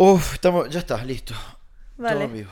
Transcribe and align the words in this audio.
Uf, 0.00 0.34
estamos, 0.34 0.68
ya 0.70 0.78
está, 0.78 1.02
listo. 1.04 1.34
Todo 1.96 2.06
Vale. 2.06 2.24
en 2.26 2.32
vivo. 2.32 2.50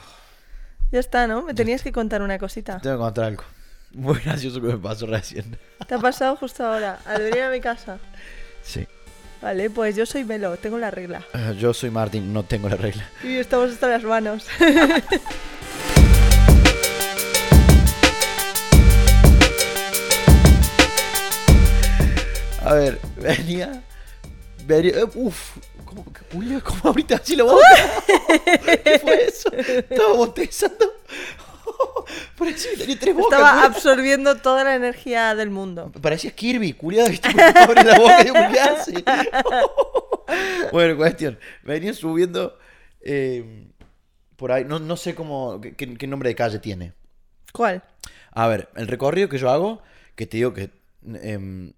Ya 0.90 0.98
está, 0.98 1.28
¿no? 1.28 1.42
Me 1.42 1.54
tenías 1.54 1.80
que 1.80 1.92
contar 1.92 2.20
una 2.20 2.40
cosita. 2.40 2.80
Tengo 2.80 2.96
que 2.96 3.00
contar 3.02 3.24
algo. 3.26 3.44
Muy 3.92 4.18
gracioso 4.18 4.60
que 4.60 4.66
me 4.66 4.76
pasó 4.78 5.06
recién. 5.06 5.56
Te 5.86 5.94
ha 5.94 5.98
pasado 6.00 6.34
justo 6.34 6.66
ahora, 6.66 6.98
al 7.04 7.22
venir 7.22 7.42
a 7.42 7.50
mi 7.50 7.60
casa. 7.60 7.98
Sí. 8.64 8.84
Vale, 9.40 9.70
pues 9.70 9.94
yo 9.94 10.04
soy 10.06 10.24
Melo, 10.24 10.56
tengo 10.56 10.76
la 10.76 10.90
regla. 10.90 11.22
Eh, 11.34 11.54
Yo 11.56 11.72
soy 11.72 11.88
Martín, 11.88 12.32
no 12.32 12.42
tengo 12.42 12.68
la 12.68 12.74
regla. 12.74 13.08
Y 13.22 13.36
estamos 13.36 13.70
hasta 13.70 13.86
las 13.86 14.02
manos. 14.02 14.44
A 22.64 22.74
ver, 22.74 22.98
venía. 23.16 23.82
venía 24.66 25.04
uf, 25.14 25.56
¿cómo, 25.86 26.04
Julia, 26.32 26.60
¿cómo 26.60 26.80
abriste 26.90 27.14
así 27.14 27.34
la 27.36 27.44
boca? 27.44 27.64
¿Qué 28.84 28.98
fue 28.98 29.24
eso? 29.24 29.50
Estaba 29.52 30.12
bostezando. 30.12 30.84
Parecía 32.38 32.70
tenía 32.78 32.98
tres 32.98 33.14
bocas. 33.14 33.38
Estaba 33.38 33.64
absorbiendo 33.64 34.36
toda 34.36 34.64
la 34.64 34.74
energía 34.74 35.34
del 35.34 35.50
mundo. 35.50 35.90
Parecía 36.00 36.30
Kirby, 36.30 36.72
culiado, 36.74 37.10
abre 37.54 37.84
la 37.84 37.98
boca 37.98 38.20
y 38.22 38.52
¿qué 38.52 38.60
hace? 38.60 39.04
bueno, 40.72 40.96
cuestión. 40.96 41.38
Venía 41.64 41.92
subiendo 41.94 42.58
eh, 43.00 43.68
por 44.36 44.52
ahí, 44.52 44.64
no, 44.64 44.78
no 44.78 44.96
sé 44.96 45.14
cómo, 45.14 45.60
qué, 45.60 45.74
qué- 45.74 45.96
qué 45.96 46.06
nombre 46.06 46.28
de 46.28 46.34
calle 46.34 46.58
tiene. 46.58 46.92
¿Cuál? 47.52 47.82
A 48.32 48.46
ver, 48.48 48.68
el 48.76 48.86
recorrido 48.86 49.28
que 49.28 49.38
yo 49.38 49.50
hago, 49.50 49.82
que 50.14 50.26
te 50.26 50.36
digo 50.36 50.52
que 50.52 50.70
em, 51.22 51.72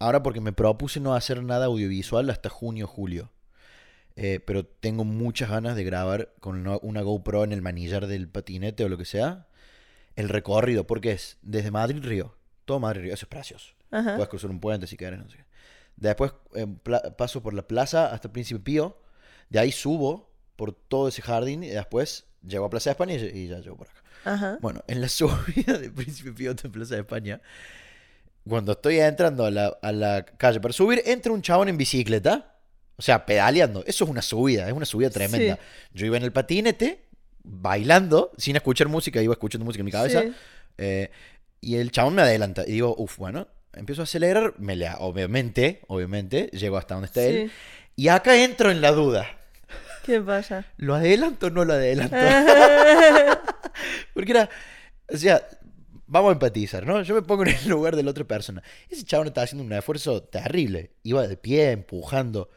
ahora 0.00 0.22
porque 0.22 0.40
me 0.40 0.52
propuse 0.52 1.00
no 1.00 1.14
hacer 1.14 1.42
nada 1.42 1.66
audiovisual 1.66 2.28
hasta 2.30 2.48
junio, 2.48 2.86
julio. 2.86 3.30
Eh, 4.20 4.40
pero 4.44 4.66
tengo 4.66 5.04
muchas 5.04 5.48
ganas 5.50 5.76
de 5.76 5.84
grabar 5.84 6.32
con 6.40 6.56
una, 6.56 6.76
una 6.82 7.02
GoPro 7.02 7.44
en 7.44 7.52
el 7.52 7.62
manillar 7.62 8.06
del 8.08 8.28
patinete 8.28 8.84
o 8.84 8.88
lo 8.88 8.98
que 8.98 9.04
sea. 9.04 9.46
El 10.16 10.28
recorrido, 10.28 10.86
porque 10.86 11.12
es 11.12 11.38
desde 11.42 11.70
Madrid 11.70 12.02
Río. 12.02 12.34
Todo 12.64 12.80
Madrid 12.80 13.02
Río, 13.02 13.14
eso 13.14 13.26
es 13.26 13.28
precioso. 13.30 13.74
Ajá. 13.92 14.16
Puedes 14.16 14.28
cruzar 14.28 14.50
un 14.50 14.58
puente 14.60 14.86
si 14.88 14.96
quieres, 14.96 15.20
no 15.20 15.28
sé 15.30 15.36
qué. 15.36 15.44
Después 15.96 16.32
eh, 16.54 16.66
pla- 16.82 17.16
paso 17.16 17.42
por 17.42 17.54
la 17.54 17.62
plaza 17.66 18.12
hasta 18.12 18.32
Príncipe 18.32 18.60
Pío. 18.60 19.00
De 19.50 19.60
ahí 19.60 19.70
subo 19.72 20.30
por 20.56 20.72
todo 20.72 21.06
ese 21.08 21.22
jardín 21.22 21.62
y 21.62 21.68
después 21.68 22.26
llego 22.42 22.64
a 22.64 22.70
Plaza 22.70 22.90
de 22.90 22.92
España 22.92 23.14
y, 23.14 23.24
y 23.38 23.48
ya 23.48 23.60
llego 23.60 23.76
por 23.76 23.88
acá. 23.88 24.02
Ajá. 24.24 24.58
Bueno, 24.60 24.82
en 24.88 25.00
la 25.00 25.08
subida 25.08 25.78
de 25.78 25.90
Príncipe 25.90 26.32
Pío 26.32 26.50
en 26.50 26.72
Plaza 26.72 26.96
de 26.96 27.02
España, 27.02 27.40
cuando 28.46 28.72
estoy 28.72 28.98
entrando 28.98 29.44
a 29.44 29.50
la, 29.50 29.78
a 29.80 29.92
la 29.92 30.24
calle 30.24 30.60
para 30.60 30.72
subir, 30.72 31.02
entra 31.06 31.32
un 31.32 31.42
chabón 31.42 31.68
en 31.68 31.76
bicicleta, 31.76 32.57
o 32.98 33.02
sea, 33.02 33.24
pedaleando. 33.24 33.82
Eso 33.86 34.04
es 34.04 34.10
una 34.10 34.20
subida, 34.22 34.66
es 34.66 34.72
una 34.74 34.84
subida 34.84 35.08
tremenda. 35.08 35.54
Sí. 35.56 35.60
Yo 35.94 36.06
iba 36.06 36.16
en 36.18 36.24
el 36.24 36.32
patinete, 36.32 37.04
bailando, 37.42 38.32
sin 38.36 38.56
escuchar 38.56 38.88
música, 38.88 39.22
iba 39.22 39.32
escuchando 39.32 39.64
música 39.64 39.80
en 39.80 39.86
mi 39.86 39.92
cabeza, 39.92 40.20
Sí. 40.22 40.32
eh, 40.78 41.10
y 41.60 41.76
el 41.76 41.90
chabón 41.90 42.14
me 42.16 42.22
adelanta. 42.22 42.64
Y 42.66 42.72
digo, 42.72 42.94
uff, 42.98 43.16
bueno, 43.16 43.48
empiezo 43.72 44.02
a 44.02 44.04
acelerar, 44.04 44.54
me 44.58 44.76
le, 44.76 44.90
obviamente, 44.98 45.80
obviamente, 45.86 46.50
llego 46.52 46.76
hasta 46.76 46.94
donde 46.94 47.06
está 47.06 47.22
él. 47.24 47.50
Y 47.96 48.08
acá 48.08 48.36
entro 48.42 48.70
en 48.70 48.80
la 48.80 48.92
duda. 48.92 49.26
¿Qué 50.04 50.20
pasa? 50.20 50.66
¿Lo 50.76 50.94
adelanto 50.94 51.46
o 51.46 51.50
no 51.50 51.64
lo 51.64 51.72
adelanto? 51.74 52.16
Porque 54.14 54.32
era, 54.32 54.48
o 55.12 55.16
sea, 55.16 55.46
vamos 56.06 56.30
a 56.30 56.32
empatizar, 56.32 56.86
¿no? 56.86 57.02
Yo 57.02 57.14
me 57.14 57.22
pongo 57.22 57.42
en 57.44 57.50
el 57.56 57.68
lugar 57.68 57.96
de 57.96 58.02
la 58.02 58.10
otra 58.10 58.24
persona. 58.24 58.62
Ese 58.88 59.04
chabón 59.04 59.28
estaba 59.28 59.44
haciendo 59.44 59.64
un 59.64 59.72
esfuerzo 59.72 60.22
terrible. 60.22 60.92
Iba 61.02 61.26
de 61.26 61.36
pie, 61.36 61.70
empujando. 61.72 62.50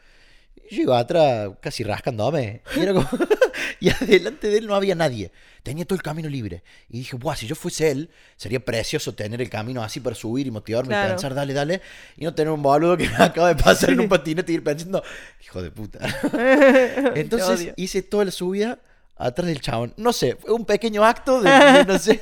Y 0.70 0.76
Yo 0.76 0.82
iba 0.82 0.98
atrás 0.98 1.50
casi 1.60 1.84
rascándome. 1.84 2.62
Y, 2.76 2.80
era 2.80 2.92
como- 2.94 3.08
y 3.80 3.90
adelante 3.90 4.48
de 4.48 4.58
él 4.58 4.66
no 4.66 4.74
había 4.74 4.94
nadie. 4.94 5.30
Tenía 5.62 5.84
todo 5.84 5.94
el 5.96 6.02
camino 6.02 6.28
libre. 6.28 6.62
Y 6.88 6.98
dije, 6.98 7.16
Buah, 7.16 7.36
si 7.36 7.46
yo 7.46 7.54
fuese 7.54 7.90
él, 7.90 8.10
sería 8.36 8.58
precioso 8.60 9.14
tener 9.14 9.40
el 9.40 9.48
camino 9.50 9.82
así 9.82 10.00
para 10.00 10.16
subir 10.16 10.46
y 10.46 10.50
motivarme 10.50 10.92
y 10.94 11.08
pensar, 11.10 11.34
dale, 11.34 11.52
dale. 11.54 11.80
Y 12.16 12.24
no 12.24 12.34
tener 12.34 12.52
un 12.52 12.62
boludo 12.62 12.96
que 12.96 13.08
me 13.08 13.16
acaba 13.24 13.48
de 13.54 13.62
pasar 13.62 13.90
en 13.90 14.00
un 14.00 14.08
patinete 14.08 14.50
y 14.52 14.56
ir 14.56 14.64
pensando, 14.64 15.02
hijo 15.44 15.62
de 15.62 15.70
puta. 15.70 15.98
Entonces 17.14 17.72
hice 17.76 18.02
toda 18.02 18.24
la 18.24 18.30
subida 18.30 18.78
atrás 19.16 19.46
del 19.46 19.60
chabón. 19.60 19.94
No 19.96 20.12
sé, 20.12 20.36
fue 20.36 20.52
un 20.52 20.64
pequeño 20.64 21.04
acto 21.04 21.40
de, 21.40 21.50
de 21.50 21.84
no 21.84 21.98
sé. 21.98 22.20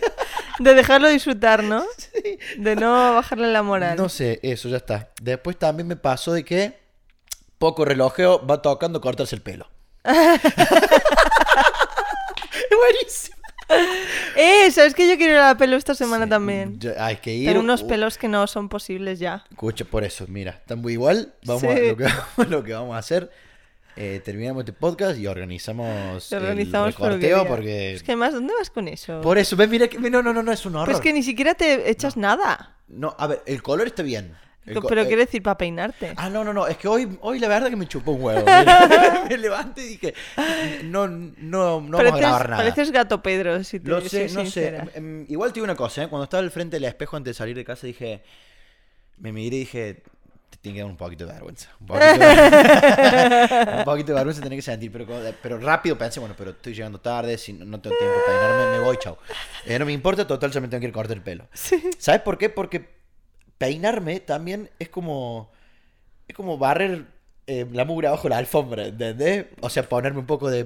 De 0.59 0.75
dejarlo 0.75 1.09
disfrutar, 1.09 1.65
¿no? 1.65 1.85
De 2.59 2.77
no 2.77 3.15
bajarle 3.15 3.51
la 3.51 3.63
moral. 3.63 3.97
No 3.97 4.09
sé, 4.11 4.39
eso 4.43 4.69
ya 4.69 4.77
está. 4.77 5.11
Después 5.23 5.59
también 5.59 5.87
me 5.87 5.97
pasó 5.97 6.33
de 6.35 6.45
que 6.45 6.80
poco 7.61 7.85
relojeo 7.85 8.45
va 8.45 8.61
tocando 8.63 9.01
cortarse 9.01 9.37
el 9.37 9.43
pelo. 9.43 9.69
Es 12.53 12.77
buenísimo. 12.77 13.37
Eh, 14.37 14.71
¿sabes 14.73 14.95
que 14.95 15.09
yo 15.09 15.17
quiero 15.17 15.35
ir 15.35 15.39
a 15.39 15.49
la 15.49 15.57
pelo 15.57 15.77
esta 15.77 15.95
semana 15.95 16.29
también? 16.29 16.79
Ya 16.81 17.05
hay 17.07 17.17
que 17.17 17.33
ir. 17.33 17.49
Tengo 17.49 17.61
unos 17.61 17.83
Uh, 17.83 17.87
pelos 17.89 18.19
que 18.19 18.27
no 18.29 18.47
son 18.47 18.69
posibles 18.69 19.19
ya. 19.21 19.45
Escucha, 19.51 19.85
por 19.85 20.03
eso, 20.05 20.25
mira, 20.29 20.53
están 20.53 20.81
muy 20.81 20.95
igual. 20.95 21.35
Vamos 21.45 21.63
a, 21.65 21.77
Sí. 21.77 21.83
lo, 21.91 21.97
que, 21.97 22.09
lo 22.49 22.65
que 22.65 22.73
vamos 22.73 22.97
a 22.97 22.99
hacer. 22.99 23.31
eh, 23.97 24.21
terminamos 24.25 24.61
este 24.63 24.73
podcast 24.73 25.19
y 25.19 25.27
organizamos, 25.27 26.33
organizamos 26.33 26.95
el 27.01 27.21
diga. 27.21 27.45
porque... 27.47 27.95
Es 27.95 28.03
que 28.03 28.13
además, 28.13 28.33
¿dónde 28.33 28.55
vas 28.59 28.71
con 28.71 28.89
eso? 28.89 29.21
Por 29.21 29.37
eso, 29.39 29.57
ves, 29.57 29.69
mira 29.69 29.87
que... 29.89 29.99
No, 29.99 30.23
no, 30.23 30.33
no, 30.33 30.43
no, 30.43 30.53
es 30.53 30.65
un 30.67 30.75
horror. 30.77 30.89
Pues 30.95 31.01
que 31.01 31.13
ni 31.13 31.23
siquiera 31.23 31.55
te 31.55 31.91
echas 31.91 32.17
nada. 32.17 32.77
No, 32.89 33.15
a 33.19 33.27
ver, 33.29 33.43
el 33.47 33.63
color 33.63 33.87
está 33.87 34.03
bien. 34.03 34.35
El 34.67 34.75
Pero 34.75 35.07
quiero 35.07 35.21
decir, 35.23 35.43
para 35.43 35.57
peinarte. 35.57 36.13
Ah, 36.17 36.29
no, 36.29 36.45
no, 36.45 36.53
no, 36.53 36.67
es 36.67 36.77
que 36.77 36.87
hoy, 36.87 37.19
hoy 37.23 37.39
la 37.39 37.49
verdad 37.49 37.71
que 37.71 37.77
me 37.77 37.89
chupó 37.89 38.13
un 38.13 38.23
huevo. 38.23 38.45
Me 39.29 39.39
levanté 39.39 39.83
y 39.85 39.89
dije, 39.89 40.15
no, 40.85 41.09
no, 41.09 41.31
no 41.39 41.59
vamos 41.79 41.95
a 41.95 41.97
pareces, 41.97 42.21
grabar 42.21 42.51
nada. 42.51 42.63
pareces 42.63 42.91
gato 42.93 43.23
Pedro, 43.23 43.65
si 43.65 43.81
te 43.81 43.89
Lo 43.89 44.01
sé, 44.03 44.29
soy 44.29 44.37
no 44.37 44.43
sincera. 44.43 44.85
sé. 44.85 44.99
Em, 44.99 45.25
Igual 45.29 45.51
te 45.51 45.55
digo 45.55 45.65
una 45.65 45.75
cosa, 45.77 46.05
¿eh? 46.05 46.09
cuando 46.09 46.25
estaba 46.25 46.43
al 46.43 46.51
frente 46.51 46.77
del 46.77 46.85
espejo 46.85 47.17
antes 47.17 47.31
de 47.35 47.39
salir 47.39 47.57
de 47.57 47.65
casa 47.65 47.87
dije, 47.87 48.23
me 49.17 49.33
miré 49.33 49.57
y 49.57 49.61
dije, 49.61 50.03
te 50.51 50.59
tiene 50.59 50.77
que 50.77 50.83
dar 50.83 50.91
un 50.91 50.97
poquito 50.99 51.27
de 51.27 51.33
vergüenza. 51.33 51.71
Un 51.81 51.87
poquito 51.87 52.19
de, 52.19 53.75
un 53.79 53.85
poquito 53.85 54.07
de 54.09 54.15
vergüenza 54.15 54.43
tenés 54.43 54.59
que 54.59 54.63
sentir, 54.63 54.93
pero, 54.93 55.07
pero 55.43 55.59
rápido 55.59 55.97
pensé, 55.97 56.21
bueno, 56.21 56.35
pero 56.37 56.51
estoy 56.51 56.75
llegando 56.75 57.01
tarde, 57.01 57.39
si 57.39 57.55
no, 57.55 57.65
no 57.65 57.81
tengo 57.81 57.97
tiempo 57.97 58.15
para 58.27 58.39
peinarme, 58.39 58.79
me 58.79 58.85
voy, 58.85 58.97
chao. 58.99 59.17
Eh, 59.65 59.79
no 59.79 59.87
me 59.87 59.93
importa, 59.93 60.27
total, 60.27 60.51
ya 60.51 60.61
me 60.61 60.69
tengo 60.69 60.81
que 60.81 60.87
ir 60.87 60.91
a 60.91 60.95
cortar 60.95 61.17
el 61.17 61.23
pelo. 61.23 61.49
¿Sabes 61.99 62.21
por 62.21 62.37
qué? 62.37 62.51
Porque 62.51 63.00
peinarme 63.61 64.21
también 64.21 64.71
es 64.79 64.89
como, 64.89 65.51
es 66.27 66.35
como 66.35 66.57
barrer 66.57 67.05
eh, 67.47 67.67
la 67.71 67.85
mugre 67.85 68.09
abajo 68.09 68.23
de 68.23 68.31
la 68.31 68.39
alfombra, 68.39 68.87
¿entendés? 68.87 69.49
O 69.61 69.69
sea, 69.69 69.87
ponerme 69.87 70.21
un 70.21 70.27
poco 70.27 70.51
de, 70.51 70.65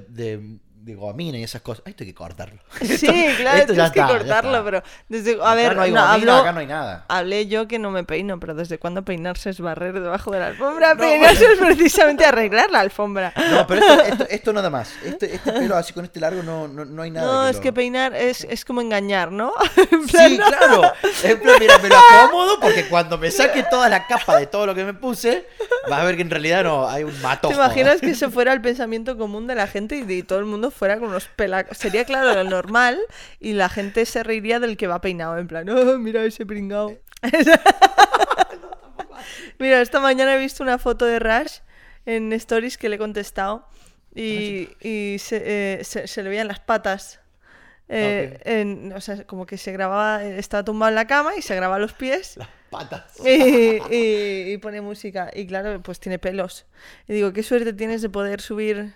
de 0.84 0.94
gomina 0.94 1.38
y 1.38 1.42
esas 1.42 1.62
cosas. 1.62 1.82
Ay, 1.86 1.90
esto 1.92 2.04
hay 2.04 2.08
que 2.10 2.14
cortarlo. 2.14 2.60
Sí, 2.80 3.06
Esto- 3.06 3.36
claro, 3.42 3.58
esto 3.58 3.72
tienes 3.72 3.92
que 3.92 4.00
está, 4.00 4.12
cortarlo, 4.12 4.64
pero 4.64 4.82
desde 5.08 5.32
a 5.32 5.36
Acá 5.44 5.54
ver, 5.54 5.76
no 5.76 5.82
hay 5.82 5.90
no, 5.92 6.00
gomina, 6.06 6.12
hablo- 6.14 6.40
acá 6.42 6.52
no 6.52 6.60
hay 6.60 6.66
nada. 6.66 7.04
hablé 7.08 7.46
yo 7.46 7.66
que 7.66 7.78
no 7.78 7.90
me 7.90 8.04
peino, 8.04 8.38
pero 8.38 8.54
desde 8.54 8.78
cuándo 8.78 9.02
peinarse 9.04 9.50
es 9.50 9.60
barrer 9.60 9.94
debajo 9.98 10.30
de 10.30 10.40
la 10.40 10.46
alfombra, 10.48 10.94
No, 10.94 11.00
peinarse 11.00 11.46
bueno. 11.46 11.70
es 11.70 11.76
precisamente 11.76 12.24
arreglar 12.26 12.70
la 12.70 12.80
alfombra. 12.80 13.32
No, 13.50 13.66
pero 13.66 13.80
esto, 13.80 14.02
esto, 14.12 14.26
esto 14.28 14.52
nada 14.52 14.68
más. 14.70 14.92
Este, 15.04 15.34
este 15.36 15.52
pelo 15.52 15.76
así 15.76 15.92
con 15.94 16.04
este 16.04 16.20
largo 16.20 16.42
no, 16.42 16.68
no, 16.68 16.84
no 16.84 17.02
hay 17.02 17.10
nada. 17.10 17.26
No, 17.26 17.48
es 17.48 17.56
lo- 17.56 17.62
que 17.62 17.72
peinar 17.72 18.14
es, 18.14 18.44
es 18.44 18.64
como 18.64 18.80
engañar, 18.80 19.32
¿no? 19.32 19.52
En 19.90 20.06
plan, 20.06 20.28
Sí, 20.30 20.36
claro. 20.38 20.82
En 21.22 21.40
plan, 21.40 21.56
mira, 21.60 21.78
me 21.78 21.88
lo 21.88 21.96
acomodo 21.96 22.60
porque 22.60 22.86
cuando 22.88 23.16
me 23.18 23.30
saque 23.30 23.62
toda 23.70 23.88
la 23.88 24.06
capa 24.06 24.36
de 24.38 24.46
todo 24.46 24.66
lo 24.66 24.74
que 24.74 24.84
me 24.84 24.92
puse, 24.94 25.46
vas 25.88 26.00
a 26.00 26.04
ver 26.04 26.16
que 26.16 26.22
en 26.22 26.30
realidad 26.30 26.64
no 26.64 26.88
hay 26.88 27.04
un 27.04 27.20
matojo. 27.22 27.52
¿Te 27.54 27.58
imaginas 27.58 28.00
que 28.00 28.10
eso 28.10 28.30
fuera 28.30 28.52
el 28.52 28.60
pensamiento 28.60 29.16
común 29.16 29.46
de 29.46 29.54
la 29.54 29.66
gente 29.66 29.96
y, 29.96 30.02
de- 30.02 30.22
todo 30.24 30.38
el 30.38 30.44
mundo 30.44 30.70
fuera 30.74 30.98
con 30.98 31.08
unos 31.08 31.26
pelacos? 31.28 31.78
Sería 31.78 32.04
claro 32.04 32.34
lo 32.34 32.44
normal 32.50 32.98
y 33.40 33.52
la 33.54 33.68
gente 33.68 34.04
se 34.06 34.22
reiría 34.22 34.60
del 34.60 34.76
que 34.76 34.86
va 34.86 35.00
peinado, 35.00 35.38
en 35.38 35.46
plan, 35.48 35.68
oh, 35.70 35.98
mira 35.98 36.22
ese 36.24 36.44
pringao. 36.44 36.98
mira, 39.58 39.80
esta 39.80 40.00
mañana 40.00 40.34
he 40.34 40.38
visto 40.38 40.62
una 40.62 40.78
foto 40.78 41.04
de 41.06 41.18
Rush 41.18 41.58
en 42.06 42.32
Stories 42.32 42.76
que 42.78 42.88
le 42.88 42.96
he 42.96 42.98
contestado 42.98 43.66
y, 44.14 44.68
y 44.80 45.16
se, 45.18 45.80
eh, 45.80 45.84
se- 45.84 46.06
se 46.06 46.22
le 46.22 46.28
veían 46.30 46.48
las 46.48 46.60
patas. 46.60 47.20
Eh, 47.88 48.38
en- 48.44 48.92
o 48.94 49.00
sea, 49.00 49.24
como 49.26 49.44
que 49.46 49.58
se 49.58 49.72
grababa, 49.72 50.24
estaba 50.24 50.64
tumbado 50.64 50.88
en 50.90 50.94
la 50.94 51.06
cama 51.06 51.32
y 51.36 51.42
se 51.42 51.54
grababa 51.54 51.78
los 51.78 51.92
pies 51.92 52.36
Las 52.38 52.48
patas. 52.70 53.04
y, 53.24 53.78
y- 53.90 54.52
y 54.52 54.58
pone 54.58 54.80
música. 54.80 55.30
Y 55.34 55.46
claro, 55.46 55.82
pues 55.82 56.00
tiene 56.00 56.18
pelos. 56.18 56.66
Y 57.08 57.12
digo, 57.14 57.32
qué 57.32 57.42
suerte 57.42 57.72
tienes 57.72 58.02
de 58.02 58.08
poder 58.08 58.40
subir 58.40 58.94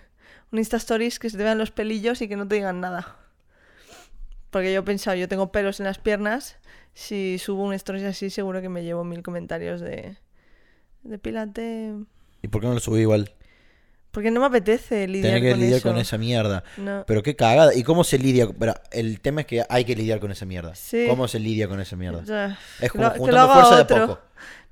un 0.51 0.59
Insta 0.59 0.77
Stories 0.77 1.19
que 1.19 1.29
se 1.29 1.37
te 1.37 1.43
vean 1.43 1.57
los 1.57 1.71
pelillos 1.71 2.21
y 2.21 2.27
que 2.27 2.35
no 2.35 2.47
te 2.47 2.55
digan 2.55 2.81
nada. 2.81 3.15
Porque 4.49 4.73
yo 4.73 4.79
he 4.79 4.83
pensado, 4.83 5.15
yo 5.15 5.27
tengo 5.27 5.51
pelos 5.51 5.79
en 5.79 5.85
las 5.85 5.99
piernas. 5.99 6.57
Si 6.93 7.37
subo 7.37 7.63
un 7.63 7.73
Stories 7.73 8.05
así, 8.05 8.29
seguro 8.29 8.61
que 8.61 8.69
me 8.69 8.83
llevo 8.83 9.03
mil 9.03 9.21
comentarios 9.21 9.79
de. 9.81 10.17
Depílate. 11.03 11.93
¿Y 12.41 12.47
por 12.47 12.61
qué 12.61 12.67
no 12.67 12.73
lo 12.73 12.79
subí 12.79 13.01
igual? 13.01 13.31
Porque 14.11 14.31
no 14.31 14.39
me 14.39 14.47
apetece 14.47 15.07
lidiar 15.07 15.35
Tener 15.35 15.41
que 15.43 15.51
con 15.51 15.59
lidiar 15.59 15.77
eso. 15.77 15.89
con 15.89 15.97
esa 15.99 16.17
mierda. 16.17 16.63
No. 16.77 17.03
Pero 17.05 17.21
qué 17.21 17.35
cagada. 17.35 17.75
¿Y 17.75 17.83
cómo 17.83 18.03
se 18.03 18.17
lidia? 18.17 18.47
Pero 18.57 18.73
el 18.91 19.21
tema 19.21 19.41
es 19.41 19.47
que 19.47 19.63
hay 19.69 19.85
que 19.85 19.95
lidiar 19.95 20.19
con 20.19 20.31
esa 20.31 20.45
mierda. 20.47 20.73
Sí. 20.73 21.05
¿Cómo 21.07 21.27
se 21.27 21.39
lidia 21.39 21.67
con 21.67 21.79
esa 21.79 21.95
mierda? 21.95 22.23
Ya, 22.23 22.57
Es 22.81 22.91
como 22.91 23.03
lo- 23.03 23.09
lo 23.11 23.15
juntando 23.17 23.41
haga 23.41 23.53
fuerza 23.53 23.75
de 23.75 23.81
otro. 23.83 24.07
poco. 24.07 24.21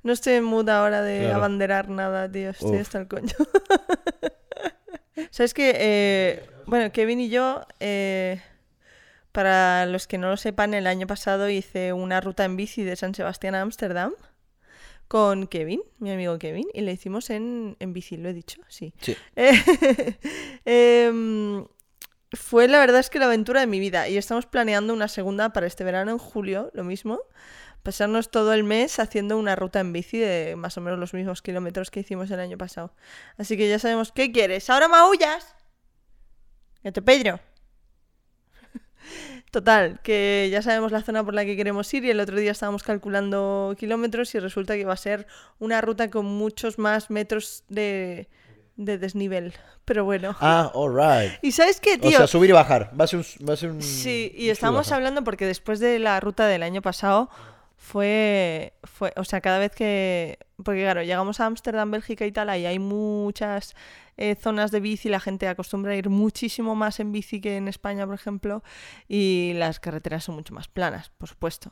No 0.02 0.12
estoy 0.12 0.34
en 0.34 0.44
mood 0.44 0.68
ahora 0.68 1.02
de 1.02 1.20
Claro. 1.20 1.36
abanderar 1.36 1.88
nada, 1.88 2.30
tío. 2.30 2.50
Estoy 2.50 2.72
Uf. 2.76 2.80
hasta 2.80 2.98
el 2.98 3.06
coño. 3.06 3.32
¿Sabes 5.30 5.54
que 5.54 5.72
eh, 5.76 6.50
Bueno, 6.66 6.92
Kevin 6.92 7.20
y 7.20 7.28
yo, 7.28 7.66
eh, 7.80 8.40
para 9.32 9.86
los 9.86 10.06
que 10.06 10.18
no 10.18 10.28
lo 10.28 10.36
sepan, 10.36 10.74
el 10.74 10.86
año 10.86 11.06
pasado 11.06 11.48
hice 11.48 11.92
una 11.92 12.20
ruta 12.20 12.44
en 12.44 12.56
bici 12.56 12.82
de 12.82 12.96
San 12.96 13.14
Sebastián 13.14 13.54
a 13.54 13.62
Ámsterdam 13.62 14.12
con 15.08 15.46
Kevin, 15.46 15.80
mi 15.98 16.10
amigo 16.12 16.38
Kevin, 16.38 16.66
y 16.74 16.82
le 16.82 16.92
hicimos 16.92 17.30
en, 17.30 17.76
en 17.80 17.92
bici, 17.94 18.18
lo 18.18 18.28
he 18.28 18.34
dicho, 18.34 18.60
sí. 18.68 18.92
Sí. 19.00 19.16
Em, 20.66 21.64
fue 22.32 22.68
la 22.68 22.78
verdad 22.78 23.00
es 23.00 23.08
que 23.08 23.18
la 23.18 23.24
aventura 23.24 23.60
de 23.60 23.66
mi 23.66 23.80
vida 23.80 24.06
y 24.08 24.18
estamos 24.18 24.44
planeando 24.44 24.92
una 24.92 25.08
segunda 25.08 25.54
para 25.54 25.66
este 25.66 25.82
verano 25.82 26.10
en 26.10 26.18
julio, 26.18 26.70
lo 26.74 26.84
mismo. 26.84 27.20
Pasarnos 27.88 28.30
todo 28.30 28.52
el 28.52 28.64
mes 28.64 28.98
haciendo 28.98 29.38
una 29.38 29.56
ruta 29.56 29.80
en 29.80 29.94
bici 29.94 30.18
de 30.18 30.56
más 30.56 30.76
o 30.76 30.82
menos 30.82 30.98
los 30.98 31.14
mismos 31.14 31.40
kilómetros 31.40 31.90
que 31.90 32.00
hicimos 32.00 32.30
el 32.30 32.38
año 32.38 32.58
pasado. 32.58 32.92
Así 33.38 33.56
que 33.56 33.66
ya 33.66 33.78
sabemos 33.78 34.12
qué 34.12 34.30
quieres. 34.30 34.68
Ahora 34.68 34.88
maullas. 34.88 35.54
Gato 36.84 37.02
Pedro. 37.02 37.40
Total, 39.50 40.00
que 40.02 40.50
ya 40.52 40.60
sabemos 40.60 40.92
la 40.92 41.00
zona 41.00 41.24
por 41.24 41.32
la 41.32 41.46
que 41.46 41.56
queremos 41.56 41.94
ir 41.94 42.04
y 42.04 42.10
el 42.10 42.20
otro 42.20 42.36
día 42.36 42.50
estábamos 42.50 42.82
calculando 42.82 43.74
kilómetros 43.78 44.34
y 44.34 44.38
resulta 44.38 44.74
que 44.74 44.84
va 44.84 44.92
a 44.92 44.98
ser 44.98 45.26
una 45.58 45.80
ruta 45.80 46.10
con 46.10 46.26
muchos 46.26 46.78
más 46.78 47.08
metros 47.08 47.64
de, 47.70 48.28
de 48.76 48.98
desnivel. 48.98 49.54
Pero 49.86 50.04
bueno. 50.04 50.36
Ah, 50.40 50.70
alright. 50.74 51.38
¿Y 51.42 51.52
sabes 51.52 51.80
qué, 51.80 51.94
O 51.94 52.00
tío? 52.00 52.18
sea, 52.18 52.26
subir 52.26 52.50
y 52.50 52.52
bajar. 52.52 52.92
Va 53.00 53.04
a 53.04 53.06
ser 53.06 53.20
un. 53.20 53.48
Va 53.48 53.54
a 53.54 53.56
ser 53.56 53.70
un 53.70 53.80
Sí, 53.80 54.30
y 54.36 54.50
estábamos 54.50 54.92
hablando 54.92 55.24
porque 55.24 55.46
después 55.46 55.80
de 55.80 55.98
la 55.98 56.20
ruta 56.20 56.46
del 56.46 56.62
año 56.62 56.82
pasado 56.82 57.30
fue, 57.78 58.74
fue, 58.82 59.12
o 59.16 59.24
sea, 59.24 59.40
cada 59.40 59.58
vez 59.58 59.72
que, 59.72 60.38
porque 60.62 60.82
claro, 60.82 61.02
llegamos 61.02 61.38
a 61.38 61.46
Ámsterdam, 61.46 61.90
Bélgica 61.92 62.26
y 62.26 62.32
tal, 62.32 62.50
ahí 62.50 62.66
hay 62.66 62.80
muchas 62.80 63.74
eh, 64.16 64.34
zonas 64.34 64.72
de 64.72 64.80
bici, 64.80 65.08
la 65.08 65.20
gente 65.20 65.46
acostumbra 65.46 65.92
a 65.92 65.94
ir 65.94 66.10
muchísimo 66.10 66.74
más 66.74 66.98
en 66.98 67.12
bici 67.12 67.40
que 67.40 67.56
en 67.56 67.68
España, 67.68 68.04
por 68.04 68.16
ejemplo, 68.16 68.64
y 69.06 69.52
las 69.54 69.78
carreteras 69.78 70.24
son 70.24 70.34
mucho 70.34 70.52
más 70.54 70.66
planas, 70.66 71.10
por 71.10 71.28
supuesto, 71.28 71.70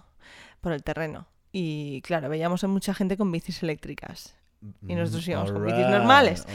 por 0.61 0.73
el 0.73 0.85
terreno. 0.85 1.27
Y 1.51 2.03
claro, 2.03 2.29
veíamos 2.29 2.63
a 2.63 2.69
mucha 2.69 2.95
gente 2.95 3.17
con 3.17 3.33
bicis 3.33 3.63
eléctricas. 3.65 4.37
Y 4.87 4.95
nosotros 4.95 5.27
íbamos 5.27 5.53
con 5.53 5.65
bicis 5.65 5.87
Mm, 5.87 5.91
normales. 5.91 6.47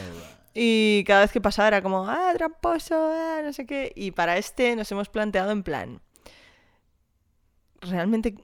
Y 0.54 1.04
cada 1.06 1.20
vez 1.20 1.32
que 1.32 1.40
pasaba 1.40 1.68
era 1.68 1.82
como, 1.82 2.08
ah, 2.08 2.32
tramposo, 2.36 3.12
ah, 3.12 3.40
no 3.44 3.52
sé 3.52 3.66
qué. 3.66 3.92
Y 3.94 4.12
para 4.12 4.38
este 4.38 4.74
nos 4.76 4.90
hemos 4.92 5.08
planteado 5.10 5.50
en 5.50 5.62
plan, 5.62 6.00
¿realmente 7.80 8.34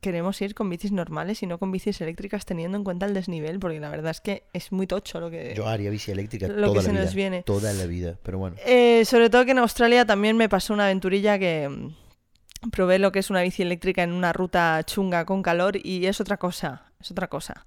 queremos 0.00 0.40
ir 0.40 0.54
con 0.54 0.68
bicis 0.70 0.92
normales 0.92 1.42
y 1.42 1.46
no 1.46 1.58
con 1.58 1.70
bicis 1.72 2.00
eléctricas 2.00 2.44
teniendo 2.44 2.76
en 2.78 2.84
cuenta 2.84 3.06
el 3.06 3.14
desnivel? 3.14 3.58
Porque 3.58 3.80
la 3.80 3.90
verdad 3.90 4.10
es 4.10 4.20
que 4.20 4.44
es 4.52 4.72
muy 4.72 4.86
tocho 4.86 5.20
lo 5.20 5.30
que... 5.30 5.54
Yo 5.54 5.66
haría 5.66 5.90
bici 5.90 6.10
eléctrica 6.10 6.48
Lo 6.48 6.68
toda 6.68 6.72
que 6.72 6.76
la 6.76 6.82
se 6.82 6.90
vida. 6.92 7.04
nos 7.04 7.14
viene. 7.14 7.42
Toda 7.42 7.72
la 7.72 7.86
vida. 7.86 8.18
Pero 8.22 8.38
bueno. 8.38 8.56
Eh, 8.64 9.04
sobre 9.04 9.30
todo 9.30 9.44
que 9.44 9.50
en 9.52 9.58
Australia 9.58 10.04
también 10.04 10.36
me 10.36 10.48
pasó 10.48 10.74
una 10.74 10.84
aventurilla 10.84 11.38
que 11.38 11.68
mm, 11.68 12.70
probé 12.70 12.98
lo 12.98 13.12
que 13.12 13.20
es 13.20 13.30
una 13.30 13.42
bici 13.42 13.62
eléctrica 13.62 14.02
en 14.02 14.12
una 14.12 14.32
ruta 14.32 14.82
chunga 14.84 15.24
con 15.24 15.42
calor 15.42 15.76
y 15.82 16.06
es 16.06 16.20
otra 16.20 16.36
cosa, 16.36 16.92
es 17.00 17.10
otra 17.10 17.28
cosa. 17.28 17.66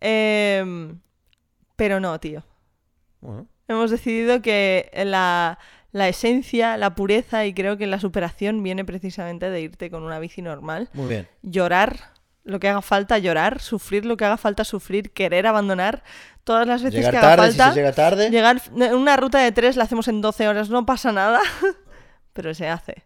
Em, 0.00 0.98
pero 1.76 2.00
no, 2.00 2.18
tío. 2.18 2.44
Bueno. 3.20 3.46
Hemos 3.68 3.90
decidido 3.90 4.42
que 4.42 4.90
la, 5.04 5.58
la 5.92 6.08
esencia, 6.08 6.76
la 6.76 6.94
pureza 6.94 7.46
y 7.46 7.54
creo 7.54 7.76
que 7.76 7.86
la 7.86 8.00
superación 8.00 8.62
viene 8.62 8.84
precisamente 8.84 9.50
de 9.50 9.60
irte 9.60 9.90
con 9.90 10.02
una 10.02 10.18
bici 10.18 10.42
normal. 10.42 10.88
Muy 10.94 11.08
bien. 11.08 11.28
Llorar 11.42 12.12
lo 12.44 12.58
que 12.58 12.68
haga 12.68 12.82
falta 12.82 13.18
llorar, 13.18 13.60
sufrir 13.60 14.04
lo 14.04 14.16
que 14.16 14.24
haga 14.24 14.36
falta 14.36 14.64
sufrir, 14.64 15.12
querer 15.12 15.46
abandonar 15.46 16.02
todas 16.44 16.66
las 16.66 16.82
veces 16.82 16.98
Llegar 17.00 17.12
que 17.12 17.18
haga 17.18 17.36
tarde, 17.36 17.48
falta. 17.48 17.64
si 17.68 17.74
se 17.74 17.80
llega 17.80 17.92
tarde. 17.92 18.30
Llegar 18.30 18.62
en 18.74 18.94
una 18.94 19.16
ruta 19.16 19.38
de 19.38 19.52
tres 19.52 19.76
la 19.76 19.84
hacemos 19.84 20.08
en 20.08 20.20
12 20.20 20.48
horas, 20.48 20.70
no 20.70 20.84
pasa 20.84 21.12
nada, 21.12 21.40
pero 22.32 22.54
se 22.54 22.68
hace. 22.68 23.04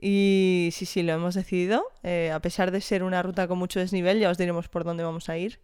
Y 0.00 0.70
sí, 0.72 0.86
sí, 0.86 1.02
lo 1.02 1.12
hemos 1.12 1.34
decidido. 1.34 1.84
Eh, 2.02 2.30
a 2.32 2.40
pesar 2.40 2.70
de 2.70 2.80
ser 2.80 3.02
una 3.02 3.22
ruta 3.22 3.48
con 3.48 3.58
mucho 3.58 3.80
desnivel, 3.80 4.18
ya 4.20 4.30
os 4.30 4.38
diremos 4.38 4.68
por 4.68 4.84
dónde 4.84 5.02
vamos 5.02 5.28
a 5.28 5.36
ir. 5.36 5.60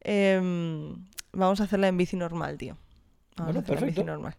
Em, 0.00 1.06
vamos 1.32 1.60
a 1.60 1.64
hacerla 1.64 1.88
en 1.88 1.96
bici 1.96 2.16
normal, 2.16 2.58
tío. 2.58 2.76
Vamos 3.36 3.54
Bueno, 3.54 3.58
a 3.58 3.62
bici 3.62 3.76
perfecto. 3.80 4.04
normal. 4.04 4.34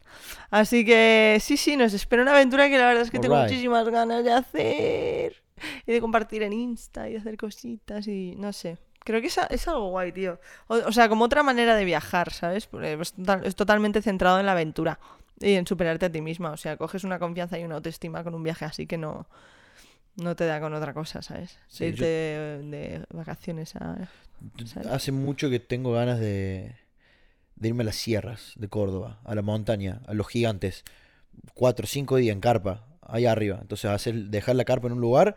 Así 0.51 0.85
que 0.85 1.37
sí, 1.41 1.57
sí, 1.57 1.75
nos 1.75 1.93
espera 1.93 2.21
una 2.21 2.31
aventura 2.31 2.69
que 2.69 2.77
la 2.77 2.87
verdad 2.87 3.03
es 3.03 3.11
que 3.11 3.19
tengo 3.19 3.35
Alright. 3.35 3.51
muchísimas 3.51 3.89
ganas 3.89 4.23
de 4.23 4.31
hacer. 4.31 5.43
Y 5.85 5.91
de 5.93 6.01
compartir 6.01 6.43
en 6.43 6.53
Insta 6.53 7.07
y 7.09 7.13
de 7.13 7.19
hacer 7.19 7.37
cositas 7.37 8.07
y 8.07 8.35
no 8.37 8.51
sé. 8.53 8.77
Creo 9.03 9.21
que 9.21 9.27
es, 9.27 9.37
es 9.49 9.67
algo 9.67 9.89
guay, 9.89 10.11
tío. 10.11 10.39
O, 10.67 10.75
o 10.75 10.91
sea, 10.91 11.07
como 11.09 11.25
otra 11.25 11.43
manera 11.43 11.75
de 11.75 11.85
viajar, 11.85 12.31
¿sabes? 12.33 12.65
Porque 12.67 12.93
Es, 12.93 13.13
total- 13.13 13.45
es 13.45 13.55
totalmente 13.55 14.01
centrado 14.01 14.39
en 14.39 14.45
la 14.47 14.53
aventura 14.53 14.99
y 15.39 15.53
en 15.53 15.67
superarte 15.67 16.05
a 16.07 16.11
ti 16.11 16.21
misma. 16.21 16.51
O 16.51 16.57
sea, 16.57 16.75
coges 16.77 17.03
una 17.03 17.19
confianza 17.19 17.59
y 17.59 17.63
una 17.63 17.75
autoestima 17.75 18.23
con 18.23 18.33
un 18.33 18.43
viaje 18.43 18.65
así 18.65 18.87
que 18.87 18.97
no, 18.97 19.27
no 20.15 20.35
te 20.35 20.45
da 20.45 20.59
con 20.59 20.73
otra 20.73 20.93
cosa, 20.93 21.21
¿sabes? 21.21 21.57
Sí, 21.67 21.85
De 21.85 21.89
yo- 21.91 21.93
irte 21.95 22.05
de, 22.05 22.59
de 22.69 23.05
vacaciones 23.11 23.75
a... 23.75 24.09
¿sabes? 24.65 24.87
Hace 24.87 25.11
mucho 25.11 25.49
que 25.49 25.59
tengo 25.59 25.93
ganas 25.93 26.19
de, 26.19 26.75
de 27.55 27.67
irme 27.69 27.83
a 27.83 27.85
las 27.85 27.95
sierras 27.95 28.53
de 28.55 28.67
Córdoba, 28.67 29.19
a 29.23 29.33
la 29.35 29.41
montaña, 29.41 30.01
a 30.07 30.13
los 30.13 30.27
gigantes. 30.27 30.83
Cuatro 31.53 31.83
o 31.85 31.87
cinco 31.87 32.15
días 32.17 32.33
en 32.33 32.39
carpa, 32.41 32.85
ahí 33.01 33.25
arriba. 33.25 33.59
Entonces, 33.61 33.89
hacer, 33.91 34.15
dejar 34.25 34.55
la 34.55 34.65
carpa 34.65 34.87
en 34.87 34.93
un 34.93 35.01
lugar, 35.01 35.35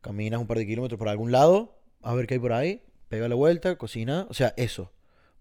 caminas 0.00 0.40
un 0.40 0.46
par 0.46 0.58
de 0.58 0.66
kilómetros 0.66 0.98
por 0.98 1.08
algún 1.08 1.32
lado, 1.32 1.76
a 2.02 2.14
ver 2.14 2.26
qué 2.26 2.34
hay 2.34 2.40
por 2.40 2.52
ahí, 2.52 2.82
pega 3.08 3.28
la 3.28 3.34
vuelta, 3.34 3.76
cocina. 3.76 4.26
O 4.30 4.34
sea, 4.34 4.54
eso. 4.56 4.90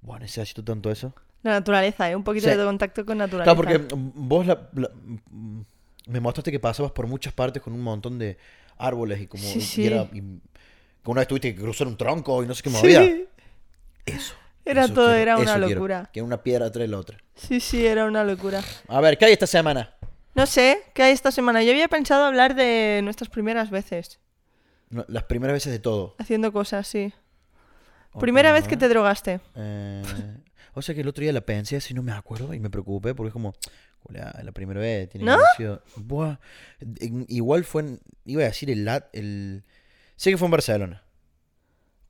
Bueno, 0.01 0.21
necesito 0.21 0.63
tanto 0.63 0.91
eso. 0.91 1.13
La 1.43 1.51
naturaleza, 1.51 2.09
¿eh? 2.09 2.15
Un 2.15 2.23
poquito 2.23 2.49
Sí. 2.49 2.55
de 2.57 2.63
contacto 2.63 3.05
con 3.05 3.17
naturaleza. 3.17 3.55
Claro, 3.55 3.55
porque 3.85 3.95
mm, 3.95 4.11
vos 4.27 4.45
la- 4.45 4.69
la- 4.73 4.89
mm, 5.29 5.61
me 6.07 6.19
mostraste 6.19 6.51
que 6.51 6.59
pasabas 6.59 6.91
por 6.91 7.07
muchas 7.07 7.33
partes 7.33 7.61
con 7.61 7.73
un 7.73 7.81
montón 7.81 8.17
de 8.19 8.37
árboles 8.77 9.21
y 9.21 9.27
como 9.27 9.43
Sí, 9.43 9.59
y 9.59 9.61
sí. 9.61 9.85
era- 9.87 10.09
y 10.11 10.21
que 10.21 11.11
una 11.11 11.21
vez 11.21 11.27
tuviste 11.27 11.53
que 11.55 11.61
cruzar 11.61 11.87
un 11.87 11.95
tronco 11.97 12.43
y 12.43 12.47
no 12.47 12.53
sé 12.55 12.63
qué. 12.63 12.69
Sí. 12.69 13.25
Eso. 14.05 14.33
Era 14.71 14.85
eso 14.85 14.93
todo, 14.93 15.07
quiero, 15.07 15.21
era 15.21 15.37
una 15.37 15.57
locura. 15.57 16.09
Que 16.13 16.21
una 16.21 16.41
piedra 16.43 16.69
de 16.69 16.87
la 16.87 16.97
otra. 16.97 17.17
Sí, 17.35 17.59
sí, 17.59 17.85
era 17.85 18.05
una 18.05 18.23
locura. 18.23 18.61
A 18.87 19.01
ver, 19.01 19.17
¿qué 19.17 19.25
hay 19.25 19.33
esta 19.33 19.47
semana? 19.47 19.95
No 20.35 20.45
sé, 20.45 20.81
¿qué 20.93 21.03
hay 21.03 21.11
esta 21.13 21.31
semana? 21.31 21.63
Yo 21.63 21.71
había 21.71 21.87
pensado 21.87 22.25
hablar 22.25 22.55
de 22.55 23.01
nuestras 23.03 23.29
primeras 23.29 23.69
veces 23.71 24.19
No, 24.89 25.03
las 25.07 25.23
primeras 25.23 25.53
veces 25.55 25.71
de 25.73 25.79
todo. 25.79 26.15
haciendo 26.19 26.53
cosas, 26.53 26.87
sí. 26.87 27.11
Primera 28.19 28.51
vez 28.51 28.67
que 28.67 28.77
te 28.77 28.87
drogaste. 28.89 29.39
Eh, 29.55 30.03
o 30.73 30.81
sea 30.81 30.95
que 30.95 31.01
el 31.01 31.07
otro 31.07 31.21
día 31.21 31.33
la 31.33 31.41
pensé 31.41 31.75
así, 31.77 31.93
no 31.93 32.01
me 32.03 32.11
acuerdo 32.11 32.53
y 32.53 32.59
me 32.59 32.69
preocupé 32.69 33.13
porque 33.13 33.27
es 33.29 33.33
como, 33.33 33.53
"Julia, 34.03 34.33
la 34.43 34.51
primera 34.51 34.79
vez 34.79 35.09
tiene 35.09 35.25
¿No? 35.25 35.37
sido- 35.57 35.83
Buah, 35.95 36.37
igual 37.27 37.65
fue 37.65 37.81
en, 37.83 37.99
iba 38.25 38.43
a 38.43 38.45
decir 38.47 38.69
el, 38.71 38.85
lat- 38.85 39.09
el... 39.13 39.63
Sé 40.15 40.31
que 40.31 40.37
fue 40.37 40.47
en 40.47 40.51
Barcelona. 40.51 41.03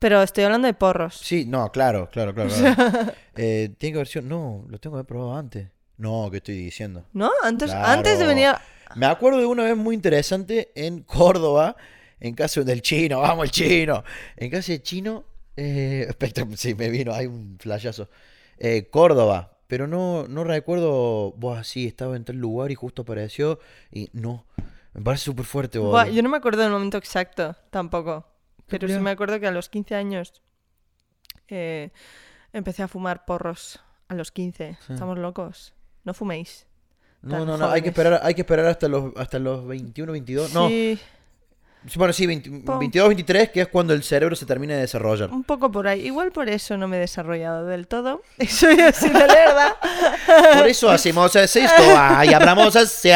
Pero 0.00 0.22
estoy 0.22 0.44
hablando 0.44 0.66
de 0.66 0.74
porros. 0.74 1.14
Sí, 1.14 1.44
no, 1.46 1.70
claro, 1.70 2.08
claro, 2.10 2.34
claro. 2.34 2.50
claro. 2.74 3.12
Eh, 3.36 3.70
tiene 3.78 3.92
que 3.92 3.98
haber 3.98 4.08
sido, 4.08 4.22
no, 4.22 4.64
lo 4.68 4.78
tengo 4.80 4.94
que 4.94 4.98
haber 5.00 5.06
probado 5.06 5.36
antes. 5.36 5.68
No, 5.98 6.28
¿qué 6.30 6.38
estoy 6.38 6.56
diciendo? 6.56 7.04
¿No? 7.12 7.30
Antes, 7.42 7.70
Claro. 7.70 7.86
antes 7.86 8.18
de 8.18 8.26
venir... 8.26 8.46
a- 8.46 8.62
Me 8.96 9.04
acuerdo 9.06 9.38
de 9.38 9.46
una 9.46 9.62
vez 9.64 9.76
muy 9.76 9.94
interesante 9.94 10.72
en 10.74 11.02
Córdoba, 11.02 11.76
en 12.18 12.34
casa 12.34 12.62
del 12.62 12.80
chino, 12.82 13.20
vamos 13.20 13.44
el 13.44 13.50
chino. 13.50 14.02
En 14.36 14.50
casa 14.50 14.72
del 14.72 14.82
chino, 14.82 15.24
eh, 15.56 16.10
sí, 16.56 16.74
me 16.74 16.88
vino, 16.88 17.12
hay 17.12 17.26
un 17.26 17.58
flashazo. 17.60 18.08
Eh, 18.58 18.88
Córdoba, 18.90 19.58
pero 19.66 19.86
no, 19.86 20.26
no 20.28 20.44
recuerdo, 20.44 21.32
vos 21.32 21.66
sí, 21.68 21.86
estaba 21.86 22.16
en 22.16 22.24
tal 22.24 22.36
lugar 22.36 22.70
y 22.70 22.74
justo 22.74 23.02
apareció 23.02 23.58
y 23.92 24.08
no, 24.14 24.46
me 24.94 25.02
parece 25.02 25.24
súper 25.26 25.44
fuerte. 25.44 25.78
Buah, 25.78 26.08
yo 26.08 26.22
no 26.22 26.30
me 26.30 26.38
acuerdo 26.38 26.62
del 26.62 26.72
momento 26.72 26.96
exacto, 26.96 27.54
tampoco. 27.68 28.26
Pero 28.70 28.88
sí 28.88 28.98
me 28.98 29.10
acuerdo 29.10 29.38
que 29.40 29.46
a 29.46 29.50
los 29.50 29.68
15 29.68 29.94
años 29.94 30.42
eh, 31.48 31.90
empecé 32.52 32.82
a 32.82 32.88
fumar 32.88 33.24
porros. 33.24 33.80
A 34.08 34.14
los 34.14 34.32
15. 34.32 34.78
Sí. 34.86 34.92
Estamos 34.92 35.18
locos. 35.18 35.74
No 36.04 36.14
fuméis. 36.14 36.66
No, 37.22 37.44
no, 37.44 37.58
no, 37.58 37.70
hay 37.70 37.82
que 37.82 37.88
esperar, 37.88 38.20
hay 38.22 38.34
que 38.34 38.40
esperar 38.40 38.64
hasta 38.66 38.88
los, 38.88 39.12
hasta 39.16 39.38
los 39.38 39.66
21, 39.66 40.12
22, 40.12 40.54
no, 40.54 40.68
Sí, 40.68 40.98
sí, 40.98 41.04
bueno, 41.94 42.12
sí, 42.12 42.26
20 42.26 42.50
Po- 42.64 42.78
22, 42.78 43.08
23, 43.08 43.48
que 43.50 43.60
es 43.62 43.68
cuando 43.68 43.94
el 43.94 44.02
cerebro 44.02 44.36
se 44.36 44.44
termina 44.46 44.74
de 44.74 44.80
desarrollar. 44.82 45.30
un 45.30 45.44
poco 45.44 45.70
por 45.72 45.88
ahí. 45.88 46.06
Igual 46.06 46.30
por 46.32 46.48
eso 46.48 46.76
no 46.76 46.88
me 46.88 46.96
he 46.96 47.00
desarrollado 47.00 47.66
del 47.66 47.86
todo. 47.86 48.22
Soy 48.48 48.80
así 48.80 49.08
de 49.08 49.26
lerda. 49.26 49.76
Por 50.58 50.66
eso 50.68 50.90
hacemos 50.90 51.34
esto, 51.36 51.62
y 52.24 52.32
hablamos 52.34 52.76
así. 52.76 53.10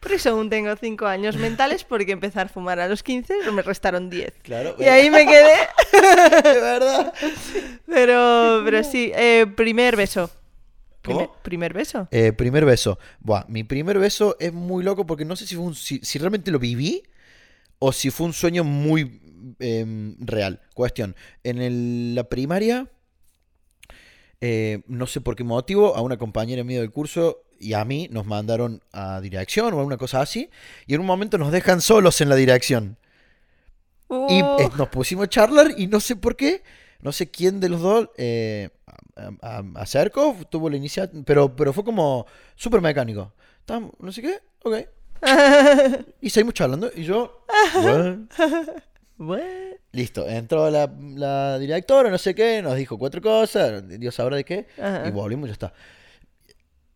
Por 0.00 0.12
eso 0.12 0.30
aún 0.30 0.48
tengo 0.50 0.74
5 0.74 1.06
años 1.06 1.36
mentales, 1.36 1.84
porque 1.84 2.12
empezar 2.12 2.46
a 2.46 2.48
fumar 2.48 2.80
a 2.80 2.88
los 2.88 3.02
15 3.02 3.50
me 3.52 3.62
restaron 3.62 4.08
10. 4.10 4.32
Claro, 4.42 4.74
Y 4.78 4.84
ahí 4.84 5.10
me 5.10 5.26
quedé. 5.26 5.54
de 6.42 6.60
verdad. 6.60 7.12
Pero, 7.86 8.62
pero 8.64 8.84
sí, 8.84 9.12
eh, 9.14 9.46
primer 9.56 9.96
beso. 9.96 10.30
Primer, 11.02 11.28
primer 11.42 11.72
beso. 11.72 12.08
Eh, 12.10 12.32
primer 12.32 12.64
beso. 12.66 12.98
Buah, 13.20 13.44
mi 13.48 13.64
primer 13.64 13.98
beso 13.98 14.36
es 14.38 14.52
muy 14.52 14.84
loco 14.84 15.06
porque 15.06 15.24
no 15.24 15.34
sé 15.36 15.46
si 15.46 15.54
fue 15.56 15.64
un, 15.64 15.74
si, 15.74 15.98
si 16.02 16.18
realmente 16.18 16.50
lo 16.50 16.58
viví 16.58 17.02
o 17.80 17.92
si 17.92 18.10
fue 18.10 18.26
un 18.28 18.34
sueño 18.34 18.64
muy 18.64 19.20
em, 19.58 20.16
real. 20.20 20.60
Cuestión. 20.74 21.16
En 21.44 21.60
el- 21.60 22.14
la 22.14 22.24
primaria 22.28 22.88
eh, 24.40 24.82
no 24.86 25.06
sé 25.06 25.20
por 25.20 25.36
qué 25.36 25.44
motivo, 25.44 25.96
a 25.96 26.00
una 26.00 26.16
compañera 26.16 26.64
mía 26.64 26.80
del 26.80 26.90
curso 26.90 27.42
y 27.58 27.74
a 27.74 27.84
mí 27.84 28.08
nos 28.10 28.24
mandaron 28.26 28.82
a 28.92 29.20
dirección 29.20 29.74
o 29.74 29.78
alguna 29.78 29.98
cosa 29.98 30.22
así. 30.22 30.48
Y 30.86 30.94
en 30.94 31.00
un 31.00 31.06
momento 31.06 31.36
nos 31.38 31.52
dejan 31.52 31.80
solos 31.82 32.20
en 32.20 32.28
la 32.30 32.36
dirección. 32.36 32.96
Y 34.08 34.42
Uh, 34.42 34.46
eh, 34.58 34.70
nos 34.76 34.88
pusimos 34.88 35.26
a 35.26 35.28
charlar 35.28 35.72
y 35.76 35.86
no 35.86 36.00
sé 36.00 36.16
por 36.16 36.36
qué, 36.36 36.62
no 37.00 37.12
sé 37.12 37.30
quién 37.30 37.60
de 37.60 37.68
los 37.68 37.80
dos 37.80 38.08
eh, 38.16 38.70
a, 39.16 39.30
a- 39.60 39.64
acercó, 39.76 40.36
tuvo 40.50 40.68
la 40.70 40.76
iniciativa, 40.76 41.22
pero, 41.24 41.54
pero 41.54 41.72
fue 41.72 41.84
como 41.84 42.26
súper 42.56 42.80
mecánico. 42.80 43.32
No 44.00 44.10
sé 44.10 44.22
qué, 44.22 44.40
ok. 44.64 44.76
Y 46.20 46.30
seguimos 46.30 46.54
charlando 46.54 46.90
y 46.94 47.04
yo, 47.04 47.44
listo, 49.92 50.28
entró 50.28 50.70
la, 50.70 50.90
la 51.14 51.58
directora, 51.58 52.10
no 52.10 52.18
sé 52.18 52.34
qué, 52.34 52.62
nos 52.62 52.76
dijo 52.76 52.98
cuatro 52.98 53.20
cosas, 53.20 53.86
Dios 53.98 54.14
sabrá 54.14 54.36
de 54.36 54.44
qué, 54.44 54.66
Ajá. 54.80 55.06
y 55.06 55.10
volvimos 55.10 55.46
y 55.46 55.48
ya 55.48 55.52
está. 55.52 55.72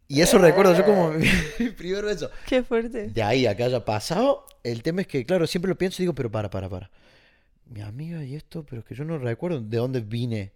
Y 0.07 0.21
eso 0.21 0.39
recuerdo 0.39 0.75
yo 0.75 0.85
como 0.85 1.11
mi, 1.13 1.27
mi 1.59 1.71
primer 1.71 2.05
beso. 2.05 2.31
Qué 2.47 2.63
fuerte. 2.63 3.09
De 3.09 3.23
ahí 3.23 3.47
a 3.47 3.57
que 3.57 3.65
haya 3.65 3.85
pasado, 3.85 4.47
el 4.63 4.83
tema 4.83 5.01
es 5.01 5.07
que, 5.07 5.25
claro, 5.25 5.47
siempre 5.47 5.69
lo 5.71 5.79
pienso 5.79 6.03
y 6.03 6.05
digo, 6.05 6.15
pero 6.15 6.31
para, 6.31 6.51
para, 6.51 6.69
para. 6.69 6.91
Mi 7.67 7.81
amiga 7.81 8.23
y 8.23 8.35
esto, 8.35 8.65
pero 8.69 8.81
es 8.81 8.87
que 8.87 8.95
yo 8.95 9.05
no 9.05 9.19
recuerdo 9.19 9.61
de 9.61 9.77
dónde 9.79 10.01
vine. 10.01 10.53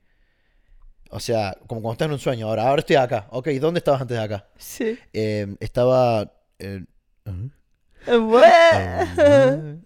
O 1.10 1.18
sea, 1.20 1.56
como 1.66 1.80
cuando 1.80 1.92
estás 1.92 2.06
en 2.06 2.12
un 2.12 2.18
sueño. 2.18 2.46
Ahora, 2.46 2.68
ahora 2.68 2.80
estoy 2.80 2.96
acá. 2.96 3.26
Ok, 3.30 3.48
¿dónde 3.60 3.78
estabas 3.78 4.02
antes 4.02 4.18
de 4.18 4.22
acá? 4.22 4.46
Sí. 4.58 4.98
Eh, 5.14 5.56
estaba... 5.60 6.34
eh, 6.58 6.84
¿ah? 7.25 7.32
Bueno, 8.07 9.81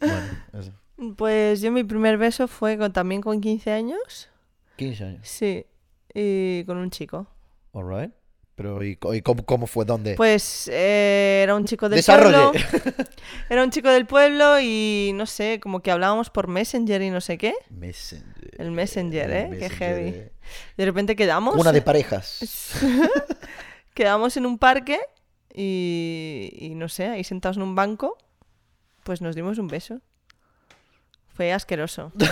eso. 0.52 0.72
Pues 1.16 1.60
yo 1.60 1.72
mi 1.72 1.82
primer 1.84 2.16
beso 2.18 2.46
fue 2.46 2.78
con- 2.78 2.92
también 2.92 3.20
con 3.20 3.40
15 3.40 3.70
años. 3.72 4.28
15 4.76 5.04
años. 5.04 5.20
Sí. 5.28 5.66
Y 6.14 6.64
con 6.64 6.76
un 6.76 6.90
chico. 6.90 7.26
Alright. 7.74 8.12
Pero, 8.54 8.82
¿y, 8.84 8.96
cómo, 9.22 9.44
cómo 9.44 9.66
fue? 9.66 9.84
¿Dónde? 9.86 10.14
Pues 10.14 10.68
eh, 10.70 11.40
era 11.42 11.54
un 11.56 11.64
chico 11.64 11.88
del 11.88 11.96
Desarrolle. 11.96 12.36
pueblo. 12.60 12.92
Era 13.48 13.64
un 13.64 13.70
chico 13.70 13.88
del 13.88 14.06
pueblo 14.06 14.60
y 14.60 15.12
no 15.14 15.24
sé, 15.24 15.58
como 15.60 15.80
que 15.80 15.90
hablábamos 15.90 16.28
por 16.28 16.48
Messenger 16.48 17.00
y 17.00 17.10
no 17.10 17.20
sé 17.22 17.38
qué. 17.38 17.54
Messenger. 17.70 18.50
El 18.58 18.70
Messenger, 18.70 19.30
¿eh? 19.30 19.50
Qué 19.58 19.70
heavy. 19.70 20.22
De 20.76 20.84
repente 20.84 21.16
quedamos. 21.16 21.56
Una 21.56 21.72
de 21.72 21.80
parejas. 21.80 22.74
Quedamos 23.94 24.36
en 24.36 24.46
un 24.46 24.58
parque 24.58 25.00
y, 25.54 26.50
y 26.58 26.74
no 26.74 26.88
sé, 26.88 27.08
ahí 27.08 27.24
sentados 27.24 27.56
en 27.56 27.62
un 27.64 27.74
banco, 27.74 28.16
pues 29.04 29.20
nos 29.20 29.34
dimos 29.34 29.58
un 29.58 29.68
beso. 29.68 30.00
Fue 31.34 31.52
asqueroso. 31.52 32.12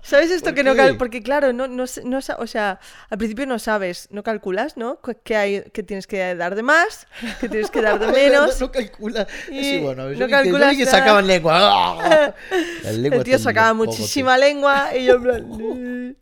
¿Sabes 0.00 0.30
esto 0.30 0.46
¿Por 0.46 0.54
que 0.54 0.64
no 0.64 0.70
qué? 0.72 0.76
cal- 0.78 0.96
Porque 0.96 1.22
claro, 1.22 1.52
no, 1.52 1.68
no, 1.68 1.84
no 2.04 2.18
o 2.38 2.46
sea, 2.46 2.80
al 3.10 3.18
principio 3.18 3.44
no 3.46 3.58
sabes, 3.58 4.08
no 4.10 4.22
calculas, 4.22 4.78
¿no? 4.78 5.00
¿Qué 5.22 5.36
hay, 5.36 5.62
que 5.70 5.82
tienes 5.82 6.06
que 6.06 6.34
dar 6.34 6.54
de 6.54 6.62
más, 6.62 7.06
que 7.40 7.48
tienes 7.50 7.70
que 7.70 7.82
dar 7.82 7.98
de 7.98 8.06
menos. 8.12 8.58
No, 8.58 8.66
no 8.66 8.72
calcula. 8.72 9.26
Y 9.50 9.62
Sí, 9.64 9.78
bueno, 9.80 10.04
yo 10.04 10.04
no 10.04 10.08
vi 10.10 10.14
que- 10.14 10.20
yo 10.20 10.28
calculas 10.30 10.76
que 10.78 10.86
sacaban 10.86 11.26
lengua. 11.26 12.34
Lengua 12.84 13.18
El 13.18 13.24
tío 13.24 13.38
sacaba 13.38 13.74
muchísima 13.74 14.38
lengua 14.38 14.96
y 14.96 15.04
yo 15.04 15.16
en 15.16 15.22
plan... 15.22 16.16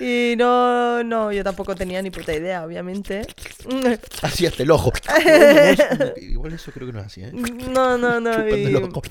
Y 0.00 0.34
no, 0.36 1.02
no, 1.04 1.32
yo 1.32 1.44
tampoco 1.44 1.74
tenía 1.74 2.02
ni 2.02 2.10
puta 2.10 2.34
idea, 2.34 2.64
obviamente. 2.64 3.22
Así 4.22 4.46
hasta 4.46 4.62
el 4.62 4.70
ojo. 4.70 4.92
Igual 6.20 6.52
eso 6.52 6.72
creo 6.72 6.86
que 6.86 6.92
no 6.92 7.00
es 7.00 7.06
así, 7.06 7.22
¿eh? 7.22 7.32
No, 7.32 7.96
no, 7.96 8.20
no. 8.20 8.48
Y 8.48 8.64
el 8.64 8.76
ojo. 8.76 9.02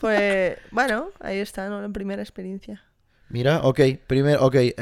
Pues, 0.00 0.56
bueno, 0.70 1.10
ahí 1.20 1.38
está, 1.38 1.68
¿no? 1.68 1.82
La 1.82 1.88
primera 1.90 2.22
experiencia. 2.22 2.82
Mira, 3.28 3.60
ok. 3.62 3.80
Primer, 4.06 4.38
ok. 4.38 4.52
que 4.52 4.74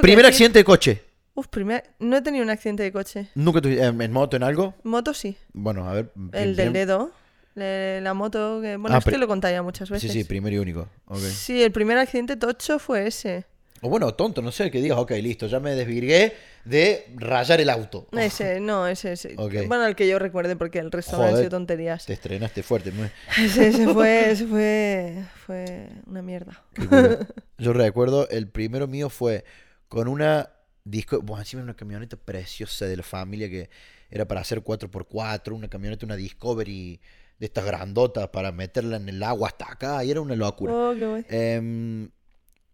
primer 0.00 0.24
decir- 0.24 0.26
accidente 0.26 0.58
de 0.60 0.64
coche. 0.64 1.02
Uf, 1.34 1.48
primer... 1.48 1.90
No 1.98 2.16
he 2.16 2.22
tenido 2.22 2.44
un 2.44 2.50
accidente 2.50 2.84
de 2.84 2.92
coche. 2.92 3.28
¿Nunca 3.34 3.60
tuviste 3.60 3.82
en 3.84 4.12
moto, 4.12 4.36
en 4.36 4.44
algo? 4.44 4.74
Moto 4.84 5.12
sí. 5.12 5.36
Bueno, 5.52 5.88
a 5.88 5.92
ver. 5.94 6.12
El 6.32 6.56
del 6.56 6.72
dedo. 6.72 7.12
Le- 7.54 8.00
La 8.00 8.14
moto 8.14 8.60
que... 8.60 8.76
Bueno, 8.76 8.96
Ah, 8.96 8.98
esto 8.98 9.10
pri- 9.10 9.18
lo 9.18 9.28
conté 9.28 9.50
ya 9.52 9.62
muchas 9.62 9.88
Sí, 9.88 9.94
veces. 9.94 10.12
sí, 10.12 10.24
primero 10.24 10.56
y 10.56 10.58
único. 10.58 10.88
Ok. 11.06 11.18
Sí, 11.20 11.62
el 11.62 11.72
primer 11.72 11.98
accidente 11.98 12.36
tocho 12.36 12.78
fue 12.78 13.06
ese. 13.06 13.44
O 13.80 13.88
bueno, 13.90 14.14
tonto, 14.14 14.40
no 14.40 14.50
sé, 14.50 14.70
que 14.70 14.80
digas, 14.80 14.96
ok, 14.98 15.10
listo, 15.20 15.46
ya 15.46 15.60
me 15.60 15.72
desvirgué 15.74 16.32
de 16.64 17.06
rayar 17.16 17.60
el 17.60 17.68
auto. 17.68 18.08
Ese, 18.12 18.58
no, 18.60 18.86
ese, 18.88 19.12
ese. 19.12 19.34
Ok. 19.36 19.52
Bueno, 19.68 19.84
el 19.86 19.94
que 19.94 20.08
yo 20.08 20.18
recuerde 20.18 20.56
porque 20.56 20.78
el 20.78 20.90
resto 20.90 21.16
han 21.16 21.22
Joder. 21.30 21.36
sido 21.36 21.50
tonterías. 21.50 22.06
Te 22.06 22.14
estrenaste 22.14 22.62
fuerte. 22.62 22.90
muy- 22.92 23.10
Ese, 23.38 23.68
ese 23.68 23.86
fue, 23.88 24.30
ese 24.30 24.46
fue, 24.46 25.24
fue 25.44 25.88
una 26.06 26.22
mierda. 26.22 26.62
Yo 27.58 27.72
recuerdo, 27.74 28.28
el 28.30 28.48
primero 28.48 28.88
mío 28.88 29.10
fue 29.10 29.44
con 29.88 30.08
una 30.08 30.50
disco, 30.82 31.20
bueno, 31.22 31.42
encima 31.42 31.62
una 31.62 31.74
camioneta 31.76 32.16
preciosa 32.16 32.86
de 32.86 32.96
la 32.96 33.02
familia 33.02 33.48
que 33.48 33.68
era 34.10 34.26
para 34.26 34.40
hacer 34.40 34.62
4x4, 34.62 35.52
una 35.52 35.68
camioneta, 35.68 36.04
una 36.06 36.16
Discovery 36.16 37.00
de 37.44 37.48
estas 37.48 37.66
grandotas 37.66 38.28
para 38.28 38.52
meterla 38.52 38.96
en 38.96 39.06
el 39.06 39.22
agua 39.22 39.48
hasta 39.48 39.70
acá, 39.70 40.02
y 40.02 40.10
era 40.10 40.22
una 40.22 40.34
locura. 40.34 40.72
Oh, 40.72 40.94
qué 40.94 41.06
guay. 41.06 41.26
Em, 41.28 42.08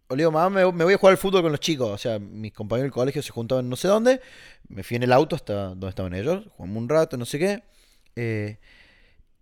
o 0.06 0.14
le 0.14 0.22
digo, 0.22 0.30
mamá, 0.30 0.48
me, 0.48 0.72
me 0.72 0.84
voy 0.84 0.94
a 0.94 0.96
jugar 0.96 1.12
al 1.12 1.18
fútbol 1.18 1.42
con 1.42 1.50
los 1.50 1.60
chicos. 1.60 1.90
O 1.90 1.98
sea, 1.98 2.20
mis 2.20 2.52
compañeros 2.52 2.86
del 2.86 2.92
colegio 2.92 3.20
se 3.20 3.32
juntaban 3.32 3.68
no 3.68 3.74
sé 3.74 3.88
dónde. 3.88 4.20
Me 4.68 4.84
fui 4.84 4.96
en 4.96 5.02
el 5.02 5.12
auto 5.12 5.34
hasta 5.34 5.70
donde 5.70 5.88
estaban 5.88 6.14
ellos. 6.14 6.44
Jugamos 6.56 6.76
un 6.76 6.88
rato, 6.88 7.16
no 7.16 7.24
sé 7.24 7.40
qué. 7.40 7.64
Eh, 8.14 8.58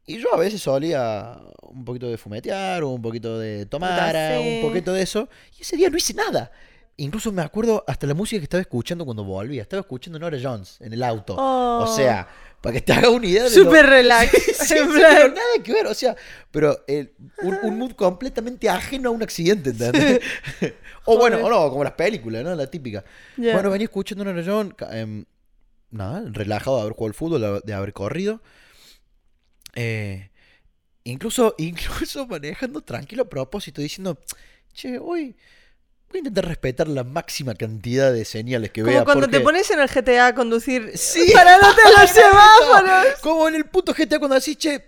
y 0.07 0.19
yo 0.19 0.35
a 0.35 0.39
veces 0.39 0.63
solía 0.63 1.39
un 1.61 1.85
poquito 1.85 2.09
de 2.09 2.17
fumetear, 2.17 2.83
o 2.83 2.89
un 2.89 3.03
poquito 3.03 3.39
de 3.39 3.67
tomar, 3.67 4.15
sí. 4.15 4.57
un 4.57 4.69
poquito 4.69 4.95
de 4.95 5.03
eso. 5.03 5.29
Y 5.59 5.63
ese 5.63 5.77
día 5.77 5.91
no 5.91 5.99
hice 5.99 6.15
nada. 6.15 6.51
Incluso 6.97 7.33
me 7.33 7.43
acuerdo 7.43 7.85
hasta 7.87 8.07
la 8.07 8.15
música 8.15 8.41
que 8.41 8.45
estaba 8.45 8.63
escuchando 8.63 9.05
cuando 9.05 9.25
volvía. 9.25 9.61
Estaba 9.61 9.81
escuchando 9.81 10.19
Nora 10.19 10.39
Jones 10.43 10.81
en 10.81 10.95
el 10.95 11.03
auto. 11.03 11.37
Oh. 11.39 11.85
O 11.85 11.87
sea, 11.87 12.29
para 12.61 12.75
que 12.75 12.81
te 12.81 12.93
hagas 12.93 13.11
una 13.11 13.27
idea 13.27 13.45
de 13.45 13.51
lo- 13.51 13.55
Súper 13.65 13.87
relax. 13.87 14.33
Sí, 14.69 14.75
pero 14.93 15.29
nada 15.29 15.63
que 15.63 15.73
ver, 15.73 15.87
o 15.87 15.95
sea, 15.95 16.15
pero 16.51 16.85
eh, 16.89 17.15
un, 17.43 17.57
un 17.63 17.79
mood 17.79 17.93
completamente 17.93 18.69
ajeno 18.69 19.09
a 19.09 19.13
un 19.13 19.23
accidente, 19.23 19.71
¿entendés? 19.71 20.21
o 21.05 21.17
bueno, 21.17 21.39
o 21.39 21.49
no, 21.49 21.71
como 21.71 21.85
las 21.85 21.93
películas, 21.95 22.43
¿no? 22.45 22.55
La 22.55 22.67
típica. 22.69 23.05
Bueno, 23.37 23.71
venía 23.71 23.85
escuchando 23.87 24.23
una 24.23 24.33
ca- 24.77 24.99
em, 24.99 25.25
nada, 25.91 26.25
relajado 26.33 26.77
de 26.77 26.83
haber 26.83 26.93
jugado 26.95 27.07
al 27.09 27.15
fútbol, 27.15 27.41
de- 27.41 27.61
de 27.65 27.73
haber 27.75 27.93
corrido. 27.93 28.43
Eh, 29.75 30.31
incluso, 31.05 31.55
incluso 31.59 32.27
manejando 32.27 32.81
tranquilo 32.83 33.23
a 33.23 33.29
propósito, 33.29 33.81
diciendo, 33.81 34.19
che, 34.73 34.99
hoy 34.99 35.37
voy 36.11 36.17
a 36.17 36.19
intentar 36.19 36.47
respetar 36.47 36.89
la 36.89 37.05
máxima 37.05 37.55
cantidad 37.55 38.13
de 38.13 38.25
señales 38.25 38.71
que 38.71 38.81
Como 38.83 38.93
vea. 38.95 39.05
cuando 39.05 39.29
te 39.29 39.41
pones 39.41 39.71
en 39.71 39.81
el 39.81 39.89
GTA 39.89 40.29
a 40.29 40.35
conducir 40.35 40.93
Sí. 40.97 41.31
parándote 41.35 41.81
en 41.83 42.03
los 42.03 42.11
semáforos. 42.11 43.07
Como 43.21 43.49
en 43.49 43.55
el 43.57 43.65
puto 43.67 43.93
GTA 43.93 44.19
cuando 44.19 44.35
decís, 44.37 44.57
che, 44.57 44.85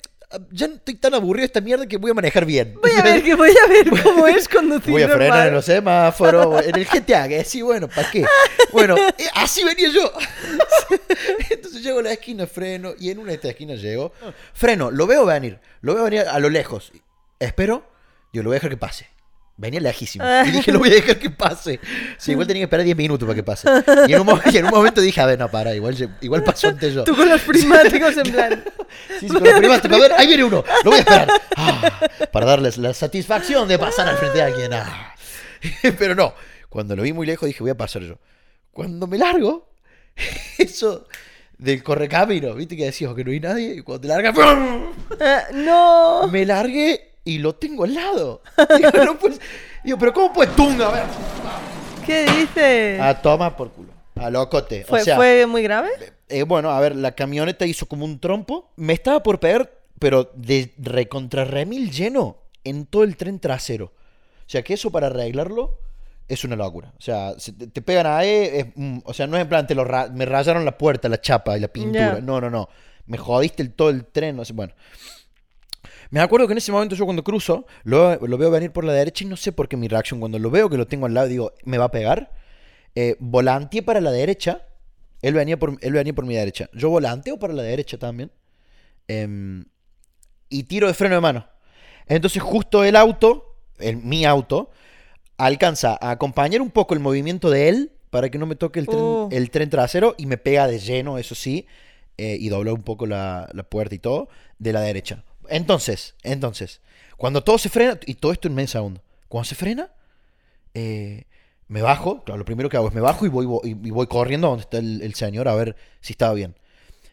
ya 0.52 0.66
estoy 0.66 0.94
tan 0.94 1.12
aburrido 1.14 1.42
de 1.42 1.46
esta 1.46 1.60
mierda 1.60 1.86
que 1.86 1.96
voy 1.96 2.12
a 2.12 2.14
manejar 2.14 2.44
bien. 2.44 2.78
Voy 2.80 2.92
a 2.92 3.02
ver, 3.02 3.22
que 3.22 3.34
voy 3.34 3.50
a 3.64 3.66
ver 3.68 3.90
cómo 4.02 4.26
es 4.28 4.48
conducir 4.48 4.92
Voy 4.92 5.02
a 5.02 5.08
frenar 5.08 5.48
en 5.48 5.54
los 5.54 5.64
semáforos, 5.64 6.64
en 6.66 6.76
el 6.76 6.86
GTA, 6.86 7.28
que 7.28 7.44
sí, 7.44 7.62
bueno, 7.62 7.88
¿para 7.88 8.10
qué? 8.10 8.24
Bueno, 8.72 8.96
eh, 8.96 9.26
así 9.34 9.64
venía 9.64 9.88
yo. 9.90 10.10
Entonces 11.50 11.82
llego 11.82 11.98
a 11.98 12.02
la 12.02 12.12
esquina, 12.12 12.46
freno, 12.46 12.92
y 12.98 13.10
en 13.10 13.18
una 13.18 13.28
de 13.28 13.34
estas 13.34 13.50
esquinas 13.50 13.80
llego, 13.80 14.12
freno, 14.54 14.90
lo 14.90 15.06
veo 15.06 15.26
venir, 15.26 15.58
lo 15.82 15.94
veo 15.94 16.04
venir 16.04 16.20
a 16.22 16.38
lo 16.38 16.48
lejos. 16.48 16.92
Espero, 17.38 17.84
yo 18.32 18.42
lo 18.42 18.50
voy 18.50 18.54
a 18.54 18.58
dejar 18.58 18.70
que 18.70 18.76
pase. 18.76 19.08
Venía 19.60 19.78
lejísimo. 19.78 20.24
Y 20.46 20.50
dije, 20.52 20.72
lo 20.72 20.78
voy 20.78 20.88
a 20.88 20.94
dejar 20.94 21.18
que 21.18 21.28
pase. 21.28 21.78
Sí, 22.16 22.32
igual 22.32 22.46
tenía 22.46 22.62
que 22.62 22.64
esperar 22.64 22.84
10 22.84 22.96
minutos 22.96 23.26
para 23.26 23.36
que 23.36 23.42
pase. 23.42 23.68
Y 24.08 24.14
en 24.14 24.20
un, 24.20 24.26
mo- 24.26 24.40
y 24.50 24.56
en 24.56 24.64
un 24.64 24.70
momento 24.70 25.02
dije, 25.02 25.20
a 25.20 25.26
ver, 25.26 25.38
no, 25.38 25.50
para, 25.50 25.74
igual, 25.74 25.94
igual 26.22 26.42
pasó 26.42 26.68
antes 26.68 26.94
yo. 26.94 27.04
Tú 27.04 27.14
con 27.14 27.28
los 27.28 27.42
prismáticos 27.42 28.16
en 28.16 28.32
plan. 28.32 28.64
Sí, 29.20 29.28
sí, 29.28 29.28
con 29.28 29.42
los 29.44 29.84
a 29.84 29.88
ver, 29.98 30.12
ahí 30.16 30.26
viene 30.26 30.44
uno, 30.44 30.64
lo 30.82 30.90
voy 30.90 30.98
a 30.98 31.02
esperar. 31.02 31.28
Ah, 31.56 32.00
para 32.32 32.46
darles 32.46 32.76
la 32.78 32.92
satisfacción 32.94 33.68
de 33.68 33.78
pasar 33.78 34.08
al 34.08 34.16
frente 34.16 34.38
de 34.38 34.42
alguien. 34.44 34.72
ah. 34.72 35.14
Pero 35.98 36.14
no, 36.14 36.34
cuando 36.68 36.96
lo 36.96 37.02
vi 37.02 37.12
muy 37.12 37.26
lejos 37.26 37.46
dije, 37.46 37.60
voy 37.60 37.70
a 37.70 37.76
pasar 37.76 38.02
yo. 38.02 38.18
Cuando 38.72 39.06
me 39.06 39.18
largo, 39.18 39.68
eso 40.58 41.06
del 41.58 41.82
correcamino, 41.82 42.54
viste 42.54 42.76
que 42.76 42.86
decías 42.86 43.14
que 43.14 43.24
no 43.24 43.30
hay 43.30 43.40
nadie, 43.40 43.74
y 43.76 43.82
cuando 43.82 44.00
te 44.00 44.08
largas, 44.08 44.34
¡pum! 44.34 44.92
Eh, 45.20 45.40
no. 45.54 46.26
me 46.28 46.46
largué 46.46 47.09
y 47.24 47.38
lo 47.38 47.54
tengo 47.54 47.84
al 47.84 47.94
lado. 47.94 48.42
Digo, 48.76 48.90
no, 49.04 49.18
pues, 49.18 49.40
digo, 49.84 49.98
pero 49.98 50.12
¿cómo 50.12 50.32
puedes 50.32 50.54
tunga? 50.56 50.88
A 50.88 50.92
ver. 50.92 51.04
¿Qué 52.06 52.24
dices? 52.24 53.00
A 53.00 53.20
toma 53.20 53.56
por 53.56 53.70
culo. 53.70 53.90
A 54.16 54.30
locote. 54.30 54.84
¿Fue, 54.84 55.00
o 55.00 55.04
sea, 55.04 55.16
¿Fue 55.16 55.46
muy 55.46 55.62
grave? 55.62 55.90
eh, 56.28 56.42
bueno, 56.42 56.70
a 56.70 56.80
ver, 56.80 56.94
la 56.96 57.12
camioneta 57.12 57.64
hizo 57.66 57.86
como 57.86 58.04
un 58.04 58.18
trompo. 58.18 58.70
Me 58.76 58.92
estaba 58.92 59.22
por 59.22 59.38
pegar, 59.40 59.70
pero 59.98 60.30
de 60.34 60.72
recontra 60.78 61.44
remil 61.44 61.90
lleno 61.90 62.36
en 62.64 62.86
todo 62.86 63.04
el 63.04 63.16
tren 63.16 63.38
trasero. 63.38 63.86
O 63.86 64.50
sea, 64.50 64.62
que 64.62 64.74
eso 64.74 64.90
para 64.90 65.06
arreglarlo 65.08 65.78
es 66.28 66.44
una 66.44 66.56
locura. 66.56 66.92
O 66.98 67.00
sea, 67.02 67.34
se 67.38 67.52
te, 67.52 67.66
te 67.68 67.82
pegan 67.82 68.06
ahí, 68.06 68.28
es, 68.28 68.66
mm, 68.74 68.98
o 69.04 69.14
sea, 69.14 69.26
no 69.26 69.36
es 69.36 69.42
en 69.42 69.48
plan, 69.48 69.66
te 69.66 69.74
lo 69.74 69.84
ra- 69.84 70.08
me 70.08 70.24
rayaron 70.26 70.64
la 70.64 70.76
puerta, 70.76 71.08
la 71.08 71.20
chapa 71.20 71.56
y 71.56 71.60
la 71.60 71.68
pintura. 71.68 72.14
Ya. 72.16 72.20
No, 72.20 72.40
no, 72.40 72.50
no. 72.50 72.68
Me 73.06 73.16
jodiste 73.18 73.62
el, 73.62 73.72
todo 73.72 73.90
el 73.90 74.04
tren, 74.06 74.36
no 74.36 74.44
sé, 74.44 74.52
bueno. 74.52 74.72
Me 76.10 76.20
acuerdo 76.20 76.46
que 76.48 76.52
en 76.52 76.58
ese 76.58 76.72
momento 76.72 76.96
yo 76.96 77.04
cuando 77.04 77.22
cruzo, 77.22 77.66
lo, 77.84 78.16
lo 78.26 78.36
veo 78.38 78.50
venir 78.50 78.72
por 78.72 78.84
la 78.84 78.92
derecha 78.92 79.24
y 79.24 79.28
no 79.28 79.36
sé 79.36 79.52
por 79.52 79.68
qué 79.68 79.76
mi 79.76 79.86
reacción. 79.88 80.18
Cuando 80.20 80.38
lo 80.38 80.50
veo 80.50 80.68
que 80.68 80.76
lo 80.76 80.86
tengo 80.86 81.06
al 81.06 81.14
lado, 81.14 81.28
digo, 81.28 81.52
¿me 81.64 81.78
va 81.78 81.84
a 81.86 81.90
pegar? 81.90 82.32
Eh, 82.96 83.16
volanteé 83.20 83.82
para 83.82 84.00
la 84.00 84.10
derecha. 84.10 84.66
Él 85.22 85.34
venía, 85.34 85.58
por, 85.58 85.76
él 85.80 85.92
venía 85.92 86.12
por 86.12 86.26
mi 86.26 86.34
derecha. 86.34 86.68
Yo 86.72 86.90
volanteo 86.90 87.38
para 87.38 87.52
la 87.52 87.62
derecha 87.62 87.96
también. 87.98 88.32
em, 89.08 89.64
y 90.48 90.64
tiro 90.64 90.86
de 90.88 90.94
freno 90.94 91.14
de 91.16 91.20
mano. 91.20 91.46
Entonces 92.06 92.42
justo 92.42 92.82
el 92.84 92.96
auto, 92.96 93.56
el, 93.78 93.96
mi 93.98 94.24
auto, 94.24 94.70
alcanza 95.36 95.96
a 96.00 96.10
acompañar 96.10 96.60
un 96.60 96.70
poco 96.70 96.94
el 96.94 97.00
movimiento 97.00 97.50
de 97.50 97.68
él 97.68 97.92
para 98.10 98.30
que 98.30 98.38
no 98.38 98.46
me 98.46 98.56
toque 98.56 98.80
el 98.80 98.86
tren, 98.86 98.98
Oh. 99.00 99.28
el 99.30 99.50
tren 99.50 99.70
trasero 99.70 100.14
y 100.18 100.26
me 100.26 100.38
pega 100.38 100.66
de 100.66 100.78
lleno, 100.80 101.18
eso 101.18 101.34
sí, 101.36 101.66
eh, 102.18 102.36
y 102.40 102.48
dobla 102.48 102.72
un 102.72 102.82
poco 102.82 103.06
la, 103.06 103.48
la 103.52 103.62
puerta 103.62 103.94
y 103.94 103.98
todo, 104.00 104.28
de 104.58 104.72
la 104.72 104.80
derecha. 104.80 105.24
Entonces, 105.50 106.14
entonces, 106.22 106.80
cuando 107.16 107.42
todo 107.44 107.58
se 107.58 107.68
frena, 107.68 107.98
y 108.06 108.14
todo 108.14 108.32
esto 108.32 108.48
en 108.48 108.54
medio 108.54 108.68
segundo, 108.68 109.02
cuando 109.28 109.44
se 109.48 109.54
frena, 109.54 109.90
eh, 110.74 111.24
me 111.68 111.82
bajo, 111.82 112.24
claro, 112.24 112.38
lo 112.38 112.44
primero 112.44 112.68
que 112.68 112.76
hago 112.76 112.88
es 112.88 112.94
me 112.94 113.00
bajo 113.00 113.26
y 113.26 113.28
voy, 113.28 113.46
voy- 113.46 113.60
y 113.64 113.90
voy 113.90 114.06
corriendo 114.06 114.46
a 114.46 114.50
donde 114.50 114.62
está 114.62 114.78
el, 114.78 115.02
el 115.02 115.14
señor 115.14 115.46
a 115.48 115.54
ver 115.54 115.76
si 116.00 116.12
estaba 116.14 116.34
bien. 116.34 116.56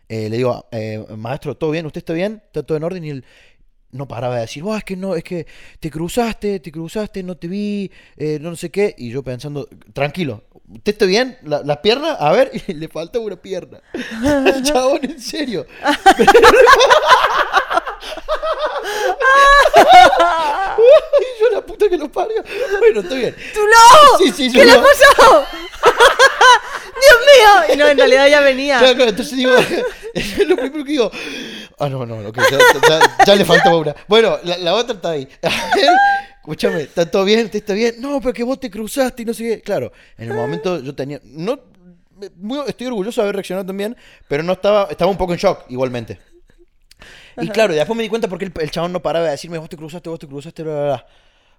Eh, 0.10 0.30
le 0.30 0.38
digo, 0.38 0.68
eh, 0.72 1.06
maestro, 1.18 1.56
¿todo 1.58 1.72
bien? 1.72 1.86
¿Usted 1.86 2.00
está 2.00 2.14
bien? 2.14 2.42
¿Está 2.46 2.64
todo 2.64 2.78
en 2.78 2.84
orden? 2.84 3.04
Y 3.04 3.10
él 3.10 3.26
no 3.92 4.08
paraba 4.08 4.36
de 4.36 4.42
decir, 4.42 4.64
"Oh, 4.64 4.76
es 4.76 4.84
que 4.84 4.96
no, 4.96 5.16
es 5.16 5.24
que 5.24 5.48
te 5.80 5.90
cruzaste, 5.92 6.60
te 6.60 6.72
cruzaste, 6.72 7.24
no 7.24 7.36
te 7.38 7.48
vi, 7.48 7.92
eh, 8.18 8.38
no, 8.42 8.56
sé 8.56 8.70
qué. 8.70 8.96
Y 8.98 9.10
yo 9.10 9.24
pensando, 9.24 9.68
tranquilo, 9.94 10.44
¿usted 10.70 10.94
está 10.94 11.06
bien? 11.06 11.38
¿La, 11.44 11.62
la 11.64 11.82
pierna? 11.82 12.14
A 12.14 12.32
ver, 12.32 12.52
y 12.68 12.74
le 12.74 12.88
falta 12.88 13.20
una 13.20 13.36
pierna. 13.36 13.82
El 14.56 14.64
chabón, 14.64 15.00
en 15.04 15.20
serio. 15.20 15.66
y 21.20 21.42
yo 21.42 21.50
la 21.54 21.62
puta 21.62 21.88
que 21.90 21.98
lo 21.98 22.12
parió. 22.12 22.44
Bueno, 22.80 23.02
está 23.02 23.16
bien. 23.16 23.36
¡Tú 23.54 23.60
no! 23.62 24.18
Sí, 24.20 24.32
sí, 24.32 24.50
yo 24.52 24.60
¿Qué 24.60 24.66
le 24.66 24.72
ha 24.72 24.78
no. 24.78 24.84
pasado? 24.84 25.46
¡Dios 27.02 27.18
mío! 27.22 27.74
Y 27.74 27.78
no, 27.78 27.88
en 27.88 27.98
realidad 27.98 28.28
ya 28.28 28.42
venía. 28.42 28.80
Claro, 28.80 28.96
claro, 28.96 29.10
entonces 29.12 29.38
digo, 29.38 29.52
es 30.14 30.38
lo 30.48 30.56
primero 30.56 30.84
que 30.84 30.92
digo. 30.92 31.12
Ah, 31.80 31.90
no, 31.90 32.06
no, 32.06 32.28
ok, 32.28 32.38
ya, 32.50 32.58
ya- 32.90 33.18
ya 33.26 33.36
le 33.36 33.46
faltaba 33.46 33.78
una. 33.78 33.96
Bueno, 34.08 34.40
la, 34.44 34.58
la 34.58 34.74
otra 34.74 34.96
está 34.96 35.12
ahí. 35.12 35.28
Escúchame, 36.38 36.82
¿está 36.84 37.10
todo 37.10 37.24
bien? 37.26 37.50
¿Te 37.52 37.58
está 37.60 37.74
bien? 37.74 37.96
No, 38.00 38.20
pero 38.22 38.34
que 38.34 38.44
vos 38.44 38.60
te 38.60 38.72
cruzaste 38.72 39.22
y 39.22 39.26
no 39.26 39.34
sé 39.34 39.44
qué. 39.44 39.62
Claro, 39.62 39.92
en 40.18 40.30
el 40.32 40.36
momento 40.36 40.80
yo 40.82 40.96
tenía. 40.96 41.20
No, 41.24 41.60
muy- 42.38 42.64
estoy 42.68 42.88
orgulloso 42.88 43.22
de 43.22 43.26
haber 43.26 43.36
reaccionado 43.36 43.66
también, 43.68 43.96
pero 44.28 44.42
no 44.44 44.54
estaba. 44.54 44.88
Estaba 44.90 45.12
un 45.12 45.18
poco 45.18 45.34
en 45.34 45.40
shock, 45.40 45.66
igualmente. 45.70 46.20
Y 47.40 47.50
claro, 47.50 47.74
y 47.74 47.76
después 47.78 47.96
me 47.96 48.04
di 48.04 48.10
cuenta 48.10 48.28
porque 48.28 48.46
el, 48.46 48.54
el 48.60 48.72
chabón 48.72 48.92
no 48.94 49.02
paraba 49.02 49.26
de 49.26 49.32
decirme, 49.32 49.58
vos 49.58 49.70
te 49.70 49.78
cruzaste, 49.78 50.10
vos 50.10 50.20
te 50.20 50.28
cruzaste, 50.28 50.64
bla, 50.64 50.74
bla, 50.74 50.84
bla. 50.86 51.08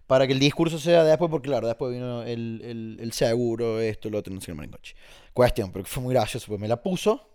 Para 0.07 0.27
que 0.27 0.33
el 0.33 0.39
discurso 0.39 0.79
sea 0.79 1.03
de 1.05 1.11
después, 1.11 1.31
porque 1.31 1.49
claro, 1.49 1.67
después 1.67 1.93
vino 1.93 2.23
el, 2.23 2.63
el, 2.65 2.99
el 3.01 3.13
seguro, 3.13 3.79
esto, 3.81 4.09
lo 4.09 4.19
otro, 4.19 4.33
no 4.35 4.41
sé 4.41 4.47
qué, 4.47 4.55
marincoche. 4.55 4.95
Cuestión, 5.35 5.71
pero 5.71 5.85
fue 5.85 6.03
muy 6.03 6.15
gracioso, 6.15 6.47
porque 6.49 6.63
me 6.63 6.69
la 6.69 6.81
puso. 6.83 7.29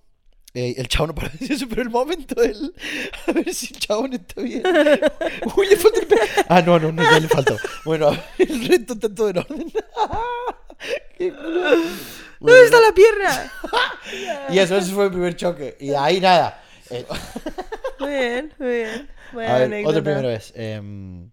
eh, 0.55 0.73
el 0.77 0.87
chabón 0.87 1.09
no 1.09 1.15
paraba 1.15 1.33
de 1.33 1.39
decir 1.39 1.55
eso, 1.55 1.67
pero 1.69 1.83
el 1.83 1.89
momento 1.91 2.33
del. 2.41 2.73
A 3.27 3.31
ver 3.31 3.53
si 3.53 3.73
el 3.73 3.79
chabón 3.79 4.13
está 4.13 4.41
bien. 4.41 4.63
Uy, 5.55 5.67
le 5.67 5.75
falta 5.77 5.99
el 5.99 6.07
pe- 6.07 6.17
Ah, 6.49 6.61
no, 6.63 6.79
no, 6.79 6.91
no, 6.91 7.03
ya 7.03 7.19
le 7.19 7.27
faltó. 7.27 7.57
Bueno, 7.85 8.09
el 8.39 8.67
resto 8.67 8.93
está 8.93 9.13
todo 9.13 9.29
en 9.29 9.37
orden. 9.37 9.71
Qué 11.17 11.31
culo. 11.31 11.75
¿Dónde 12.39 12.65
está 12.65 12.81
la 12.81 12.91
pierna? 12.93 13.51
y 14.49 14.57
eso, 14.59 14.75
ese 14.77 14.91
fue 14.91 15.05
el 15.05 15.11
primer 15.11 15.35
choque. 15.35 15.77
Y 15.79 15.87
de 15.89 15.97
ahí 15.97 16.19
nada. 16.19 16.61
Eh, 16.89 17.05
Muy 17.99 18.09
bien, 18.09 18.53
muy 18.59 18.67
bien. 18.69 19.09
Buena 19.31 19.55
A 19.55 19.57
ver, 19.59 19.65
anécdota. 19.67 19.89
otra 19.89 20.03
primera 20.03 20.27
vez. 20.27 20.53
em, 20.55 21.29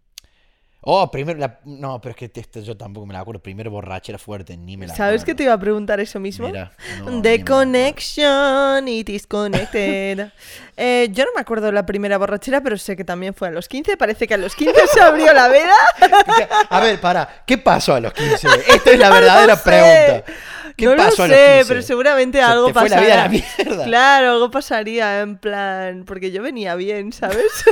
oh, 0.83 1.11
primero. 1.11 1.38
la- 1.38 1.61
no, 1.64 2.00
pero 2.00 2.11
es 2.11 2.17
que 2.31 2.40
esto 2.40 2.61
yo 2.61 2.76
tampoco 2.76 3.07
me 3.07 3.12
la 3.12 3.21
acuerdo. 3.21 3.43
Primero 3.43 3.71
borrachera 3.71 4.19
fuerte, 4.19 4.57
ni 4.57 4.76
me 4.76 4.87
la 4.87 4.95
¿Sabes 4.95 5.23
que 5.25 5.35
te 5.35 5.43
acuerdo. 5.43 5.45
iba 5.45 5.52
a 5.55 5.61
preguntar 5.61 6.00
eso 6.00 6.19
mismo? 6.21 6.47
Mira, 6.49 6.73
no, 7.05 7.20
The 7.23 7.35
acuerdo. 7.40 7.44
connection, 7.57 8.88
it 8.88 9.09
is 9.09 9.27
connected. 9.27 10.29
Eh, 10.83 11.09
yo 11.12 11.27
no 11.27 11.33
me 11.35 11.42
acuerdo 11.42 11.70
la 11.73 11.85
primera 11.85 12.16
borrachera, 12.16 12.62
pero 12.62 12.79
sé 12.79 12.96
que 12.96 13.05
también 13.05 13.35
fue 13.35 13.49
a 13.49 13.51
los 13.51 13.68
15. 13.68 13.99
Parece 13.99 14.27
que 14.27 14.33
a 14.33 14.38
los 14.38 14.55
15 14.57 14.81
se 14.90 14.99
abrió 15.03 15.31
la 15.35 15.49
veda. 15.49 15.75
A 16.70 16.81
ver, 16.81 16.99
para. 17.03 17.42
¿Qué 17.46 17.59
pasó 17.59 17.92
a 17.96 18.01
los 18.01 18.14
15? 18.14 18.49
Esta 18.68 18.90
es 18.92 18.99
la 18.99 19.09
No 19.11 19.14
verdadera 19.16 19.62
pregunta. 19.62 20.33
¿Qué 20.76 20.87
no 20.87 20.96
pasó 20.96 21.18
lo 21.18 21.24
a 21.24 21.28
los 21.28 21.37
sé, 21.37 21.54
15? 21.59 21.68
pero 21.68 21.83
seguramente 21.83 22.38
Se 22.38 22.44
algo 22.44 22.66
te 22.68 22.72
fue 22.74 22.88
la 22.88 23.00
vida 23.00 23.14
a 23.14 23.24
la 23.24 23.28
mierda. 23.28 23.85
Claro, 23.85 24.30
algo 24.33 24.50
pasaría 24.50 25.20
en 25.20 25.38
plan, 25.38 26.04
porque 26.06 26.30
yo 26.30 26.42
venía 26.42 26.74
bien, 26.74 27.12
¿sabes? 27.12 27.46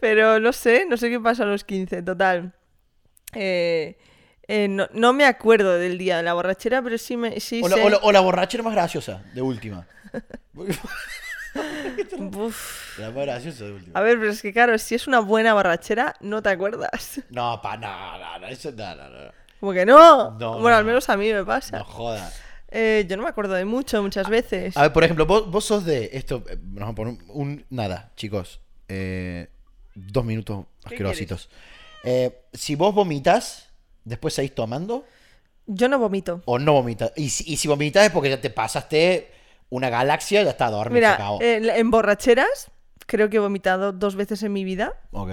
pero 0.00 0.38
no 0.40 0.52
sé, 0.52 0.86
no 0.88 0.96
sé 0.96 1.10
qué 1.10 1.20
pasó 1.20 1.44
a 1.44 1.46
los 1.46 1.64
15, 1.64 2.02
total. 2.02 2.52
Eh, 3.32 3.96
eh, 4.46 4.68
no, 4.68 4.88
no 4.92 5.12
me 5.12 5.24
acuerdo 5.24 5.78
del 5.78 5.98
día 5.98 6.18
de 6.18 6.22
la 6.22 6.34
borrachera, 6.34 6.82
pero 6.82 6.98
sí 6.98 7.16
me 7.16 7.40
sí 7.40 7.60
O 7.64 7.68
la, 7.68 7.76
sé. 7.76 7.82
o 7.82 7.88
la- 7.90 7.98
o 8.02 8.12
la 8.12 8.20
borrachera 8.20 8.62
más 8.62 8.74
graciosa, 8.74 9.22
de 9.34 9.42
última. 9.42 9.86
Uf. 12.34 12.98
La 12.98 13.10
más 13.10 13.24
graciosa 13.24 13.64
de 13.64 13.72
última. 13.72 13.98
A 13.98 14.02
ver, 14.02 14.18
pero 14.18 14.30
es 14.32 14.42
que 14.42 14.52
claro, 14.52 14.76
si 14.78 14.94
es 14.94 15.06
una 15.06 15.20
buena 15.20 15.54
borrachera, 15.54 16.14
no 16.20 16.42
te 16.42 16.50
acuerdas. 16.50 17.20
No, 17.30 17.60
pa, 17.62 17.76
no, 17.76 18.18
no, 18.18 18.38
no, 18.40 18.46
eso 18.48 18.72
no, 18.72 18.96
no, 18.96 19.08
no. 19.08 19.32
Como 19.64 19.72
que 19.72 19.86
no. 19.86 20.32
No, 20.32 20.58
bueno, 20.60 20.76
al 20.76 20.82
no. 20.84 20.88
menos 20.88 21.08
a 21.08 21.16
mí 21.16 21.32
me 21.32 21.42
pasa. 21.42 21.78
No 21.78 21.84
joda. 21.84 22.30
Eh, 22.68 23.06
yo 23.08 23.16
no 23.16 23.22
me 23.22 23.30
acuerdo 23.30 23.54
de 23.54 23.64
mucho, 23.64 24.02
muchas 24.02 24.28
veces. 24.28 24.76
A 24.76 24.82
ver, 24.82 24.92
por 24.92 25.04
ejemplo, 25.04 25.24
vos, 25.24 25.50
vos 25.50 25.64
sos 25.64 25.86
de 25.86 26.10
esto. 26.12 26.44
eh, 26.50 26.58
Nos 26.62 26.80
vamos 26.80 26.92
a 26.92 26.94
poner 26.96 27.14
un, 27.14 27.24
un- 27.48 27.64
nada, 27.70 28.12
chicos. 28.14 28.60
eh, 28.88 29.48
dos 29.94 30.22
minutos 30.22 30.66
¿Qué 30.82 30.88
asquerositos. 30.96 31.48
Eh, 32.02 32.42
si 32.52 32.74
vos 32.74 32.94
vomitas, 32.94 33.70
después 34.04 34.34
seguís 34.34 34.54
tomando 34.54 35.06
Yo 35.66 35.88
no 35.88 35.98
vomito. 35.98 36.42
o 36.44 36.58
no 36.58 36.74
vomitas. 36.74 37.12
Y 37.16 37.30
si, 37.30 37.50
y 37.50 37.56
si 37.56 37.66
vomitas 37.66 38.04
es 38.04 38.10
porque 38.10 38.28
ya 38.28 38.40
te 38.42 38.50
pasaste 38.50 39.30
una 39.70 39.88
galaxia, 39.88 40.42
ya 40.42 40.50
está, 40.50 40.68
dormir, 40.70 41.02
se 41.02 41.10
Mira, 41.40 41.78
en 41.78 41.90
borracheras 41.90 42.70
creo 43.06 43.30
que 43.30 43.36
he 43.38 43.40
vomitado 43.40 43.92
dos 43.92 44.14
veces 44.14 44.42
en 44.42 44.52
mi 44.52 44.62
vida 44.64 44.92
ok. 45.12 45.30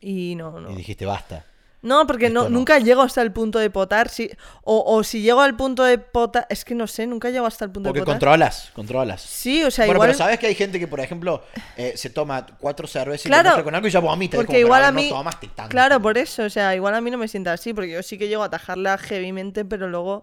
y 0.00 0.34
no, 0.36 0.60
no. 0.60 0.70
Y 0.70 0.74
dijiste 0.76 1.06
basta. 1.06 1.46
No, 1.84 2.06
porque 2.06 2.30
no, 2.30 2.44
no. 2.44 2.48
nunca 2.48 2.78
llego 2.78 3.02
hasta 3.02 3.20
el 3.20 3.30
punto 3.30 3.58
de 3.58 3.68
potar. 3.68 4.08
Si, 4.08 4.30
o, 4.62 4.82
o 4.86 5.04
si 5.04 5.20
llego 5.20 5.42
al 5.42 5.54
punto 5.54 5.84
de 5.84 5.98
potar. 5.98 6.46
Es 6.48 6.64
que 6.64 6.74
no 6.74 6.86
sé, 6.86 7.06
nunca 7.06 7.28
llego 7.28 7.44
hasta 7.44 7.66
el 7.66 7.70
punto 7.70 7.90
Porque 7.90 8.00
de 8.00 8.04
potar. 8.06 8.14
controlas, 8.18 8.70
controlas. 8.74 9.20
Sí, 9.20 9.62
o 9.62 9.70
sea, 9.70 9.84
bueno, 9.84 9.98
igual. 9.98 10.08
pero 10.08 10.18
sabes 10.18 10.38
que 10.38 10.46
hay 10.46 10.54
gente 10.54 10.80
que, 10.80 10.88
por 10.88 11.00
ejemplo, 11.00 11.44
eh, 11.76 11.92
se 11.96 12.08
toma 12.08 12.46
cuatro 12.58 12.86
cervezas 12.86 13.26
y 13.26 13.28
Claro, 13.28 13.50
mezcla 13.50 13.64
con 13.64 13.74
algo 13.74 13.86
y 13.86 13.90
ya 13.90 14.00
vomita. 14.00 14.36
Porque 14.38 14.60
igual 14.60 14.82
a 14.82 14.92
mí. 14.92 15.10
No 15.10 15.22
tanto. 15.54 15.68
Claro, 15.68 16.00
por 16.00 16.16
eso. 16.16 16.44
O 16.44 16.50
sea, 16.50 16.74
igual 16.74 16.94
a 16.94 17.02
mí 17.02 17.10
no 17.10 17.18
me 17.18 17.28
sienta 17.28 17.52
así. 17.52 17.74
Porque 17.74 17.92
yo 17.92 18.02
sí 18.02 18.16
que 18.16 18.28
llego 18.28 18.42
a 18.42 18.46
atajarla 18.46 18.98
heavymente, 18.98 19.66
pero 19.66 19.86
luego. 19.86 20.22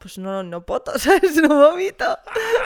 Pues 0.00 0.16
no, 0.16 0.42
no 0.42 0.64
poto, 0.64 0.92
¿sabes? 0.98 1.36
No 1.36 1.48
vomito. 1.48 2.18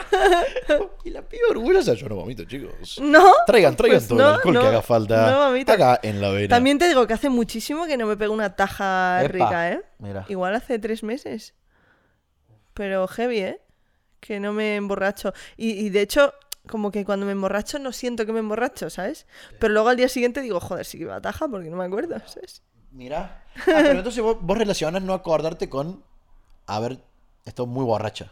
Y 1.03 1.09
la 1.09 1.21
piba 1.21 1.49
orgullosa, 1.49 1.93
yo 1.93 2.07
no 2.07 2.15
vomito, 2.15 2.45
chicos. 2.45 2.99
No. 3.01 3.31
Traigan, 3.45 3.75
traigan 3.75 3.99
pues 3.99 4.07
todo 4.07 4.17
no, 4.17 4.29
el 4.29 4.35
alcohol 4.35 4.53
no, 4.53 4.61
que 4.61 4.67
haga 4.67 4.81
falta. 4.81 5.31
No 5.31 5.45
vomito. 5.47 5.71
Acá 5.73 5.99
en 6.01 6.21
la 6.21 6.29
vena. 6.29 6.47
También 6.47 6.79
te 6.79 6.87
digo 6.87 7.05
que 7.05 7.13
hace 7.13 7.29
muchísimo 7.29 7.85
que 7.85 7.97
no 7.97 8.07
me 8.07 8.15
pego 8.15 8.33
una 8.33 8.55
taja 8.55 9.21
Epa, 9.21 9.31
rica, 9.33 9.71
¿eh? 9.71 9.83
Mira. 9.99 10.25
Igual 10.29 10.55
hace 10.55 10.79
tres 10.79 11.03
meses. 11.03 11.53
Pero 12.73 13.05
heavy, 13.07 13.39
¿eh? 13.39 13.61
Que 14.21 14.39
no 14.39 14.53
me 14.53 14.77
emborracho. 14.77 15.33
Y, 15.57 15.71
y 15.71 15.89
de 15.89 16.01
hecho, 16.01 16.33
como 16.67 16.89
que 16.89 17.03
cuando 17.03 17.25
me 17.25 17.33
emborracho 17.33 17.79
no 17.79 17.91
siento 17.91 18.25
que 18.25 18.31
me 18.31 18.39
emborracho, 18.39 18.89
¿sabes? 18.89 19.27
Pero 19.59 19.73
luego 19.73 19.89
al 19.89 19.97
día 19.97 20.07
siguiente 20.07 20.41
digo, 20.41 20.61
joder, 20.61 20.85
sí 20.85 20.97
que 20.97 21.03
iba 21.03 21.17
a 21.17 21.21
taja 21.21 21.49
porque 21.49 21.69
no 21.69 21.75
me 21.75 21.85
acuerdo, 21.85 22.15
¿sabes? 22.27 22.63
Mira. 22.91 23.43
Ah, 23.57 23.61
pero 23.65 23.99
entonces 23.99 24.23
vos, 24.23 24.37
vos 24.39 24.57
relacionas 24.57 25.01
no 25.03 25.13
acordarte 25.13 25.69
con 25.69 26.01
haber 26.65 26.99
estado 27.45 27.67
muy 27.67 27.85
borracha. 27.85 28.31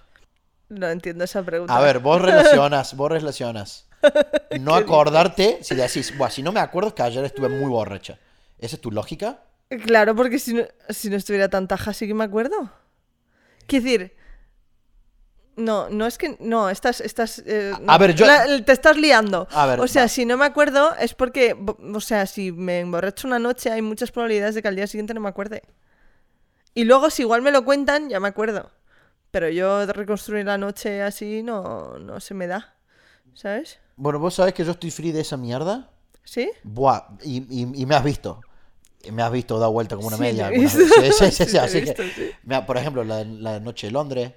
No 0.69 0.89
entiendo 0.89 1.23
esa 1.23 1.43
pregunta. 1.43 1.75
A 1.75 1.81
ver, 1.81 1.99
vos 1.99 2.21
relacionas, 2.29 2.95
vos 2.95 3.11
relacionas. 3.11 3.87
No 4.59 4.75
acordarte 4.75 5.59
si 5.61 5.75
decís, 5.75 6.15
Buah, 6.17 6.29
si 6.29 6.43
no 6.43 6.51
me 6.51 6.59
acuerdo 6.59 6.89
es 6.89 6.93
que 6.93 7.03
ayer 7.03 7.23
estuve 7.23 7.47
muy 7.47 7.69
borracha. 7.69 8.19
¿Esa 8.59 8.75
es 8.75 8.81
tu 8.81 8.91
lógica? 8.91 9.39
Claro, 9.85 10.13
porque 10.13 10.39
si 10.39 10.53
no, 10.53 10.63
si 10.89 11.09
no 11.09 11.15
estuviera 11.15 11.47
tan 11.47 11.67
taja 11.69 11.93
sí 11.93 12.05
que 12.05 12.13
me 12.13 12.25
acuerdo. 12.25 12.69
Quiero 13.65 13.85
decir... 13.85 14.15
No, 15.55 15.89
no 15.89 16.05
es 16.05 16.17
que... 16.17 16.35
No, 16.41 16.69
estás... 16.69 16.99
estás 16.99 17.41
eh, 17.45 17.71
A 17.87 17.97
ver, 17.97 18.13
yo- 18.13 18.25
la- 18.25 18.63
te 18.63 18.71
estás 18.73 18.97
liando. 18.97 19.47
A 19.51 19.65
ver, 19.67 19.79
o 19.79 19.87
sea, 19.87 20.03
va. 20.03 20.07
si 20.09 20.25
no 20.25 20.35
me 20.37 20.45
acuerdo 20.45 20.93
es 20.99 21.13
porque... 21.13 21.55
O 21.95 22.01
sea, 22.01 22.25
si 22.25 22.51
me 22.51 22.81
emborracho 22.81 23.25
una 23.27 23.39
noche 23.39 23.71
hay 23.71 23.81
muchas 23.81 24.11
probabilidades 24.11 24.53
de 24.55 24.61
que 24.61 24.67
al 24.67 24.75
día 24.75 24.87
siguiente 24.87 25.13
no 25.13 25.21
me 25.21 25.29
acuerde. 25.29 25.63
Y 26.73 26.83
luego 26.83 27.09
si 27.09 27.21
igual 27.21 27.41
me 27.41 27.51
lo 27.51 27.63
cuentan, 27.63 28.09
ya 28.09 28.19
me 28.19 28.27
acuerdo. 28.27 28.69
Pero 29.33 29.49
yo 29.49 29.85
reconstruir 29.87 30.45
la 30.45 30.59
noche 30.59 31.01
así 31.01 31.41
no, 31.41 31.97
no 31.97 32.19
se 32.19 32.35
me 32.35 32.45
da. 32.45 32.75
¿Sabes? 33.33 33.79
Bueno, 33.95 34.19
vos 34.19 34.35
sabés 34.35 34.53
que 34.53 34.63
yo 34.63 34.71
estoy 34.73 34.91
free 34.91 35.11
de 35.11 35.21
esa 35.21 35.37
mierda. 35.37 35.89
¿Sí? 36.23 36.51
Buah, 36.63 37.17
y, 37.23 37.37
y- 37.49 37.81
y 37.81 37.85
me 37.87 37.95
has 37.95 38.03
visto. 38.03 38.41
Me 39.11 39.23
has 39.23 39.31
visto 39.31 39.57
dar 39.57 39.71
vuelta 39.71 39.95
como 39.95 40.07
una 40.09 40.17
Sí, 40.17 40.21
media. 40.21 40.51
Sí, 40.53 41.11
sí, 41.11 41.31
sí, 41.31 41.45
Sí, 41.49 41.57
así 41.65 41.81
visto, 41.81 42.03
que, 42.03 42.35
mira, 42.43 42.65
por 42.67 42.77
ejemplo, 42.77 43.03
la, 43.03 43.23
la 43.25 43.59
noche 43.59 43.87
de 43.87 43.91
Londres. 43.91 44.33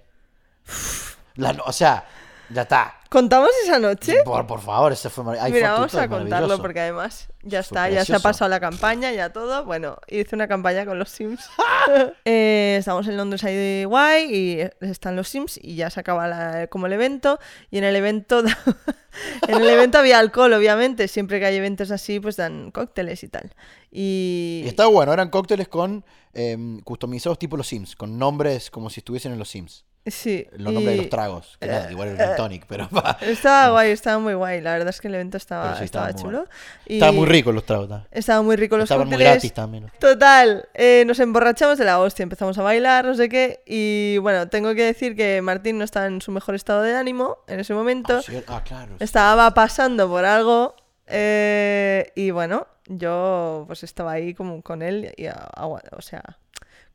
La 1.36 1.50
o 1.66 1.72
sea, 1.72 2.06
Ya 2.50 2.62
está. 2.62 2.94
¿Contamos 3.08 3.50
esa 3.64 3.78
noche? 3.78 4.16
Por, 4.24 4.46
por 4.46 4.60
favor, 4.60 4.92
ese 4.92 5.10
fue 5.10 5.24
mar- 5.24 5.38
hay 5.40 5.52
Mira, 5.52 5.72
vamos 5.72 5.94
a 5.94 6.08
contarlo 6.08 6.28
maravilloso. 6.28 6.62
porque 6.62 6.80
además 6.80 7.28
ya 7.42 7.60
está, 7.60 7.88
ya 7.88 8.04
se 8.04 8.14
ha 8.14 8.18
pasado 8.20 8.48
la 8.48 8.60
campaña, 8.60 9.12
ya 9.12 9.30
todo. 9.32 9.64
Bueno, 9.64 9.98
hice 10.08 10.34
una 10.34 10.46
campaña 10.48 10.84
con 10.84 10.98
los 10.98 11.08
Sims. 11.10 11.48
Eh, 12.24 12.76
estamos 12.78 13.06
en 13.08 13.16
Londres 13.16 13.42
ahí 13.44 13.54
de 13.54 13.84
guay 13.86 14.34
y 14.34 14.84
están 14.84 15.14
los 15.16 15.28
Sims 15.28 15.58
y 15.62 15.76
ya 15.76 15.88
se 15.90 16.00
acaba 16.00 16.26
la- 16.28 16.66
como 16.68 16.86
el 16.86 16.92
evento. 16.92 17.38
Y 17.70 17.78
en 17.78 17.84
el 17.84 17.94
evento, 17.96 18.42
en 19.48 19.54
el 19.56 19.68
evento 19.68 19.98
había 19.98 20.18
alcohol, 20.18 20.52
obviamente. 20.52 21.08
Siempre 21.08 21.38
que 21.40 21.46
hay 21.46 21.56
eventos 21.56 21.90
así, 21.90 22.20
pues 22.20 22.36
dan 22.36 22.70
cócteles 22.70 23.22
y 23.22 23.28
tal. 23.28 23.54
Y, 23.90 24.62
Y 24.64 24.68
estaba 24.68 24.88
bueno, 24.90 25.12
eran 25.12 25.30
cócteles 25.30 25.68
con 25.68 26.04
em, 26.34 26.80
customizados 26.80 27.38
tipo 27.38 27.56
los 27.56 27.66
Sims, 27.68 27.96
con 27.96 28.18
nombres 28.18 28.70
como 28.70 28.90
si 28.90 29.00
estuviesen 29.00 29.32
en 29.32 29.38
los 29.38 29.48
Sims. 29.48 29.84
Sí, 30.06 30.46
Los 30.52 30.72
nombres 30.72 30.96
de 30.96 31.02
los 31.02 31.10
tragos. 31.10 31.56
Que 31.60 31.66
nada, 31.66 31.90
igual 31.90 32.08
el 32.08 32.16
gin 32.16 32.36
tonic, 32.36 32.66
pero 32.66 32.88
va. 32.94 33.16
Estaba 33.20 33.70
guay, 33.72 33.90
estaba 33.90 34.18
muy 34.18 34.34
guay. 34.34 34.60
La 34.60 34.72
verdad 34.72 34.88
es 34.88 35.00
que 35.00 35.08
el 35.08 35.14
evento 35.16 35.36
estaba, 35.36 35.76
sí, 35.78 35.84
estaba, 35.84 36.08
estaba 36.10 36.28
muy 36.30 36.38
chulo. 36.40 36.48
Y 36.86 36.94
Estaban 36.94 37.14
muy 37.16 37.26
ricos 37.26 37.54
los 37.54 37.64
tragos. 37.64 37.88
ta. 37.88 38.06
Estaban 38.10 38.44
muy 38.44 38.56
ricos 38.56 38.78
los 38.78 38.84
Estaban 38.84 39.06
muy 39.06 39.14
cócteles. 39.16 39.32
gratis 39.34 39.52
también. 39.52 39.90
Total, 39.98 40.68
eh, 40.74 41.04
nos 41.06 41.18
emborrachamos 41.20 41.78
de 41.78 41.84
la 41.84 41.98
hostia, 42.00 42.22
empezamos 42.22 42.56
a 42.58 42.62
bailar, 42.62 43.04
no 43.04 43.14
sé 43.14 43.28
qué, 43.28 43.62
y 43.66 44.18
bueno, 44.18 44.48
tengo 44.48 44.74
que 44.74 44.84
decir 44.84 45.16
que 45.16 45.42
Martín 45.42 45.78
no 45.78 45.84
estaba 45.84 46.06
en 46.06 46.20
su 46.20 46.30
mejor 46.32 46.54
estado 46.54 46.82
de 46.82 46.94
ánimo 46.96 47.38
en 47.46 47.60
ese 47.60 47.74
momento, 47.74 48.18
Ah, 48.18 48.22
sí, 48.22 48.42
ah, 48.46 48.62
claro. 48.64 48.92
sí. 48.98 49.04
estaba 49.04 49.52
pasando 49.54 50.08
por 50.08 50.24
algo, 50.24 50.74
eh, 51.06 52.12
y 52.14 52.30
bueno, 52.30 52.66
yo 52.88 53.64
pues 53.66 53.82
estaba 53.82 54.12
ahí 54.12 54.34
como 54.34 54.62
con 54.62 54.82
él, 54.82 55.12
y 55.16 55.26
o 55.28 56.00
sea, 56.02 56.22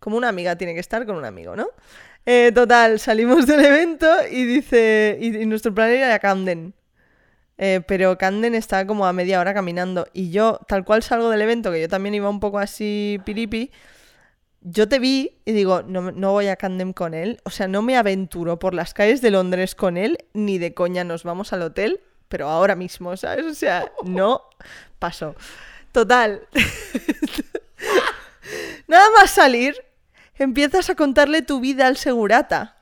como 0.01 0.17
una 0.17 0.29
amiga 0.29 0.55
tiene 0.55 0.73
que 0.73 0.79
estar 0.79 1.05
con 1.05 1.15
un 1.15 1.25
amigo, 1.25 1.55
¿no? 1.55 1.67
Eh, 2.25 2.51
total, 2.53 2.99
salimos 2.99 3.45
del 3.45 3.63
evento 3.63 4.07
y 4.29 4.45
dice, 4.45 5.17
y, 5.21 5.45
nuestro 5.45 5.73
plan 5.73 5.91
era 5.91 6.15
a 6.15 6.19
Camden. 6.19 6.73
Eh, 7.59 7.81
pero 7.87 8.17
Camden 8.17 8.55
está 8.55 8.87
como 8.87 9.05
a 9.05 9.13
media 9.13 9.39
hora 9.39 9.53
caminando. 9.53 10.07
Y 10.11 10.31
yo, 10.31 10.59
tal 10.67 10.83
cual 10.83 11.03
salgo 11.03 11.29
del 11.29 11.43
evento, 11.43 11.71
que 11.71 11.81
yo 11.81 11.87
también 11.87 12.15
iba 12.15 12.29
un 12.29 12.39
poco 12.39 12.57
así 12.57 13.19
piripi, 13.25 13.71
yo 14.61 14.89
te 14.89 14.97
vi 14.97 15.39
y 15.45 15.51
digo, 15.51 15.83
no, 15.83 16.11
no 16.11 16.31
voy 16.31 16.47
a 16.47 16.55
Camden 16.55 16.93
con 16.93 17.13
él. 17.13 17.39
O 17.43 17.51
sea, 17.51 17.67
no 17.67 17.83
me 17.83 17.95
aventuro 17.95 18.57
por 18.57 18.73
las 18.73 18.95
calles 18.95 19.21
de 19.21 19.29
Londres 19.29 19.75
con 19.75 19.97
él, 19.97 20.17
ni 20.33 20.57
de 20.57 20.73
coña 20.73 21.03
nos 21.03 21.23
vamos 21.23 21.53
al 21.53 21.61
hotel, 21.61 22.01
pero 22.27 22.49
ahora 22.49 22.75
mismo, 22.75 23.15
¿sabes? 23.17 23.45
O 23.45 23.53
sea, 23.53 23.91
no 24.03 24.41
pasó. 24.97 25.35
Total. 25.91 26.47
Nada 28.87 29.05
más 29.15 29.31
salir, 29.31 29.75
empiezas 30.35 30.89
a 30.89 30.95
contarle 30.95 31.41
tu 31.41 31.59
vida 31.59 31.87
al 31.87 31.97
segurata. 31.97 32.77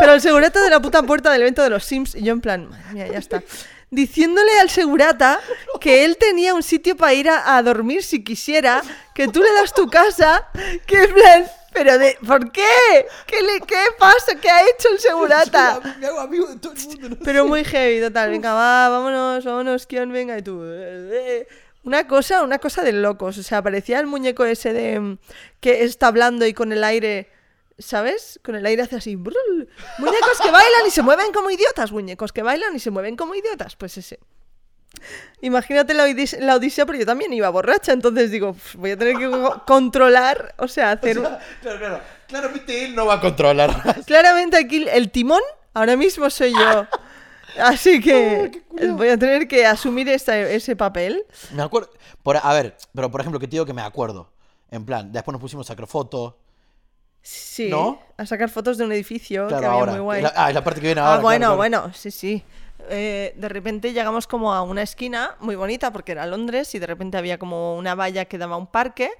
Pero 0.00 0.12
el 0.12 0.20
segurata 0.20 0.62
de 0.62 0.70
la 0.70 0.80
puta 0.80 1.02
puerta 1.02 1.32
del 1.32 1.42
evento 1.42 1.62
de 1.62 1.70
los 1.70 1.84
Sims, 1.84 2.14
y 2.14 2.22
yo 2.22 2.32
en 2.32 2.40
plan, 2.40 2.68
madre 2.68 2.92
mía, 2.92 3.08
ya 3.08 3.18
está. 3.18 3.42
Diciéndole 3.90 4.58
al 4.60 4.68
segurata 4.68 5.40
que 5.80 6.04
él 6.04 6.16
tenía 6.18 6.54
un 6.54 6.62
sitio 6.62 6.96
para 6.96 7.14
ir 7.14 7.28
a, 7.28 7.56
a 7.56 7.62
dormir 7.62 8.02
si 8.02 8.22
quisiera, 8.22 8.82
que 9.14 9.28
tú 9.28 9.42
le 9.42 9.52
das 9.54 9.72
tu 9.72 9.88
casa, 9.88 10.48
que 10.86 11.04
en 11.04 11.14
plan, 11.14 11.46
pero 11.76 11.98
de, 11.98 12.16
¿por 12.26 12.50
qué? 12.52 13.06
¿Qué, 13.26 13.42
le, 13.42 13.60
¿Qué 13.60 13.76
pasa? 13.98 14.34
¿Qué 14.40 14.48
ha 14.48 14.62
hecho 14.62 14.88
el 14.92 14.98
segurata? 14.98 15.78
Me 16.00 16.06
hago 16.06 16.20
amigo 16.20 16.46
de 16.46 16.56
todo 16.56 16.72
el 16.72 16.78
mundo. 16.78 17.08
no 17.10 17.16
Pero 17.22 17.46
muy 17.46 17.64
heavy, 17.64 18.00
total. 18.00 18.30
Venga, 18.30 18.54
va, 18.54 18.88
vámonos, 18.88 19.44
vámonos, 19.44 19.86
Kion, 19.86 20.10
venga, 20.10 20.38
y 20.38 20.42
tú. 20.42 20.62
Una 21.86 22.06
cosa, 22.06 22.42
una 22.42 22.58
cosa 22.58 22.82
de 22.82 22.92
locos. 22.92 23.38
O 23.38 23.42
sea, 23.42 23.62
parecía 23.62 23.98
el 24.00 24.06
muñeco 24.06 24.44
ese 24.44 24.72
de 24.74 25.00
mm, 25.00 25.18
que 25.60 25.84
está 25.84 26.08
hablando 26.08 26.44
y 26.46 26.52
con 26.52 26.72
el 26.72 26.84
aire. 26.84 27.30
¿Sabes? 27.78 28.40
Con 28.44 28.54
el 28.56 28.64
aire 28.66 28.82
hace 28.82 28.96
así. 28.96 29.16
brul. 29.16 29.68
Muñecos 29.98 30.40
que 30.42 30.50
bailan 30.50 30.86
y 30.86 30.90
se 30.90 31.02
mueven 31.02 31.32
como 31.32 31.50
idiotas. 31.50 31.92
Muñecos 31.92 32.32
que 32.32 32.42
bailan 32.42 32.74
y 32.76 32.80
se 32.80 32.90
mueven 32.90 33.16
como 33.16 33.34
idiotas. 33.34 33.76
Pues 33.76 33.96
ese. 33.98 34.18
Imagínate 35.42 35.92
la, 35.94 36.06
odis- 36.08 36.38
la 36.38 36.56
odisea, 36.56 36.86
pero 36.86 36.98
yo 36.98 37.04
también 37.06 37.32
iba 37.32 37.48
borracha, 37.50 37.92
entonces 37.92 38.30
digo, 38.30 38.50
"Uf, 38.50 38.76
voy 38.76 38.92
a 38.92 38.96
tener 38.96 39.16
que 39.18 39.28
co- 39.30 39.62
controlar, 39.66 40.54
o 40.56 40.68
sea, 40.68 40.92
hacer... 40.92 41.18
un- 41.18 41.24
Claro, 41.60 41.78
claro. 41.78 42.00
Claramente 42.26 42.84
él 42.86 42.94
no 42.94 43.04
va 43.06 43.14
a 43.14 43.20
controlar. 43.20 44.02
Claramente 44.06 44.56
aquí 44.56 44.86
el 44.90 45.10
timón 45.10 45.42
ahora 45.74 45.96
mismo 45.96 46.30
soy 46.30 46.52
yo. 46.52 46.86
Así 47.58 48.00
que 48.00 48.62
voy 48.92 49.08
a 49.08 49.18
tener 49.18 49.46
que 49.48 49.66
asumir 49.66 50.08
esta- 50.08 50.38
ese 50.38 50.76
papel. 50.76 51.24
Me 51.54 51.62
acuerdo. 51.62 51.90
Por, 52.22 52.36
a 52.36 52.52
ver, 52.52 52.76
pero 52.94 53.10
por 53.10 53.20
ejemplo, 53.20 53.38
que 53.40 53.46
te 53.46 53.52
digo 53.52 53.66
que 53.66 53.72
me 53.72 53.82
acuerdo. 53.82 54.30
En 54.70 54.84
plan, 54.84 55.12
después 55.12 55.32
nos 55.32 55.40
pusimos 55.40 55.66
a 55.68 55.72
sacar 55.72 55.86
fotos. 55.86 56.34
Sí. 57.22 57.68
¿No? 57.70 58.00
A 58.16 58.26
sacar 58.26 58.48
fotos 58.50 58.78
de 58.78 58.84
un 58.84 58.92
edificio 58.92 59.48
Claro, 59.48 59.60
que 59.60 59.66
había 59.66 59.78
ahora. 59.78 59.92
muy 59.92 60.00
guay. 60.00 60.22
La- 60.22 60.32
ah, 60.36 60.48
es 60.48 60.54
la 60.54 60.62
parte 60.62 60.80
que 60.80 60.86
viene 60.86 61.00
Ah, 61.00 61.08
ahora. 61.08 61.22
bueno, 61.22 61.38
claro, 61.46 61.56
claro. 61.56 61.80
bueno, 61.82 61.94
sí, 61.94 62.10
sí. 62.10 62.44
Eh, 62.88 63.32
de 63.36 63.48
repente 63.48 63.92
llegamos 63.92 64.28
como 64.28 64.52
a 64.54 64.62
una 64.62 64.82
esquina 64.82 65.34
muy 65.40 65.56
bonita 65.56 65.92
porque 65.92 66.12
era 66.12 66.24
Londres 66.26 66.72
y 66.76 66.78
de 66.78 66.86
repente 66.86 67.16
había 67.16 67.36
como 67.38 67.76
una 67.76 67.96
valla 67.96 68.26
que 68.26 68.38
daba 68.38 68.54
a 68.54 68.58
un 68.58 68.68
parque 68.68 69.10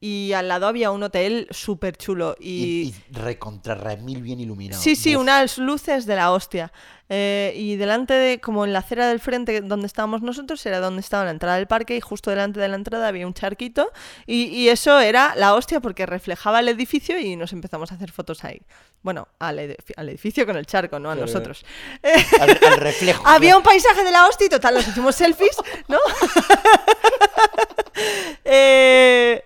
y 0.00 0.32
al 0.34 0.48
lado 0.48 0.66
había 0.66 0.90
un 0.90 1.02
hotel 1.02 1.46
súper 1.50 1.96
chulo 1.96 2.36
Y, 2.38 2.94
y 3.10 3.12
recontra 3.12 3.74
remil 3.74 4.22
bien 4.22 4.40
iluminado. 4.40 4.80
Sí, 4.82 4.94
sí, 4.96 5.16
Uf. 5.16 5.22
unas 5.22 5.58
luces 5.58 6.06
de 6.06 6.16
la 6.16 6.32
hostia. 6.32 6.72
Eh, 7.08 7.52
y 7.56 7.76
delante 7.76 8.14
de, 8.14 8.40
como 8.40 8.64
en 8.64 8.72
la 8.72 8.80
acera 8.80 9.06
del 9.08 9.20
frente 9.20 9.60
donde 9.60 9.86
estábamos 9.86 10.22
nosotros, 10.22 10.66
era 10.66 10.80
donde 10.80 11.00
estaba 11.00 11.24
la 11.24 11.30
entrada 11.30 11.54
del 11.56 11.68
parque 11.68 11.96
y 11.96 12.00
justo 12.00 12.30
delante 12.30 12.58
de 12.58 12.66
la 12.68 12.74
entrada 12.74 13.06
había 13.06 13.26
un 13.26 13.32
charquito. 13.34 13.90
Y, 14.26 14.46
y 14.46 14.68
eso 14.70 14.98
era 15.00 15.34
la 15.36 15.54
hostia 15.54 15.78
porque 15.80 16.04
reflejaba 16.04 16.58
el 16.60 16.68
edificio 16.68 17.18
y 17.18 17.36
nos 17.36 17.52
empezamos 17.52 17.92
a 17.92 17.94
hacer 17.94 18.10
fotos 18.10 18.42
ahí. 18.44 18.60
Bueno, 19.02 19.28
al, 19.38 19.58
edifi- 19.60 19.94
al 19.96 20.08
edificio 20.08 20.44
con 20.46 20.56
el 20.56 20.66
charco, 20.66 20.98
no 20.98 21.10
a 21.10 21.14
Claro. 21.14 21.26
nosotros. 21.26 21.64
Al, 22.40 22.58
al 22.72 22.76
reflejo. 22.80 23.22
Había 23.26 23.56
un 23.56 23.62
paisaje 23.62 24.02
de 24.02 24.10
la 24.10 24.26
hostia 24.26 24.46
y 24.48 24.50
total, 24.50 24.74
nos 24.74 24.88
hicimos 24.88 25.14
selfies, 25.14 25.56
¿no? 25.88 25.98
Eh, 28.44 29.42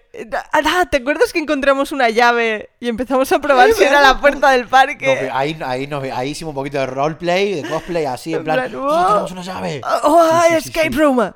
ah, 0.53 0.87
¿Te 0.91 0.99
acuerdas 0.99 1.33
que 1.33 1.39
encontramos 1.39 1.93
una 1.93 2.09
llave 2.11 2.71
y 2.81 2.89
empezamos 2.89 3.31
a 3.33 3.39
probar 3.41 3.73
si 3.73 3.83
era 3.85 4.01
la 4.01 4.21
puerta 4.21 4.51
del 4.51 4.67
parque? 4.67 5.31
ahí, 5.33 5.57
ahí, 5.65 5.87
nos- 5.87 6.03
ahí 6.05 6.31
hicimos 6.31 6.51
un 6.53 6.57
poquito 6.57 6.79
de 6.79 6.87
roleplay, 6.87 7.63
de 7.63 7.69
cosplay, 7.69 8.05
así, 8.07 8.33
en 8.33 8.39
En 8.41 8.45
plan, 8.45 8.57
plan, 8.71 8.75
"Oh, 8.77 9.07
tenemos 9.07 9.33
una 9.33 9.43
llave. 9.43 9.81
¡Oh, 10.05 10.23
Sí, 10.25 10.31
ay, 10.33 10.51
sí, 10.55 10.61
sí, 10.63 10.69
escape 10.71 10.93
sí. 10.93 10.99
room! 10.99 11.33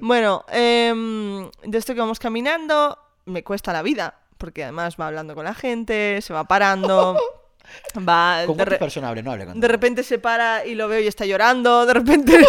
Bueno, 0.00 0.44
em, 0.50 1.50
de 1.64 1.78
esto 1.78 1.94
que 1.94 2.00
vamos 2.00 2.18
caminando, 2.18 2.98
me 3.26 3.42
cuesta 3.44 3.72
la 3.72 3.82
vida, 3.82 4.14
porque 4.38 4.62
además 4.64 4.96
va 5.00 5.06
hablando 5.08 5.34
con 5.34 5.44
la 5.44 5.54
gente, 5.54 6.20
se 6.22 6.32
va 6.32 6.44
parando, 6.44 7.18
va... 8.08 8.42
¿Con 8.46 8.56
de, 8.56 8.64
re- 8.64 8.78
personas 8.78 9.10
hable? 9.10 9.22
No 9.22 9.32
hable 9.32 9.46
con 9.46 9.60
de 9.60 9.68
repente 9.68 10.02
se 10.02 10.18
para 10.18 10.64
y 10.64 10.74
lo 10.74 10.88
veo 10.88 11.00
y 11.00 11.06
está 11.06 11.24
llorando, 11.26 11.86
de 11.86 11.94
repente 11.94 12.36
es- 12.40 12.48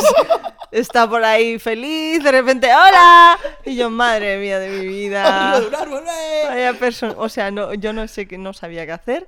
está 0.72 1.10
por 1.10 1.24
ahí 1.24 1.60
feliz, 1.60 2.24
de 2.24 2.32
repente 2.32 2.68
¡Hola! 2.68 3.38
Y 3.66 3.76
yo, 3.76 3.90
madre 3.90 4.38
mía 4.38 4.60
de 4.60 4.70
mi 4.70 4.86
vida. 4.88 5.24
¡Arriba 5.54 5.60
de 5.62 5.68
un 5.68 5.76
árbol, 5.76 6.04
eh! 6.08 6.44
Vaya 6.48 6.74
persona, 6.74 7.14
o 7.18 7.30
sea, 7.30 7.52
no, 7.52 7.74
yo 7.74 7.94
no 7.94 8.08
sé 8.08 8.28
qué 8.28 8.38
no 8.38 8.54
sabía 8.54 8.86
qué 8.86 8.92
hacer. 8.94 9.28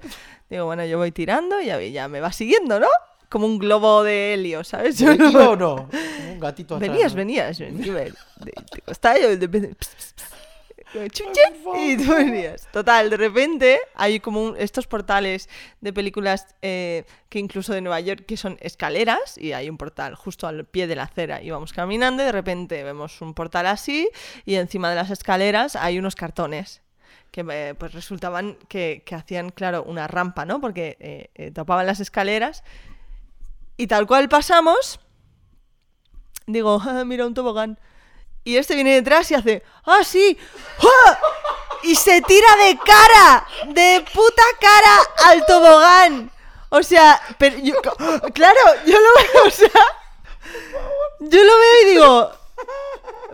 Digo, 0.49 0.65
bueno, 0.65 0.85
yo 0.85 0.97
voy 0.97 1.11
tirando 1.11 1.59
y 1.61 1.65
ya, 1.67 1.79
ya 1.81 2.07
me 2.07 2.19
va 2.19 2.31
siguiendo, 2.31 2.79
¿no? 2.79 2.87
Como 3.29 3.47
un 3.47 3.57
globo 3.57 4.03
de 4.03 4.35
helio, 4.35 4.63
¿sabes? 4.63 4.99
Yo 4.99 5.15
no- 5.15 5.29
¿Iba 5.31 5.49
o 5.49 5.55
no? 5.55 5.75
Como 6.17 6.33
un 6.33 6.39
gatito 6.39 6.75
atrás, 6.75 6.89
Venías, 7.15 7.59
¿no? 7.59 7.65
venías. 7.65 8.17
Te 8.71 8.81
costaba 8.81 9.17
yo 9.17 9.35
de 9.35 9.75
y 11.77 11.97
tú 11.97 12.13
venías. 12.13 12.67
Total, 12.71 13.09
de 13.09 13.17
repente 13.17 13.79
hay 13.95 14.19
como 14.19 14.41
un- 14.43 14.55
estos 14.57 14.85
portales 14.87 15.49
de 15.81 15.91
películas 15.93 16.47
eh, 16.61 17.05
que 17.29 17.39
incluso 17.39 17.73
de 17.73 17.81
Nueva 17.81 17.99
York 17.99 18.25
que 18.27 18.37
son 18.37 18.57
escaleras 18.61 19.37
y 19.37 19.53
hay 19.53 19.69
un 19.69 19.77
portal 19.77 20.15
justo 20.15 20.47
al 20.47 20.65
pie 20.65 20.87
de 20.87 20.95
la 20.95 21.03
acera 21.03 21.41
y 21.41 21.49
vamos 21.49 21.73
caminando 21.73 22.21
y 22.23 22.25
de 22.27 22.31
repente 22.31 22.83
vemos 22.83 23.21
un 23.21 23.33
portal 23.33 23.65
así 23.67 24.09
y 24.45 24.55
encima 24.55 24.89
de 24.89 24.95
las 24.95 25.09
escaleras 25.09 25.75
hay 25.75 25.97
unos 25.99 26.15
cartones 26.15 26.81
que 27.31 27.43
eh, 27.49 27.73
pues 27.77 27.93
resultaban 27.93 28.57
que, 28.67 29.01
que 29.05 29.15
hacían, 29.15 29.49
claro, 29.49 29.83
una 29.83 30.07
rampa, 30.07 30.45
¿no? 30.45 30.61
Porque 30.61 30.97
eh, 30.99 31.31
eh, 31.33 31.49
tapaban 31.49 31.87
las 31.87 31.99
escaleras 31.99 32.63
y 33.77 33.87
tal 33.87 34.05
cual 34.05 34.29
pasamos, 34.29 34.99
digo, 36.45 36.79
"Ah, 36.83 37.03
mira 37.05 37.25
un 37.25 37.33
tobogán. 37.33 37.79
Y 38.43 38.57
este 38.57 38.75
viene 38.75 38.93
detrás 38.95 39.29
y 39.31 39.35
hace, 39.35 39.63
¡ah, 39.85 40.03
sí! 40.03 40.37
¡Ah! 40.79 41.19
Y 41.83 41.95
se 41.95 42.21
tira 42.21 42.47
de 42.57 42.77
cara, 42.85 43.45
de 43.73 44.05
puta 44.13 44.43
cara 44.59 45.29
al 45.31 45.45
tobogán. 45.45 46.31
O 46.69 46.81
sea, 46.83 47.21
pero 47.37 47.57
yo- 47.57 47.75
claro, 48.33 48.59
yo 48.85 48.93
lo 48.99 49.09
veo, 49.33 49.43
o 49.47 49.49
sea, 49.51 49.69
yo 51.19 51.43
lo 51.43 51.53
veo 51.59 51.81
y 51.83 51.85
digo, 51.91 52.31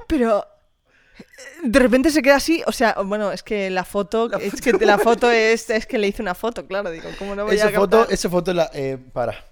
pero 0.07 0.45
de 1.63 1.79
repente 1.79 2.09
se 2.11 2.21
queda 2.21 2.35
así, 2.35 2.61
o 2.67 2.71
sea, 2.71 2.95
bueno, 3.05 3.31
es 3.31 3.43
que 3.43 3.69
la 3.69 3.83
foto, 3.85 4.29
es 4.39 4.61
que 4.61 4.73
la 4.85 4.97
foto 4.99 5.29
es, 5.31 5.69
es 5.69 5.85
que 5.85 5.97
le 5.97 6.07
hice 6.07 6.21
una 6.21 6.35
foto, 6.35 6.65
claro, 6.67 6.89
digo, 6.91 7.09
¿cómo 7.17 7.35
no 7.35 7.45
voy 7.45 7.55
Esa 7.55 7.67
a 7.67 7.71
foto, 7.71 7.97
captar? 7.99 8.13
esa 8.13 8.29
foto 8.29 8.53
la... 8.53 8.69
Eh, 8.73 8.97
para. 9.13 9.45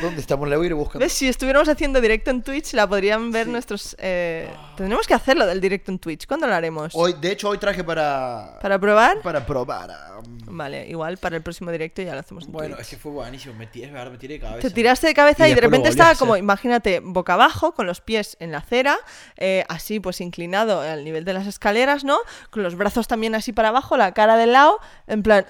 ¿Dónde 0.00 0.20
estamos? 0.20 0.48
La 0.48 0.56
voy 0.56 0.66
a 0.66 0.68
ir 0.68 0.74
buscando. 0.74 0.98
¿Ves? 1.04 1.12
Si 1.12 1.26
estuviéramos 1.28 1.68
haciendo 1.68 2.00
directo 2.00 2.30
en 2.30 2.42
Twitch, 2.42 2.72
la 2.74 2.86
podrían 2.88 3.30
ver 3.32 3.46
nuestros... 3.48 3.96
eh, 3.98 4.48
Tendremos 4.76 5.06
que 5.06 5.14
hacerlo 5.14 5.46
del 5.46 5.60
directo 5.60 5.90
en 5.90 5.98
Twitch. 5.98 6.26
¿Cuándo 6.26 6.46
lo 6.46 6.54
haremos? 6.54 6.92
Hoy, 6.94 7.14
de 7.20 7.32
hecho, 7.32 7.48
hoy 7.48 7.58
traje 7.58 7.82
para... 7.82 8.58
¿Para 8.60 8.78
probar? 8.78 9.20
Para 9.22 9.44
probar. 9.46 9.90
um, 10.18 10.56
Vale, 10.56 10.86
igual 10.88 11.16
para 11.18 11.36
el 11.36 11.42
próximo 11.42 11.70
directo 11.70 12.02
ya 12.02 12.12
lo 12.14 12.20
hacemos 12.20 12.44
en 12.44 12.52
Bueno, 12.52 12.74
Twitch. 12.76 12.84
es 12.86 12.90
que 12.90 12.96
fue 12.98 13.12
buenísimo. 13.12 13.54
Me 13.54 13.66
tiré, 13.66 13.88
ahora 13.96 14.10
me 14.10 14.18
tiré 14.18 14.34
de 14.34 14.40
cabeza. 14.40 14.68
Te 14.68 14.74
tiraste 14.74 15.06
de 15.06 15.14
cabeza 15.14 15.48
Y 15.48 15.52
y, 15.52 15.54
de 15.54 15.60
repente 15.60 15.88
estaba 15.88 16.14
como, 16.14 16.36
imagínate, 16.36 17.00
boca 17.00 17.34
abajo, 17.34 17.72
con 17.72 17.86
los 17.86 18.00
pies 18.00 18.36
en 18.40 18.52
la 18.52 18.58
acera, 18.58 18.98
eh, 19.36 19.64
así 19.68 19.98
pues 20.00 20.20
inclinado 20.20 20.80
al 20.82 21.04
nivel 21.04 21.24
de 21.24 21.32
las 21.32 21.46
escaleras, 21.46 22.04
¿no? 22.04 22.18
Con 22.50 22.62
los 22.62 22.74
brazos 22.76 23.08
también 23.08 23.34
así 23.34 23.52
para 23.52 23.68
abajo, 23.68 23.96
la 23.96 24.12
cara 24.12 24.36
de 24.36 24.46
lado, 24.46 24.78
en 25.06 25.22
plan... 25.22 25.46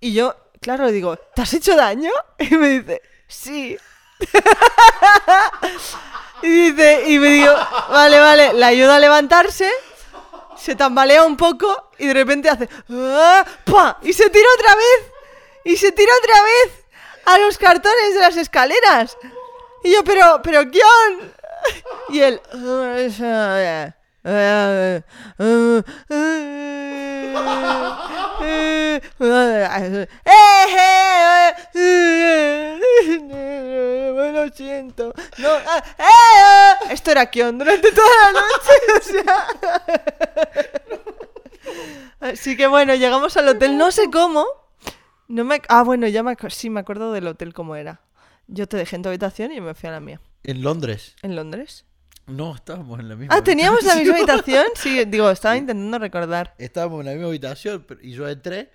Y 0.00 0.12
yo, 0.12 0.34
claro, 0.60 0.84
le 0.84 0.92
digo, 0.92 1.16
¿te 1.16 1.40
has 1.42 1.54
hecho 1.54 1.74
daño? 1.76 2.10
Y 2.38 2.54
me 2.56 2.68
dice, 2.80 3.00
sí. 3.26 3.76
y 6.42 6.48
dice, 6.48 7.04
y 7.08 7.18
me 7.18 7.28
digo, 7.30 7.52
vale, 7.90 8.18
vale, 8.20 8.52
le 8.54 8.64
ayudo 8.64 8.92
a 8.92 8.98
levantarse, 8.98 9.70
se 10.56 10.74
tambalea 10.76 11.24
un 11.24 11.36
poco 11.36 11.90
y 11.98 12.06
de 12.06 12.14
repente 12.14 12.48
hace 12.48 12.68
"Ah", 12.90 13.44
y 14.02 14.12
se 14.12 14.30
tira 14.30 14.46
otra 14.58 14.74
vez 14.76 15.10
y 15.64 15.76
se 15.76 15.92
tira 15.92 16.12
otra 16.22 16.42
vez 16.42 16.84
a 17.26 17.38
los 17.38 17.58
cartones 17.58 18.14
de 18.14 18.20
las 18.20 18.36
escaleras. 18.36 19.16
Y 19.82 19.92
yo 19.92 20.04
pero 20.04 20.40
pero 20.42 20.62
Kion 20.70 21.32
y 22.10 22.20
él 22.20 22.40
lo 34.32 34.48
siento 34.54 35.12
no, 35.38 35.48
esto 36.90 37.10
era 37.10 37.26
Kion 37.26 37.58
durante 37.58 37.90
toda 37.92 38.08
la 38.22 38.32
noche 38.32 38.72
o 38.98 39.02
sea 39.02 39.46
Así 42.24 42.56
que 42.56 42.66
bueno, 42.66 42.94
llegamos 42.94 43.36
al 43.36 43.48
hotel, 43.48 43.76
no 43.76 43.90
sé 43.90 44.10
cómo. 44.10 44.46
No 45.28 45.44
me... 45.44 45.60
Ah, 45.68 45.82
bueno, 45.82 46.08
ya 46.08 46.22
me 46.22 46.34
sí, 46.48 46.70
me 46.70 46.80
acuerdo 46.80 47.12
del 47.12 47.26
hotel 47.26 47.52
cómo 47.52 47.76
era. 47.76 48.00
Yo 48.46 48.66
te 48.66 48.78
dejé 48.78 48.96
en 48.96 49.02
tu 49.02 49.10
habitación 49.10 49.52
y 49.52 49.60
me 49.60 49.74
fui 49.74 49.90
a 49.90 49.92
la 49.92 50.00
mía. 50.00 50.22
En 50.42 50.62
Londres. 50.62 51.16
¿En 51.20 51.36
Londres? 51.36 51.84
No, 52.26 52.54
estábamos 52.54 53.00
en 53.00 53.08
la 53.08 53.16
misma 53.16 53.34
Ah, 53.36 53.44
¿teníamos 53.44 53.82
la 53.84 53.96
misma 53.96 54.16
habitación. 54.16 54.64
Sí, 54.76 55.04
digo, 55.08 55.30
estaba 55.30 55.56
intentando 55.56 55.98
recordar. 55.98 56.54
Estábamos 56.58 57.00
en 57.00 57.06
la 57.06 57.12
misma 57.12 57.28
habitación 57.28 57.86
y 58.02 58.12
yo 58.12 58.28
entré. 58.28 58.70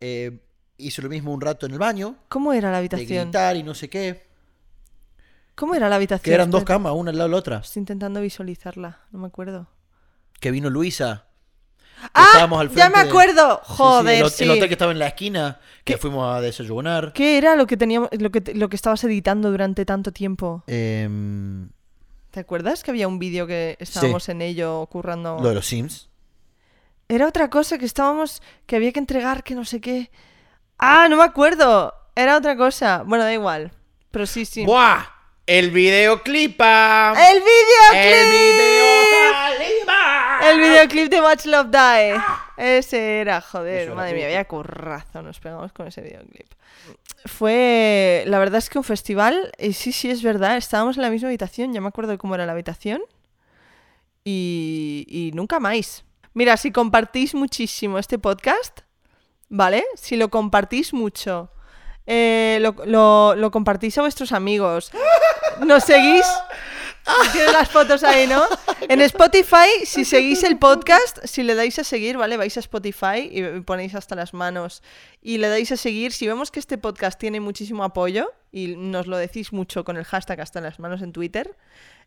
eh, 0.00 0.38
hice 0.78 1.00
lo 1.00 1.08
mismo 1.08 1.32
un 1.32 1.40
rato 1.40 1.64
en 1.66 1.72
el 1.72 1.78
baño. 1.78 2.16
¿Cómo 2.28 2.52
era 2.52 2.68
la 2.70 2.74
De 2.74 2.78
habitación? 2.80 3.24
gritar 3.30 3.56
y 3.56 3.62
no 3.62 3.72
sé 3.74 3.88
qué. 3.88 4.26
¿Cómo 5.54 5.74
era 5.74 5.88
la 5.88 5.96
habitación? 5.96 6.24
Que 6.24 6.34
eran 6.34 6.50
dos 6.50 6.64
camas, 6.64 6.92
una 6.94 7.10
al 7.10 7.16
lado 7.18 7.28
de 7.28 7.32
la 7.32 7.38
otra. 7.38 7.58
Estoy 7.58 7.80
intentando 7.80 8.20
visualizarla, 8.20 9.00
no 9.12 9.18
me 9.20 9.26
acuerdo. 9.26 9.68
Que 10.40 10.50
vino 10.50 10.70
Luisa. 10.70 11.26
¡Ah! 12.14 12.24
estábamos 12.32 12.60
al 12.62 12.68
¡Ya 12.70 12.88
me 12.88 12.94
frente 12.96 12.98
de- 13.04 13.08
acuerdo! 13.10 13.60
Sí, 13.62 13.68
sí, 13.68 13.74
Joder, 13.76 14.24
el, 14.40 14.50
hotel 14.50 14.66
que 14.66 14.72
estaba 14.74 14.90
en 14.92 14.98
la 14.98 15.06
esquina. 15.08 15.60
Que 15.84 15.92
¿Qué? 15.94 15.98
fuimos 15.98 16.34
a 16.34 16.40
desayunar. 16.40 17.12
¿Qué 17.12 17.38
era 17.38 17.54
lo 17.54 17.66
que 17.66 17.76
teníamos, 17.76 18.08
lo 18.18 18.30
que, 18.30 18.42
lo 18.54 18.68
que 18.68 18.74
estabas 18.76 19.04
editando 19.04 19.50
durante 19.52 19.84
tanto 19.84 20.10
tiempo? 20.10 20.64
Em, 20.66 21.68
¿Te 22.32 22.40
acuerdas 22.40 22.82
que 22.82 22.90
había 22.90 23.08
un 23.08 23.18
vídeo 23.18 23.46
que 23.46 23.76
estábamos 23.78 24.26
en 24.30 24.40
ello 24.40 24.86
currando? 24.86 25.38
lo 25.38 25.50
de 25.50 25.54
los 25.54 25.66
Sims. 25.66 26.08
Era 27.06 27.26
otra 27.26 27.50
cosa 27.50 27.76
que 27.76 27.84
estábamos. 27.84 28.40
que 28.64 28.74
había 28.74 28.90
que 28.90 29.00
entregar, 29.00 29.44
que 29.44 29.54
no 29.54 29.66
sé 29.66 29.82
qué. 29.82 30.10
¡Ah! 30.78 31.08
No 31.10 31.18
me 31.18 31.24
acuerdo. 31.24 31.92
Era 32.16 32.38
otra 32.38 32.56
cosa. 32.56 33.02
Bueno, 33.04 33.24
da 33.24 33.34
igual. 33.34 33.70
Pero 34.10 34.26
sí, 34.26 34.46
sí. 34.46 34.64
¡Buah! 34.64 35.04
El 35.44 35.72
videoclipa. 35.72 37.12
¡El 37.18 37.42
videoclip! 37.42 38.02
El 38.02 38.30
videoclipa. 39.58 40.40
El 40.44 40.58
videoclip 40.58 41.10
de 41.10 41.20
Watch 41.20 41.44
Love 41.44 41.68
Die. 41.70 42.14
Ese 42.56 43.20
era, 43.20 43.42
joder. 43.42 43.94
Madre 43.94 44.14
mía, 44.14 44.24
había 44.24 44.46
currazo. 44.46 45.20
Nos 45.20 45.38
pegamos 45.38 45.70
con 45.72 45.88
ese 45.88 46.00
videoclip. 46.00 46.50
Fue. 47.26 48.24
La 48.26 48.38
verdad 48.38 48.58
es 48.58 48.68
que 48.70 48.78
un 48.78 48.84
festival. 48.84 49.52
Y 49.58 49.72
sí, 49.74 49.92
sí, 49.92 50.10
es 50.10 50.22
verdad. 50.22 50.56
Estábamos 50.56 50.96
en 50.96 51.02
la 51.02 51.10
misma 51.10 51.28
habitación. 51.28 51.72
Ya 51.72 51.80
me 51.80 51.88
acuerdo 51.88 52.16
cómo 52.18 52.34
era 52.34 52.46
la 52.46 52.52
habitación. 52.52 53.00
Y, 54.24 55.04
y 55.08 55.32
nunca 55.32 55.60
más. 55.60 56.04
Mira, 56.34 56.56
si 56.56 56.70
compartís 56.72 57.34
muchísimo 57.34 57.98
este 57.98 58.18
podcast, 58.18 58.80
¿vale? 59.48 59.84
Si 59.96 60.16
lo 60.16 60.30
compartís 60.30 60.92
mucho, 60.94 61.50
eh, 62.06 62.58
lo, 62.60 62.74
lo- 62.86 63.34
lo 63.34 63.50
compartís 63.50 63.98
a 63.98 64.02
vuestros 64.02 64.32
amigos, 64.32 64.92
nos 65.66 65.84
seguís. 65.84 66.24
Tienes 67.32 67.52
las 67.52 67.68
fotos 67.68 68.04
ahí, 68.04 68.26
¿no? 68.26 68.42
En 68.88 69.00
Spotify, 69.00 69.84
si 69.84 70.04
seguís 70.04 70.42
el 70.42 70.58
podcast, 70.58 71.18
si 71.24 71.44
le 71.44 71.54
dais 71.54 71.78
a 71.78 71.84
seguir, 71.84 72.16
¿vale? 72.16 72.36
Vais 72.36 72.56
a 72.56 72.60
Spotify 72.60 73.30
y 73.30 73.60
ponéis 73.60 73.94
hasta 73.94 74.16
las 74.16 74.34
manos 74.34 74.82
y 75.22 75.38
le 75.38 75.48
dais 75.48 75.70
a 75.70 75.76
seguir. 75.76 76.12
Si 76.12 76.26
vemos 76.26 76.50
que 76.50 76.58
este 76.58 76.78
podcast 76.78 77.18
tiene 77.18 77.38
muchísimo 77.38 77.84
apoyo 77.84 78.32
y 78.50 78.74
nos 78.76 79.06
lo 79.06 79.16
decís 79.16 79.52
mucho 79.52 79.84
con 79.84 79.96
el 79.96 80.04
hashtag 80.04 80.40
hasta 80.40 80.60
las 80.60 80.78
manos 80.80 81.00
en 81.00 81.12
Twitter, 81.12 81.56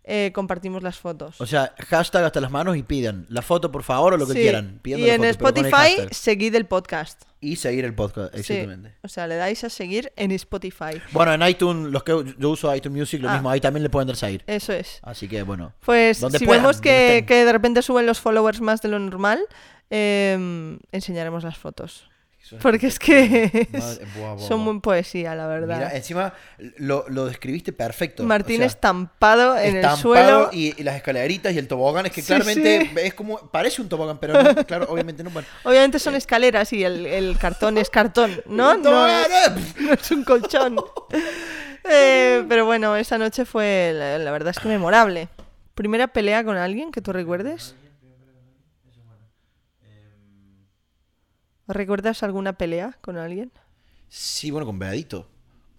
eh, 0.07 0.31
compartimos 0.35 0.83
las 0.83 0.99
fotos. 0.99 1.41
O 1.41 1.47
sea, 1.47 1.73
hashtag 1.89 2.23
hasta 2.25 2.39
las 2.39 2.51
manos 2.51 2.77
y 2.77 2.83
pidan 2.83 3.25
la 3.27 3.41
foto, 3.41 3.71
por 3.71 3.81
favor, 3.81 4.13
o 4.13 4.17
lo 4.17 4.27
que 4.27 4.33
Sí. 4.33 4.39
quieran. 4.39 4.79
Pidan 4.83 4.99
Y 4.99 5.07
la 5.07 5.13
en 5.15 5.21
foto, 5.33 5.61
Spotify, 5.61 6.07
seguid 6.11 6.53
el 6.53 6.67
podcast. 6.67 7.23
Y 7.41 7.55
seguir 7.55 7.85
el 7.85 7.93
podcast, 7.95 8.33
Sí. 8.35 8.39
exactamente. 8.41 8.93
O 9.03 9.07
sea, 9.07 9.25
le 9.27 9.35
dais 9.35 9.63
a 9.63 9.69
seguir 9.69 10.11
en 10.15 10.31
Spotify. 10.31 11.01
Bueno, 11.11 11.33
en 11.33 11.41
iTunes, 11.47 11.91
los 11.91 12.03
que 12.03 12.35
yo 12.37 12.49
uso 12.51 12.73
iTunes 12.75 12.97
Music, 12.99 13.21
lo 13.21 13.29
Ah. 13.29 13.33
mismo, 13.33 13.49
ahí 13.49 13.59
también 13.59 13.81
le 13.83 13.89
pueden 13.89 14.07
dar 14.07 14.15
seguir. 14.15 14.43
Eso 14.45 14.73
es. 14.73 14.99
Así 15.01 15.27
que 15.27 15.41
bueno. 15.43 15.73
Pues 15.83 16.17
si 16.17 16.45
puedan, 16.45 16.61
vemos 16.63 16.81
que, 16.81 17.23
que 17.27 17.43
de 17.45 17.51
repente 17.51 17.81
suben 17.81 18.05
los 18.05 18.19
followers 18.19 18.61
más 18.61 18.81
de 18.83 18.89
lo 18.89 18.99
normal, 18.99 19.39
em, 19.89 20.79
enseñaremos 20.91 21.43
las 21.43 21.57
fotos. 21.57 22.09
Porque 22.61 22.87
es 22.87 22.99
que 22.99 23.67
Madre- 23.71 24.05
buah, 24.15 24.33
buah, 24.35 24.47
son 24.47 24.63
buah. 24.63 24.73
muy 24.73 24.79
poesía, 24.81 25.33
la 25.35 25.47
verdad. 25.47 25.77
Mira, 25.77 25.95
encima 25.95 26.33
lo, 26.77 27.05
lo 27.09 27.25
describiste 27.25 27.73
perfecto. 27.73 28.23
Martín 28.23 28.57
o 28.57 28.57
sea, 28.59 28.67
estampado 28.67 29.57
en 29.57 29.69
el 29.69 29.75
estampado 29.77 29.97
suelo. 29.97 30.49
Y, 30.53 30.79
y 30.79 30.83
las 30.83 30.95
escaleritas 30.95 31.53
y 31.53 31.57
el 31.57 31.67
tobogán 31.67 32.05
es 32.05 32.11
que 32.11 32.21
Sí, 32.21 32.27
claramente 32.27 32.81
sí. 32.93 32.99
es 33.01 33.13
como 33.13 33.37
parece 33.49 33.81
un 33.81 33.89
tobogán 33.89 34.17
pero 34.19 34.41
no, 34.41 34.55
claro 34.65 34.85
obviamente 34.89 35.23
no 35.23 35.29
bueno, 35.31 35.47
Obviamente 35.63 35.97
son 35.99 36.15
escaleras 36.15 36.71
y 36.73 36.83
el, 36.83 37.05
el 37.07 37.37
cartón 37.37 37.77
es 37.77 37.89
cartón, 37.89 38.41
¿no? 38.45 38.75
No 38.77 39.07
es, 39.07 39.27
no 39.79 39.93
es 39.93 40.11
un 40.11 40.23
colchón. 40.23 40.75
Eh, 41.83 42.43
pero 42.49 42.65
bueno, 42.65 42.95
esa 42.95 43.17
noche 43.17 43.45
fue, 43.45 43.91
la, 43.93 44.17
la 44.17 44.31
verdad 44.31 44.49
es 44.51 44.59
que 44.59 44.67
memorable. 44.67 45.29
¿Primera 45.75 46.07
pelea 46.07 46.43
con 46.43 46.57
alguien 46.57 46.91
que 46.91 47.01
tú 47.01 47.11
recuerdes? 47.13 47.75
¿Recuerdas 51.67 52.23
alguna 52.23 52.53
pelea 52.53 52.97
con 53.01 53.17
alguien? 53.17 53.51
sí 54.07 54.51
bueno 54.51 54.65
con 54.67 54.77
Beadito 54.79 55.27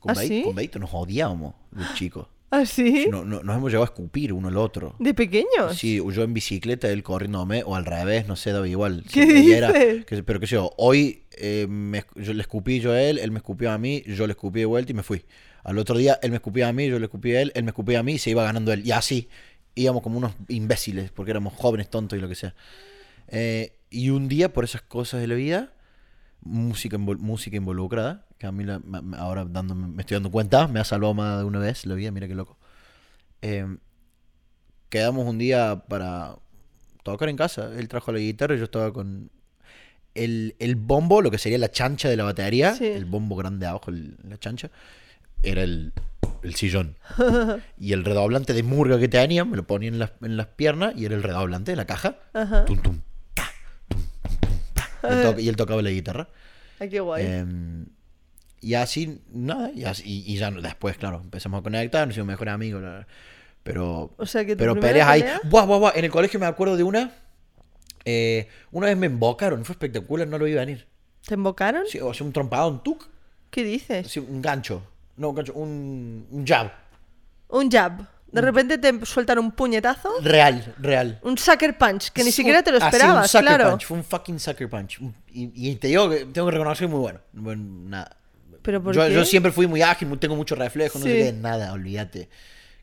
con, 0.01 0.11
¿Ah, 0.11 0.15
Beadito, 0.15 0.35
sí? 0.35 0.43
con 0.43 0.55
Beadito 0.57 0.79
nos 0.79 0.91
odiábamos 0.93 1.55
los 1.71 1.95
chicos 1.95 2.27
¿Ah, 2.51 2.65
sí? 2.65 3.07
No- 3.11 3.25
no- 3.25 3.43
nos 3.43 3.57
hemos 3.57 3.71
llegado 3.71 3.83
a 3.85 3.87
escupir 3.87 4.33
uno 4.33 4.49
al 4.49 4.57
otro 4.57 4.95
¿De 4.99 5.15
pequeños? 5.15 5.77
Sí, 5.77 5.97
yo 5.97 6.23
en 6.23 6.33
bicicleta, 6.33 6.89
él 6.89 7.03
corriéndome, 7.03 7.63
o 7.65 7.75
al 7.75 7.85
revés, 7.85 8.29
no 8.29 8.37
sé, 8.37 8.53
daba 8.53 8.69
igual. 8.69 9.05
¿Qué 9.13 9.57
era- 9.57 9.73
dices? 9.73 10.05
que- 10.07 10.23
pero 10.23 10.39
qué 10.39 10.47
sé 10.47 10.55
yo, 10.55 10.71
hoy 10.77 11.25
eh, 11.33 11.67
me 11.69 12.05
yo 12.15 12.33
le 12.35 12.43
escupí 12.43 12.79
yo 12.81 12.93
a 12.93 13.03
él, 13.03 13.19
él 13.19 13.33
me 13.33 13.39
escupió 13.39 13.73
a 13.73 13.79
mí, 13.79 14.03
yo 14.07 14.27
le 14.29 14.33
escupí 14.33 14.61
de 14.61 14.67
vuelta 14.67 14.93
y 14.93 14.95
me 14.95 15.03
fui. 15.03 15.25
Al 15.65 15.77
otro 15.79 15.99
día, 15.99 16.19
él 16.23 16.31
me 16.31 16.37
escupía 16.37 16.69
a 16.69 16.73
mí, 16.73 16.87
yo 16.89 16.99
le 17.01 17.07
escupí 17.07 17.35
a 17.35 17.43
él, 17.43 17.51
él 17.57 17.65
me 17.65 17.71
escupía 17.71 17.99
a 17.99 18.03
mí 18.05 18.13
y 18.15 18.19
se 18.19 18.31
iba 18.31 18.45
ganando 18.45 18.73
él. 18.73 18.87
Y 18.87 18.93
así, 18.93 19.29
íbamos 19.75 20.03
como 20.03 20.17
unos 20.19 20.33
imbéciles, 20.49 21.11
porque 21.11 21.33
éramos 21.33 21.53
jóvenes, 21.55 21.91
tontos 21.91 22.17
y 22.17 22.23
lo 22.23 22.29
que 22.29 22.37
sea. 22.37 22.55
Eh, 23.29 23.73
y 23.91 24.11
un 24.11 24.29
día, 24.29 24.53
por 24.53 24.63
esas 24.65 24.83
cosas 24.83 25.21
de 25.21 25.27
la 25.27 25.35
vida, 25.35 25.73
música, 26.47 26.97
música 26.99 27.57
involucrada, 27.57 28.25
que 28.39 28.47
a 28.47 28.53
mí 28.53 28.65
la- 28.65 28.81
ahora 29.19 29.45
dándome- 29.45 29.89
me 29.89 30.03
estoy 30.03 30.17
dando 30.17 30.31
cuenta, 30.31 30.69
me 30.69 30.81
ha 30.81 30.85
salvado 30.85 31.15
más 31.15 31.39
de 31.39 31.45
una 31.45 31.59
vez 31.59 31.85
la 31.87 31.95
vida, 31.95 32.11
mira 32.11 32.29
qué 32.29 32.35
loco. 32.35 32.57
Eh, 33.43 33.67
quedamos 34.89 35.27
un 35.27 35.39
día 35.39 35.83
para 35.89 36.37
tocar 37.03 37.29
en 37.29 37.37
casa. 37.37 37.71
Él 37.77 37.89
trajo 37.89 38.13
la 38.13 38.19
guitarra 38.19 38.55
y 38.55 38.59
yo 38.59 38.65
estaba 38.65 38.93
con 38.93 39.31
el, 40.15 40.55
el 40.59 40.77
bombo, 40.77 41.21
lo 41.23 41.31
que 41.31 41.39
sería 41.39 41.59
la 41.59 41.71
chancha 41.71 42.09
de 42.09 42.17
la 42.17 42.25
batería, 42.25 42.75
Sí. 42.75 42.87
el 42.87 43.05
bombo 43.05 43.37
grande 43.37 43.67
abajo, 43.67 43.91
el- 43.91 44.17
la 44.29 44.39
chancha, 44.39 44.71
era 45.43 45.63
el, 45.63 45.93
el 46.43 46.55
sillón. 46.55 46.97
y 47.79 47.93
el 47.93 48.05
redoblante 48.05 48.53
de 48.55 48.63
murga 48.63 48.99
que 48.99 49.09
tenía, 49.09 49.45
me 49.45 49.57
lo 49.57 49.67
ponía 49.67 49.89
en 49.89 49.99
las, 49.99 50.13
en 50.23 50.37
las 50.37 50.47
piernas 50.49 50.95
y 50.97 51.05
era 51.05 51.15
el 51.15 51.23
redoblante 51.23 51.73
de 51.73 51.77
la 51.77 51.85
caja 51.87 52.17
tum, 52.67 52.79
tum, 52.83 53.01
ta. 53.35 53.45
Y 54.96 54.96
él, 55.09 55.41
y 55.41 55.49
él 55.49 55.57
tocaba 55.57 55.83
la 55.83 55.91
guitarra. 55.91 56.29
Ay, 56.79 56.89
qué 56.89 57.01
guay. 57.01 57.25
Em, 57.25 57.87
y 58.61 58.75
así, 58.75 59.21
nada, 59.33 59.71
y, 59.73 59.85
así- 59.85 60.03
y- 60.05 60.33
y 60.33 60.37
ya 60.39 60.51
después, 60.51 60.97
claro, 60.99 61.21
empezamos 61.23 61.61
a 61.61 61.63
conectar, 61.63 62.07
nos 62.07 62.15
hicimos 62.15 62.29
mejores 62.29 62.55
amigos. 62.55 62.83
Pero, 63.63 64.13
O 64.17 64.27
sea, 64.27 64.45
que 64.45 64.55
tu 64.55 64.59
pero 64.59 64.79
peleas 64.79 65.09
ahí. 65.09 65.25
Buah, 65.45 65.65
buah, 65.65 65.79
buah. 65.79 65.93
En 65.97 66.05
el 66.05 66.11
colegio 66.11 66.39
me 66.39 66.47
acuerdo 66.47 66.77
de 66.77 66.83
una. 66.85 67.13
eh, 68.05 68.49
una 68.71 68.87
vez 68.87 68.97
me 68.97 69.07
embocaron, 69.07 69.65
fue 69.65 69.73
espectacular, 69.73 70.29
no 70.29 70.39
lo 70.39 70.47
iba 70.47 70.63
a 70.63 70.65
venir. 70.65 70.87
¿Te 71.27 71.35
invocaron? 71.35 71.83
Sí, 71.89 71.99
o 71.99 72.15
sea, 72.15 72.25
un 72.27 72.33
trompado, 72.33 72.69
un 72.69 72.83
tuk. 72.83 73.09
¿Qué 73.51 73.65
dices? 73.65 74.07
Sí, 74.09 74.21
un 74.21 74.41
gancho. 74.41 74.83
No, 75.17 75.31
un 75.31 75.35
gancho, 75.35 75.53
un, 75.55 76.27
un 76.31 76.47
jab. 76.47 76.71
Un 77.49 77.71
jab. 77.71 78.07
De 78.37 78.41
repente 78.43 78.79
te 78.79 79.05
sueltan 79.07 79.39
un 79.39 79.51
puñetazo, 79.53 80.11
Real, 80.23 80.75
real. 80.79 81.19
un 81.23 81.37
sucker 81.39 81.77
punch, 81.77 82.11
que 82.11 82.23
ni 82.23 82.31
Sí, 82.31 82.37
siquiera 82.37 82.63
te 82.63 82.71
lo 82.71 82.79
esperabas, 82.79 83.25
un 83.25 83.29
sucker 83.29 83.47
claro. 83.57 83.71
punch, 83.71 83.85
fue 83.87 83.97
un 83.99 84.05
fucking 84.05 84.39
sucker 84.39 84.69
punch. 84.71 85.01
Un- 85.01 85.15
Y, 85.33 85.71
y 85.71 85.75
te 85.77 85.89
digo 85.89 86.09
que 86.09 86.25
tengo 86.27 86.47
que 86.47 86.53
reconocer 86.53 86.89
muy 86.89 87.01
bueno. 87.01 87.21
Bueno, 87.33 87.63
nada. 87.89 88.17
¿Pero 88.63 88.83
por 88.83 88.95
yo, 88.95 89.07
qué? 89.07 89.13
yo 89.15 89.25
siempre 89.25 89.53
fui 89.53 89.67
muy 89.67 89.83
ágil, 89.83 90.09
tengo 90.19 90.35
mucho 90.37 90.55
reflejo, 90.55 90.99
no 90.99 91.05
sé 91.05 91.13
Sí. 91.13 91.19
qué, 91.25 91.33
nada, 91.33 91.73
olvídate. 91.73 92.29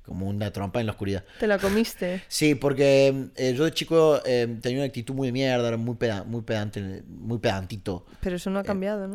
Como 0.06 0.28
una 0.28 0.52
trompa 0.52 0.82
en 0.82 0.86
la 0.88 0.92
oscuridad. 0.92 1.24
Te 1.40 1.48
la 1.48 1.58
comiste. 1.58 2.22
Sí, 2.28 2.56
porque 2.56 3.30
eh, 3.38 3.54
yo 3.56 3.64
de 3.64 3.72
chico 3.72 4.20
eh, 4.26 4.58
tenía 4.62 4.80
una 4.80 4.88
actitud 4.88 5.14
muy 5.14 5.30
de 5.30 5.32
mierda, 5.32 5.66
era 5.70 5.78
muy, 5.78 5.96
peda- 5.96 6.26
muy 6.26 6.42
pedante, 6.42 7.04
muy 7.08 7.38
pedantito. 7.38 8.06
Pero 8.20 8.36
eso 8.36 8.50
no 8.50 8.60
ha 8.60 8.64
cambiado, 8.64 9.08
¿no? 9.08 9.14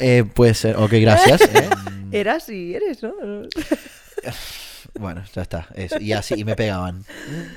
Eh, 0.00 0.24
puede 0.34 0.54
ser, 0.54 0.76
ok, 0.76 0.90
gracias. 0.94 1.40
eh. 1.54 1.68
Eras 2.10 2.48
y 2.48 2.74
eres, 2.74 3.02
¿no? 3.04 3.12
Bueno, 4.98 5.22
ya 5.34 5.42
está. 5.42 5.66
eso. 5.74 5.98
Y 5.98 6.12
así, 6.12 6.34
y 6.38 6.44
me 6.44 6.54
pegaban. 6.56 7.04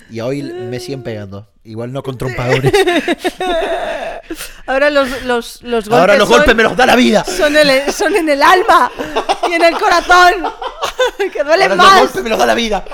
Y 0.10 0.19
hoy 0.21 0.43
me 0.43 0.80
siguen 0.80 1.04
pegando. 1.04 1.47
Igual 1.67 1.91
no 1.91 2.01
con 2.01 2.17
trompadores. 2.17 2.71
Ahora 4.65 4.89
los, 4.89 5.23
los, 5.23 5.62
los 5.63 5.86
golpes, 5.89 5.99
Ahora 5.99 6.15
los 6.17 6.27
son, 6.27 6.38
golpes 6.39 6.56
me 6.56 6.63
los 6.63 6.75
da 6.75 6.86
la 6.86 6.95
vida. 6.95 7.23
son, 7.25 7.56
el- 7.56 7.91
son 7.93 8.15
en 8.15 8.27
el 8.30 8.41
alma 8.41 8.91
y 9.49 9.53
en 9.53 9.63
el 9.63 9.77
corazón. 9.77 10.34
que 11.32 11.43
duelen 11.43 11.71
Ahora 11.71 11.75
los 11.75 11.77
más. 11.77 11.99
golpes 12.01 12.23
me 12.23 12.30
los 12.30 12.39
da 12.39 12.45
la 12.45 12.53
vida. 12.56 12.84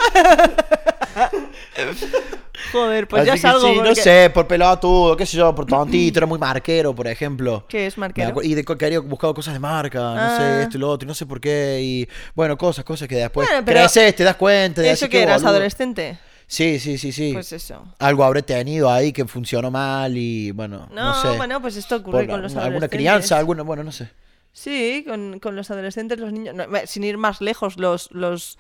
Joder, 2.72 3.08
pues 3.08 3.22
Así 3.28 3.32
ya 3.32 3.38
salgo. 3.52 3.68
sí, 3.68 3.80
no 3.84 3.94
sé, 3.96 4.32
por 4.34 4.48
pelotudo, 4.48 5.16
qué 5.18 5.26
sé 5.26 5.38
yo, 5.38 5.54
por 5.54 5.66
tontito, 5.66 6.20
era 6.20 6.26
muy 6.26 6.40
marquero, 6.40 6.94
por 6.96 7.08
ejemplo. 7.08 7.66
¿Qué 7.68 7.86
es 7.88 7.98
marquero? 7.98 8.42
Y 8.42 8.54
de 8.56 8.64
que 8.64 8.86
había 8.86 9.00
buscado 9.00 9.34
cosas 9.34 9.54
de 9.54 9.60
marca, 9.60 10.00
no 10.00 10.16
Ah. 10.18 10.38
sé, 10.38 10.62
esto 10.64 10.78
y 10.78 10.80
lo 10.80 10.90
otro, 10.90 11.06
y 11.06 11.08
no 11.10 11.14
sé 11.14 11.26
por 11.26 11.40
qué. 11.42 11.80
Y 11.82 12.08
bueno, 12.36 12.58
cosas, 12.58 12.84
cosas 12.86 13.08
que 13.08 13.16
después 13.16 13.48
Bueno, 13.48 13.64
pero- 13.66 13.80
creces, 13.82 14.16
te 14.16 14.24
das 14.24 14.36
cuenta. 14.36 14.82
de 14.82 14.92
¿Eso 14.92 15.10
que 15.10 15.22
eras 15.22 15.42
boludo. 15.42 15.50
adolescente? 15.58 16.18
Sí, 16.54 16.80
sí, 16.80 17.00
sí, 17.00 17.12
sí. 17.12 17.32
Pues 17.34 17.52
eso. 17.52 17.84
Algo 17.98 18.24
habré 18.24 18.44
tenido 18.44 18.92
ahí 18.92 19.12
que 19.12 19.26
funcionó 19.26 19.72
mal 19.72 20.16
y 20.16 20.52
bueno, 20.52 20.88
no, 20.92 21.06
No, 21.06 21.22
sé. 21.22 21.36
bueno, 21.36 21.60
pues 21.60 21.76
esto 21.78 21.96
ocurre 21.96 22.20
Por 22.20 22.28
con 22.28 22.42
los 22.44 22.52
alguna 22.52 22.62
adolescentes. 22.66 22.98
crianza, 23.00 23.38
alguna, 23.40 23.64
bueno, 23.64 23.84
no 23.84 23.92
sé. 23.92 24.12
Sí, 24.52 25.04
con, 25.08 25.40
con 25.40 25.56
los 25.56 25.72
adolescentes, 25.72 26.20
los 26.20 26.32
niños. 26.32 26.54
no, 26.54 26.66
sin 26.86 27.04
ir 27.06 27.18
más 27.18 27.42
lejos, 27.42 27.78
los, 27.78 28.12
los, 28.12 28.60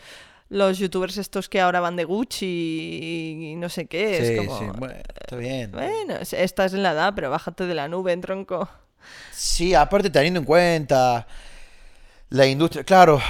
los 0.49 0.79
youtubers 0.79 1.17
estos 1.17 1.49
que 1.49 1.61
ahora 1.61 1.81
van 1.81 1.95
de 1.95 2.03
Gucci 2.05 2.47
y, 2.47 3.51
y 3.51 3.55
no 3.57 3.69
sé 3.69 3.85
qué. 3.85 4.17
sí, 4.17 4.33
es 4.33 4.39
como. 4.39 4.57
sí, 4.57 4.65
bueno, 4.79 4.95
está 5.21 5.35
bien. 5.35 5.71
Bueno, 5.71 6.15
es- 6.15 6.33
estás 6.33 6.73
en 6.73 6.81
la 6.81 6.93
edad, 6.93 7.13
pero 7.13 7.29
bájate 7.29 7.67
de 7.67 7.75
la 7.75 7.87
nube, 7.87 8.17
tronco. 8.17 8.67
Sí, 9.31 9.75
aparte 9.75 10.09
teniendo 10.09 10.39
en 10.39 10.45
cuenta 10.47 11.27
la 12.29 12.47
industria, 12.47 12.83
claro, 12.83 13.21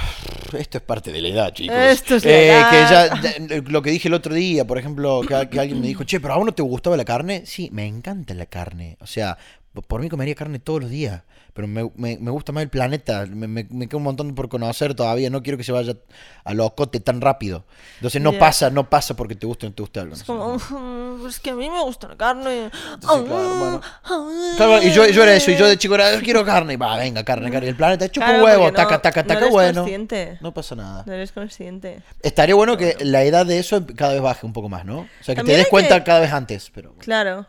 esto 0.52 0.78
es 0.78 0.84
parte 0.84 1.10
de 1.12 1.20
la 1.20 1.28
edad, 1.28 1.52
chicos. 1.52 1.76
Esto 1.76 2.16
es 2.16 2.24
la 2.24 2.30
Eh, 2.30 2.48
edad. 2.50 3.20
Que 3.20 3.46
ya, 3.48 3.62
lo 3.70 3.82
que 3.82 3.90
dije 3.90 4.08
el 4.08 4.14
otro 4.14 4.34
día, 4.34 4.64
por 4.66 4.78
ejemplo, 4.78 5.22
que, 5.22 5.48
que 5.48 5.60
alguien 5.60 5.80
me 5.80 5.86
dijo, 5.86 6.04
che, 6.04 6.20
pero 6.20 6.34
a 6.34 6.36
vos 6.36 6.46
no 6.46 6.52
te 6.54 6.62
gustaba 6.62 6.96
la 6.96 7.04
carne. 7.04 7.42
Sí, 7.46 7.68
me 7.72 7.86
encanta 7.86 8.34
la 8.34 8.46
carne. 8.46 8.96
O 9.00 9.06
sea, 9.06 9.38
por 9.82 10.00
mí 10.00 10.08
comería 10.08 10.34
carne 10.34 10.58
todos 10.58 10.80
los 10.82 10.90
días. 10.90 11.22
Pero 11.52 11.68
me, 11.68 11.88
me- 11.94 12.18
me 12.18 12.30
gusta 12.32 12.50
más 12.50 12.64
el 12.64 12.68
planeta. 12.68 13.26
Me, 13.26 13.46
me- 13.46 13.66
me 13.70 13.86
queda 13.86 13.98
un 13.98 14.02
montón 14.02 14.34
por 14.34 14.48
conocer 14.48 14.94
todavía. 14.94 15.30
No 15.30 15.40
quiero 15.44 15.56
que 15.56 15.62
se 15.62 15.70
vaya 15.70 15.94
a 16.42 16.52
locote 16.52 16.98
tan 16.98 17.20
rápido. 17.20 17.64
Entonces 17.96 18.20
no 18.20 18.32
Ya. 18.32 18.38
pasa, 18.40 18.70
no 18.70 18.90
pasa 18.90 19.14
porque 19.14 19.36
te 19.36 19.46
guste 19.46 19.66
o 19.66 19.68
no 19.68 19.74
te 19.76 19.82
guste 19.82 20.00
algo. 20.00 20.14
Es 20.14 20.20
no 20.20 20.26
como, 20.26 20.56
"Mm, 20.56 21.20
pues 21.20 21.38
que 21.38 21.50
a 21.50 21.54
mí 21.54 21.70
me 21.70 21.80
gusta 21.82 22.08
la 22.08 22.16
carne. 22.16 22.70
Entonces, 22.94 23.28
claro, 23.28 23.54
bueno. 23.58 23.80
Claro, 24.56 24.82
y 24.82 24.90
yo, 24.92 25.06
yo 25.06 25.22
era 25.22 25.34
eso, 25.34 25.52
y 25.52 25.56
yo 25.56 25.66
de 25.68 25.78
chico 25.78 25.94
era, 25.94 26.18
quiero 26.20 26.44
carne, 26.44 26.72
y 26.74 26.76
va, 26.76 26.96
venga, 26.96 27.22
carne, 27.24 27.50
carne. 27.52 27.66
Y 27.66 27.70
el 27.70 27.76
planeta, 27.76 28.08
chupa 28.08 28.26
Claro, 28.26 28.40
un 28.40 28.44
huevo, 28.46 28.66
no- 28.66 28.72
taca, 28.72 29.00
taca, 29.00 29.22
no 29.22 29.28
taca, 29.28 29.40
eres 29.40 29.50
bueno. 29.52 29.80
consciente. 29.82 30.38
No 30.40 30.52
pasa 30.52 30.74
nada. 30.74 31.04
No 31.06 31.12
eres 31.12 31.30
consciente. 31.30 32.02
Estaría 32.22 32.56
bueno 32.56 32.76
que 32.76 32.96
la 33.00 33.22
edad 33.22 33.46
de 33.46 33.58
eso 33.60 33.84
cada 33.96 34.12
vez 34.12 34.22
baje 34.22 34.44
un 34.44 34.52
poco 34.52 34.68
más, 34.68 34.84
¿no? 34.84 34.98
O 35.00 35.06
sea, 35.20 35.34
que 35.34 35.40
También 35.40 35.56
te 35.56 35.62
des 35.62 35.68
cuenta 35.68 35.98
que- 36.00 36.04
cada 36.04 36.18
vez 36.20 36.32
antes, 36.32 36.70
pero... 36.74 36.94
Claro. 36.98 37.46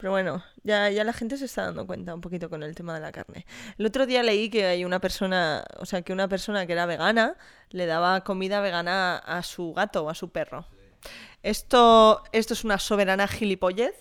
Pero 0.00 0.12
bueno, 0.12 0.42
ya, 0.62 0.88
ya 0.88 1.04
la 1.04 1.12
gente 1.12 1.36
se 1.36 1.44
está 1.44 1.66
dando 1.66 1.86
cuenta 1.86 2.14
un 2.14 2.22
poquito 2.22 2.48
con 2.48 2.62
el 2.62 2.74
tema 2.74 2.94
de 2.94 3.00
la 3.00 3.12
carne. 3.12 3.44
El 3.76 3.84
otro 3.84 4.06
día 4.06 4.22
leí 4.22 4.48
que 4.48 4.64
hay 4.64 4.86
una 4.86 4.98
persona, 4.98 5.62
o 5.78 5.84
sea, 5.84 6.00
que 6.00 6.14
una 6.14 6.26
persona 6.26 6.64
que 6.66 6.72
era 6.72 6.86
vegana 6.86 7.36
le 7.68 7.84
daba 7.84 8.24
comida 8.24 8.62
vegana 8.62 9.18
a 9.18 9.42
su 9.42 9.74
gato 9.74 10.04
o 10.04 10.08
a 10.08 10.14
su 10.14 10.30
perro. 10.30 10.66
Esto, 11.42 12.22
esto 12.32 12.54
es 12.54 12.64
una 12.64 12.78
soberana 12.78 13.28
gilipollez, 13.28 13.94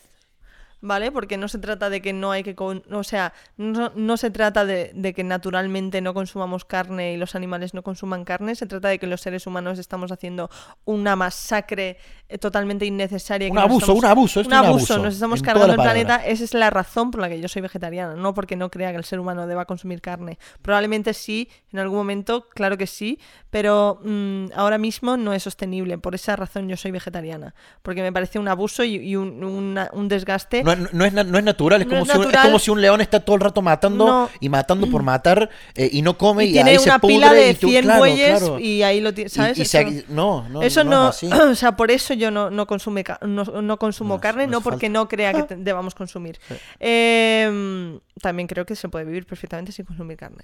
¿vale? 0.81 1.11
Porque 1.11 1.37
no 1.37 1.47
se 1.47 1.57
trata 1.59 1.89
de 1.89 2.01
que 2.01 2.13
no 2.13 2.31
hay 2.31 2.43
que... 2.43 2.55
con- 2.55 2.83
O 2.91 3.03
sea, 3.03 3.33
no, 3.57 3.91
no 3.95 4.17
se 4.17 4.31
trata 4.31 4.65
de, 4.65 4.91
de 4.93 5.13
que 5.13 5.23
naturalmente 5.23 6.01
no 6.01 6.13
consumamos 6.13 6.65
carne 6.65 7.13
y 7.13 7.17
los 7.17 7.35
animales 7.35 7.73
no 7.73 7.83
consuman 7.83 8.23
carne, 8.25 8.55
se 8.55 8.65
trata 8.65 8.87
de 8.89 8.99
que 8.99 9.07
los 9.07 9.21
seres 9.21 9.45
humanos 9.47 9.79
estamos 9.79 10.11
haciendo 10.11 10.49
una 10.85 11.15
masacre 11.15 11.97
eh, 12.29 12.37
totalmente 12.37 12.85
innecesaria. 12.85 13.49
Un 13.49 13.57
abuso, 13.57 13.85
estamos- 13.85 13.99
un 14.03 14.05
abuso, 14.09 14.39
un 14.47 14.53
abuso, 14.53 14.93
abuso, 14.93 15.03
nos 15.05 15.13
estamos 15.15 15.39
en 15.39 15.45
cargando 15.45 15.73
el 15.73 15.77
planeta. 16.05 16.25
Esa 16.25 16.43
es 16.43 16.53
la 16.53 16.69
razón 16.69 17.11
por 17.11 17.21
la 17.21 17.29
que 17.29 17.41
yo 17.41 17.47
soy 17.47 17.61
vegetariana, 17.61 18.15
no 18.15 18.33
porque 18.33 18.55
no 18.55 18.69
crea 18.69 18.91
que 18.91 18.97
el 18.97 19.03
ser 19.05 19.19
humano 19.19 19.47
deba 19.47 19.65
consumir 19.65 20.01
carne. 20.01 20.37
Probablemente 20.61 21.13
sí, 21.13 21.49
en 21.73 21.79
algún 21.79 21.97
momento, 21.97 22.47
claro 22.49 22.77
que 22.77 22.87
sí, 22.87 23.19
pero 23.49 23.99
mm, 24.03 24.47
ahora 24.55 24.77
mismo 24.77 25.17
no 25.17 25.33
es 25.33 25.43
sostenible. 25.43 25.97
Por 25.97 26.15
esa 26.15 26.35
razón 26.35 26.67
yo 26.69 26.77
soy 26.77 26.91
vegetariana, 26.91 27.55
porque 27.81 28.01
me 28.01 28.11
parece 28.13 28.39
un 28.39 28.47
abuso 28.47 28.83
y, 28.83 28.95
y 28.95 29.15
un, 29.15 29.43
una- 29.43 29.89
un 29.93 30.07
desgaste. 30.07 30.63
No, 30.63 30.68
no 30.75 31.05
es, 31.05 31.13
no 31.13 31.37
es 31.37 31.43
natural, 31.43 31.81
es 31.81 31.87
como, 31.87 32.05
si 32.05 32.11
un, 32.11 32.17
es 32.17 32.19
natural. 32.27 32.45
como 32.45 32.59
si 32.59 32.71
un 32.71 32.81
león 32.81 33.01
está 33.01 33.19
todo 33.19 33.35
el 33.35 33.41
rato 33.41 33.61
matando 33.61 34.29
y 34.39 34.49
matando 34.49 34.87
por 34.89 35.03
matar 35.03 35.49
eh, 35.75 35.89
y 35.91 36.01
no 36.01 36.17
come 36.17 36.45
y, 36.45 36.49
y 36.49 36.53
tiene 36.53 36.71
ahí 36.71 36.79
se 36.79 36.89
una 36.89 36.99
pudre 36.99 37.13
pila 37.15 37.33
de 37.33 37.49
y 37.49 37.53
tú- 37.55 37.69
100 37.69 37.83
claro, 37.83 37.99
bueyes 37.99 38.39
claro. 38.39 38.59
y 38.59 38.83
ahí 38.83 39.01
lo 39.01 39.13
tienes, 39.13 39.33
Y- 39.33 39.35
¿sabes? 39.35 39.57
y 39.57 39.61
Eso- 39.61 39.71
se- 39.71 40.05
no, 40.09 40.47
no, 40.49 40.61
Eso 40.61 40.83
no, 40.83 41.09
o 41.51 41.55
sea, 41.55 41.75
por 41.75 41.91
eso 41.91 42.13
yo 42.13 42.31
no, 42.31 42.49
no, 42.49 42.67
consume, 42.67 43.03
no, 43.21 43.43
no 43.43 43.77
consumo 43.79 44.19
carne, 44.19 44.47
no 44.47 44.61
porque 44.61 44.87
falta. 44.87 44.99
no 44.99 45.07
crea 45.07 45.33
que 45.33 45.43
te- 45.43 45.55
debamos 45.57 45.95
consumir. 45.95 46.39
Em, 46.79 47.99
también 48.21 48.47
creo 48.47 48.65
que 48.65 48.75
se 48.75 48.89
puede 48.89 49.05
vivir 49.05 49.25
perfectamente 49.25 49.71
sin 49.71 49.85
consumir 49.85 50.17
carne. 50.17 50.43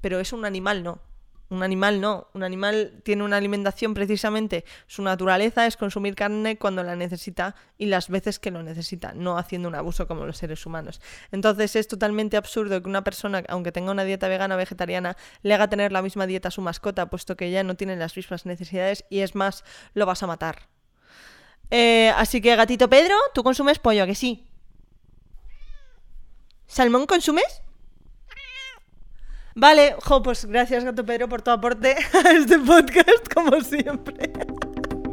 Pero 0.00 0.18
es 0.20 0.32
un 0.32 0.44
animal, 0.44 0.82
no. 0.82 0.98
Un 1.52 1.62
animal 1.62 2.00
no. 2.00 2.28
Un 2.32 2.44
animal 2.44 3.02
tiene 3.04 3.24
una 3.24 3.36
alimentación 3.36 3.92
precisamente. 3.92 4.64
Su 4.86 5.02
naturaleza 5.02 5.66
es 5.66 5.76
consumir 5.76 6.14
carne 6.14 6.56
cuando 6.56 6.82
la 6.82 6.96
necesita 6.96 7.54
y 7.76 7.86
las 7.86 8.08
veces 8.08 8.38
que 8.38 8.50
lo 8.50 8.62
necesita, 8.62 9.12
no 9.12 9.36
haciendo 9.36 9.68
un 9.68 9.74
abuso 9.74 10.08
como 10.08 10.24
los 10.24 10.38
seres 10.38 10.64
humanos. 10.64 11.02
Entonces 11.30 11.76
es 11.76 11.88
totalmente 11.88 12.38
absurdo 12.38 12.82
que 12.82 12.88
una 12.88 13.04
persona, 13.04 13.42
aunque 13.48 13.70
tenga 13.70 13.90
una 13.90 14.04
dieta 14.04 14.28
vegana 14.28 14.54
o 14.54 14.58
vegetariana, 14.58 15.18
le 15.42 15.52
haga 15.52 15.68
tener 15.68 15.92
la 15.92 16.00
misma 16.00 16.26
dieta 16.26 16.48
a 16.48 16.50
su 16.50 16.62
mascota, 16.62 17.10
puesto 17.10 17.36
que 17.36 17.48
ella 17.48 17.62
no 17.64 17.74
tiene 17.74 17.96
las 17.96 18.16
mismas 18.16 18.46
necesidades 18.46 19.04
y 19.10 19.18
es 19.18 19.34
más, 19.34 19.62
lo 19.92 20.06
vas 20.06 20.22
a 20.22 20.26
matar. 20.26 20.70
Eh, 21.70 22.14
así 22.16 22.40
que, 22.40 22.56
gatito 22.56 22.88
Pedro, 22.88 23.14
tú 23.34 23.42
consumes 23.42 23.78
pollo, 23.78 24.04
¿a 24.04 24.06
que 24.06 24.14
sí? 24.14 24.46
¿Salmón 26.66 27.04
consumes? 27.04 27.60
Vale, 29.54 29.94
jo, 30.02 30.22
pues 30.22 30.44
gracias, 30.46 30.84
gato 30.84 31.04
Pedro, 31.04 31.28
por 31.28 31.42
tu 31.42 31.50
aporte 31.50 31.94
a 32.24 32.30
este 32.30 32.58
podcast, 32.58 33.32
como 33.34 33.60
siempre. 33.60 34.32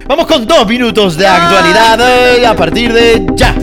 Vamos 0.08 0.26
con 0.26 0.48
dos 0.48 0.66
minutos 0.68 1.18
de 1.18 1.28
Ah. 1.28 1.46
actualidad 1.48 2.00
eh, 2.38 2.46
a 2.48 2.56
partir 2.56 2.92
de 2.94 3.26
ya. 3.36 3.54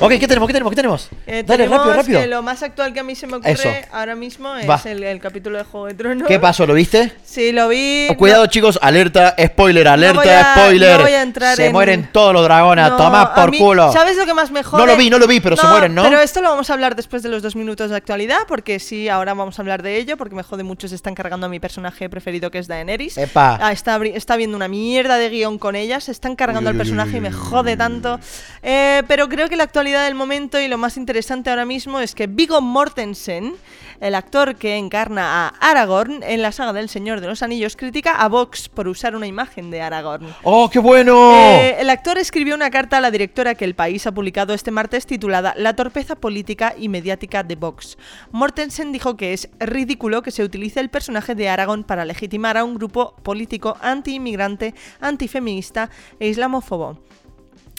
Ok, 0.00 0.10
¿qué 0.20 0.28
tenemos? 0.28 0.46
¿Qué 0.46 0.52
tenemos? 0.52 0.70
¿Qué 0.70 0.76
tenemos? 0.76 1.08
Eh, 1.26 1.42
Dale, 1.44 1.64
tenemos 1.64 1.78
rápido, 1.78 1.94
rápido. 1.96 2.20
que 2.20 2.26
lo 2.28 2.40
más 2.42 2.62
actual 2.62 2.92
que 2.94 3.00
a 3.00 3.02
mí 3.02 3.16
se 3.16 3.26
me 3.26 3.36
ocurre 3.36 3.50
Eso. 3.52 3.68
ahora 3.92 4.14
mismo 4.14 4.54
es 4.54 4.86
el, 4.86 5.02
el 5.02 5.18
capítulo 5.20 5.58
de 5.58 5.64
Juego 5.64 5.86
de 5.86 5.94
Tronos. 5.94 6.28
¿Qué 6.28 6.38
pasó? 6.38 6.66
¿Lo 6.66 6.74
viste? 6.74 7.12
Sí, 7.24 7.50
lo 7.50 7.66
vi. 7.68 8.06
Oh, 8.08 8.16
Cuidado 8.16 8.46
chicos, 8.46 8.78
alerta, 8.80 9.34
spoiler, 9.44 9.88
alerta, 9.88 10.20
voy 10.20 10.28
a- 10.28 10.54
spoiler. 10.54 10.96
no 10.98 11.02
voy 11.02 11.12
a 11.14 11.22
entrar 11.22 11.56
se 11.56 11.66
en- 11.66 11.72
mueren 11.72 12.08
todos 12.12 12.32
los 12.32 12.44
dragones, 12.44 12.90
No, 12.90 12.96
toma 12.96 13.22
a 13.22 13.34
por 13.34 13.50
mí- 13.50 13.58
culo. 13.58 13.92
¿Sabes 13.92 14.16
lo 14.16 14.24
que 14.24 14.34
más 14.34 14.52
me 14.52 14.62
jode? 14.62 14.80
No 14.80 14.86
lo 14.86 14.96
vi, 14.96 15.10
no 15.10 15.18
lo 15.18 15.26
vi, 15.26 15.40
pero 15.40 15.56
se 15.56 15.66
mueren, 15.66 15.92
¿no? 15.96 16.04
Pero 16.04 16.20
esto 16.20 16.42
lo 16.42 16.50
vamos 16.50 16.70
a 16.70 16.74
hablar 16.74 16.94
después 16.94 17.24
de 17.24 17.28
los 17.30 17.42
dos 17.42 17.56
minutos 17.56 17.90
de 17.90 17.96
actualidad, 17.96 18.38
porque 18.46 18.78
sí, 18.78 19.08
ahora 19.08 19.34
vamos 19.34 19.58
a 19.58 19.62
hablar 19.62 19.82
de 19.82 19.96
ello, 19.96 20.16
porque 20.16 20.36
me 20.36 20.44
jode 20.44 20.62
mucho, 20.62 20.86
se 20.86 20.94
están 20.94 21.16
cargando 21.16 21.46
a 21.46 21.48
mi 21.48 21.58
personaje 21.58 22.08
preferido, 22.08 22.52
que 22.52 22.58
es 22.58 22.68
Daenerys. 22.68 23.18
Epa. 23.18 23.58
Ah, 23.60 23.72
está, 23.72 23.96
está 24.14 24.36
viendo 24.36 24.56
una 24.56 24.68
mierda 24.68 25.18
de 25.18 25.28
guion 25.28 25.58
con 25.58 25.74
ella, 25.74 25.98
se 26.00 26.12
están 26.12 26.36
cargando 26.36 26.70
al 26.70 26.76
personaje 26.76 27.16
y 27.16 27.20
me 27.20 27.32
jode 27.32 27.76
tanto. 27.76 28.20
Eh, 28.62 29.02
pero 29.08 29.28
creo 29.28 29.48
que 29.48 29.56
la 29.56 29.64
actualidad 29.64 29.87
del 29.96 30.14
momento 30.14 30.60
y 30.60 30.68
lo 30.68 30.78
más 30.78 30.96
interesante 30.96 31.50
ahora 31.50 31.64
mismo 31.64 32.00
es 32.00 32.14
que 32.14 32.26
Viggo 32.26 32.60
Mortensen, 32.60 33.54
el 34.00 34.14
actor 34.14 34.56
que 34.56 34.76
encarna 34.76 35.46
a 35.46 35.48
Aragorn 35.70 36.22
en 36.22 36.42
la 36.42 36.52
saga 36.52 36.72
del 36.72 36.88
Señor 36.88 37.20
de 37.20 37.26
los 37.26 37.42
Anillos, 37.42 37.76
critica 37.76 38.16
a 38.16 38.28
Vox 38.28 38.68
por 38.68 38.88
usar 38.88 39.16
una 39.16 39.26
imagen 39.26 39.70
de 39.70 39.80
Aragorn. 39.80 40.26
¡Oh, 40.42 40.68
qué 40.70 40.78
bueno! 40.78 41.32
Eh, 41.34 41.76
el 41.80 41.90
actor 41.90 42.18
escribió 42.18 42.54
una 42.54 42.70
carta 42.70 42.98
a 42.98 43.00
la 43.00 43.10
directora 43.10 43.54
que 43.54 43.64
el 43.64 43.74
país 43.74 44.06
ha 44.06 44.12
publicado 44.12 44.54
este 44.54 44.70
martes 44.70 45.06
titulada 45.06 45.54
La 45.56 45.74
torpeza 45.74 46.16
política 46.16 46.74
y 46.78 46.88
mediática 46.88 47.42
de 47.42 47.56
Vox. 47.56 47.96
Mortensen 48.30 48.92
dijo 48.92 49.16
que 49.16 49.32
es 49.32 49.48
ridículo 49.58 50.22
que 50.22 50.30
se 50.30 50.44
utilice 50.44 50.80
el 50.80 50.90
personaje 50.90 51.34
de 51.34 51.48
Aragón 51.48 51.84
para 51.84 52.04
legitimar 52.04 52.56
a 52.56 52.64
un 52.64 52.74
grupo 52.74 53.14
político 53.22 53.76
anti-inmigrante, 53.80 54.74
antifeminista 55.00 55.90
e 56.20 56.28
islamófobo. 56.28 56.98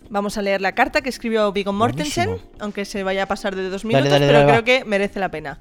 Vamos 0.10 0.38
a 0.38 0.42
leer 0.42 0.62
la 0.62 0.74
carta 0.74 1.02
que 1.02 1.10
escribió 1.10 1.52
Viggo 1.52 1.72
Mortensen, 1.72 2.30
Buenísimo. 2.30 2.52
aunque 2.60 2.86
se 2.86 3.04
vaya 3.04 3.24
a 3.24 3.26
pasar 3.28 3.56
de 3.56 3.70
dos 3.70 3.84
Dale, 3.84 3.88
minutos, 3.94 4.12
dale, 4.12 4.26
pero 4.28 4.40
dale, 4.40 4.52
creo 4.52 4.62
va. 4.62 4.66
que 4.66 4.86
merece 4.86 5.20
la 5.20 5.30
pena. 5.30 5.60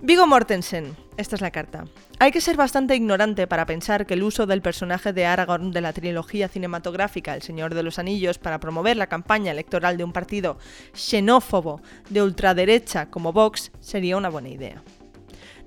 Vigo 0.00 0.26
Mortensen. 0.26 0.94
Esta 1.16 1.36
es 1.36 1.40
la 1.40 1.50
carta. 1.50 1.84
Hay 2.18 2.30
que 2.30 2.42
ser 2.42 2.56
bastante 2.56 2.94
ignorante 2.94 3.46
para 3.46 3.64
pensar 3.64 4.04
que 4.04 4.12
el 4.14 4.22
uso 4.22 4.46
del 4.46 4.60
personaje 4.60 5.14
de 5.14 5.24
Aragorn 5.24 5.70
de 5.70 5.80
la 5.80 5.94
trilogía 5.94 6.48
cinematográfica 6.48 7.34
El 7.34 7.40
Señor 7.40 7.74
de 7.74 7.82
los 7.82 7.98
Anillos 7.98 8.36
para 8.38 8.60
promover 8.60 8.98
la 8.98 9.06
campaña 9.06 9.52
electoral 9.52 9.96
de 9.96 10.04
un 10.04 10.12
partido 10.12 10.58
xenófobo 10.92 11.80
de 12.10 12.22
ultraderecha 12.22 13.06
como 13.10 13.32
Vox 13.32 13.72
sería 13.80 14.18
una 14.18 14.28
buena 14.28 14.50
idea. 14.50 14.82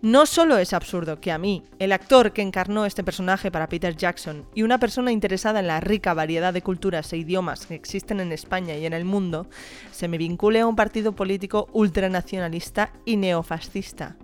No 0.02 0.26
solo 0.26 0.58
es 0.58 0.72
absurdo 0.72 1.20
que 1.20 1.30
a 1.30 1.38
mí, 1.38 1.62
el 1.78 1.92
actor 1.92 2.32
que 2.32 2.42
encarnó 2.42 2.86
este 2.86 3.04
personaje 3.04 3.52
para 3.52 3.68
Peter 3.68 3.98
Jackson 3.98 4.46
y 4.56 4.64
una 4.64 4.80
persona 4.80 5.12
interesada 5.12 5.60
en 5.60 5.68
la 5.68 5.82
rica 5.82 6.14
variedad 6.14 6.54
de 6.54 6.62
culturas 6.62 7.12
e 7.12 7.18
idiomas 7.18 7.66
que 7.66 7.76
existen 7.76 8.22
en 8.22 8.32
España 8.32 8.78
y 8.78 8.86
en 8.86 8.94
el 8.94 9.04
mundo, 9.04 9.48
se 9.92 10.08
me 10.08 10.18
vincule 10.18 10.62
a 10.62 10.68
un 10.68 10.78
partido 10.78 11.12
político 11.12 11.68
ultranacionalista 11.74 12.94
y 13.04 13.18
neofascista. 13.18 14.16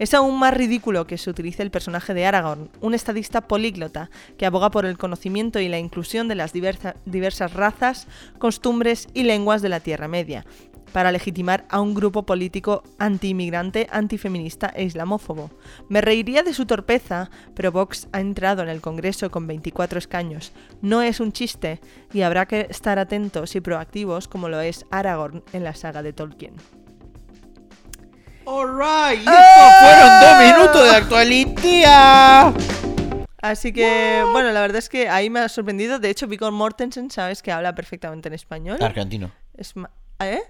Es 0.00 0.14
aún 0.14 0.36
más 0.36 0.52
ridículo 0.52 1.06
que 1.06 1.16
se 1.16 1.30
utilice 1.30 1.62
el 1.62 1.70
personaje 1.70 2.12
de 2.12 2.26
Aragorn, 2.26 2.68
un 2.80 2.94
estadista 2.94 3.46
políglota 3.46 4.10
que 4.36 4.46
aboga 4.46 4.72
por 4.72 4.84
el 4.84 4.98
conocimiento 4.98 5.60
y 5.60 5.68
la 5.68 5.78
inclusión 5.78 6.26
de 6.26 6.34
las 6.34 6.52
diversa- 6.52 6.96
diversas 7.04 7.52
razas, 7.52 8.08
costumbres 8.40 9.06
y 9.14 9.22
lenguas 9.22 9.62
de 9.62 9.68
la 9.68 9.78
Tierra 9.78 10.08
Media, 10.08 10.44
para 10.92 11.12
legitimar 11.12 11.64
a 11.68 11.80
un 11.80 11.94
grupo 11.94 12.24
político 12.24 12.82
anti-inmigrante, 12.98 13.88
antifeminista 13.90 14.72
e 14.74 14.84
islamófobo. 14.84 15.50
Me 15.88 16.00
reiría 16.00 16.42
de 16.42 16.54
su 16.54 16.66
torpeza, 16.66 17.30
pero 17.54 17.72
Vox 17.72 18.08
ha 18.12 18.20
entrado 18.20 18.62
en 18.62 18.68
el 18.68 18.80
Congreso 18.80 19.30
con 19.30 19.46
24 19.46 19.98
escaños. 19.98 20.52
No 20.82 21.02
es 21.02 21.20
un 21.20 21.32
chiste 21.32 21.80
y 22.12 22.22
habrá 22.22 22.46
que 22.46 22.66
estar 22.70 22.98
atentos 22.98 23.54
y 23.54 23.60
proactivos 23.60 24.28
como 24.28 24.48
lo 24.48 24.60
es 24.60 24.84
Aragorn 24.90 25.42
en 25.52 25.64
la 25.64 25.74
saga 25.74 26.02
de 26.02 26.12
Tolkien. 26.12 26.54
Alright, 28.46 29.20
y 29.20 29.28
estos 29.28 29.72
fueron 29.80 30.20
dos 30.20 30.56
minutos 30.56 30.90
de 30.90 30.96
actualidad. 30.96 32.54
Así 33.42 33.72
que, 33.72 34.22
bueno, 34.32 34.50
la 34.50 34.60
verdad 34.60 34.78
es 34.78 34.88
que 34.88 35.08
ahí 35.08 35.30
me 35.30 35.40
ha 35.40 35.48
sorprendido. 35.48 35.98
De 35.98 36.10
hecho, 36.10 36.26
Viggo 36.26 36.50
Mortensen, 36.50 37.10
sabes 37.10 37.42
que 37.42 37.52
habla 37.52 37.74
perfectamente 37.74 38.28
en 38.28 38.34
español. 38.34 38.82
Argentino, 38.82 39.30
Es 39.56 39.74
¿Eh? 40.18 40.42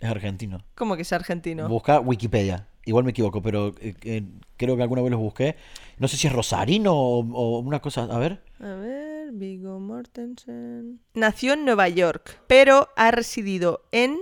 Es 0.00 0.10
argentino. 0.10 0.64
¿Cómo 0.74 0.96
que 0.96 1.02
es 1.02 1.12
argentino? 1.12 1.68
Busca 1.68 2.00
Wikipedia. 2.00 2.66
Igual 2.84 3.04
me 3.04 3.10
equivoco, 3.10 3.42
pero 3.42 3.74
eh, 3.80 3.94
eh, 4.02 4.22
creo 4.56 4.76
que 4.76 4.82
alguna 4.82 5.02
vez 5.02 5.10
los 5.10 5.20
busqué. 5.20 5.56
No 5.98 6.08
sé 6.08 6.16
si 6.16 6.26
es 6.26 6.32
rosarino 6.32 6.94
o, 6.94 7.20
o 7.20 7.58
una 7.60 7.80
cosa. 7.80 8.04
A 8.04 8.18
ver. 8.18 8.42
A 8.58 8.74
ver, 8.74 9.32
Viggo 9.32 9.78
Mortensen. 9.78 11.00
Nació 11.14 11.52
en 11.52 11.64
Nueva 11.64 11.88
York, 11.88 12.40
pero 12.46 12.88
ha 12.96 13.10
residido 13.10 13.84
en 13.92 14.18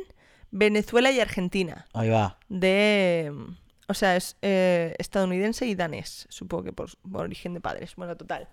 Venezuela 0.51 1.11
y 1.12 1.20
Argentina. 1.20 1.87
Ahí 1.93 2.09
va. 2.09 2.39
De. 2.49 3.33
O 3.87 3.95
sea, 3.95 4.16
es 4.16 4.37
eh, 4.43 4.95
estadounidense 4.99 5.66
y 5.66 5.74
danés, 5.74 6.26
supongo 6.29 6.64
que 6.64 6.72
por, 6.72 6.91
por 7.11 7.22
origen 7.22 7.55
de 7.55 7.61
padres. 7.61 7.95
Bueno, 7.97 8.16
total. 8.16 8.49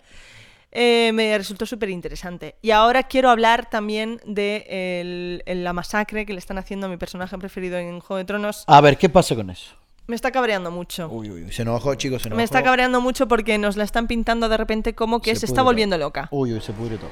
Eh, 0.78 1.10
me 1.14 1.36
resultó 1.38 1.64
súper 1.64 1.88
interesante. 1.88 2.56
Y 2.60 2.70
ahora 2.70 3.04
quiero 3.04 3.30
hablar 3.30 3.70
también 3.70 4.20
de 4.26 4.66
el- 5.00 5.42
el- 5.46 5.64
la 5.64 5.72
masacre 5.72 6.26
que 6.26 6.34
le 6.34 6.38
están 6.38 6.58
haciendo 6.58 6.86
a 6.86 6.90
mi 6.90 6.98
personaje 6.98 7.38
preferido 7.38 7.78
en 7.78 7.98
Juego 8.00 8.18
de 8.18 8.26
Tronos. 8.26 8.62
A 8.66 8.80
ver, 8.82 8.98
¿qué 8.98 9.08
pasa 9.08 9.34
con 9.34 9.48
eso? 9.48 9.74
Me 10.06 10.14
está 10.14 10.30
cabreando 10.30 10.70
mucho. 10.70 11.08
Uy, 11.08 11.30
uy, 11.30 11.44
uy. 11.44 11.52
Se 11.52 11.62
enojó, 11.62 11.94
chicos, 11.94 12.20
se 12.20 12.28
enojó. 12.28 12.36
Me 12.36 12.44
está 12.44 12.62
cabreando 12.62 13.00
mucho 13.00 13.26
porque 13.26 13.56
nos 13.56 13.76
la 13.78 13.84
están 13.84 14.06
pintando 14.06 14.50
de 14.50 14.56
repente 14.58 14.94
como 14.94 15.20
que 15.20 15.34
se, 15.34 15.40
Se 15.40 15.46
está 15.46 15.62
volviendo 15.62 15.96
todo. 15.96 16.04
loca. 16.06 16.28
Uy, 16.30 16.52
uy, 16.52 16.60
se 16.60 16.72
pudre 16.74 16.98
todo. 16.98 17.10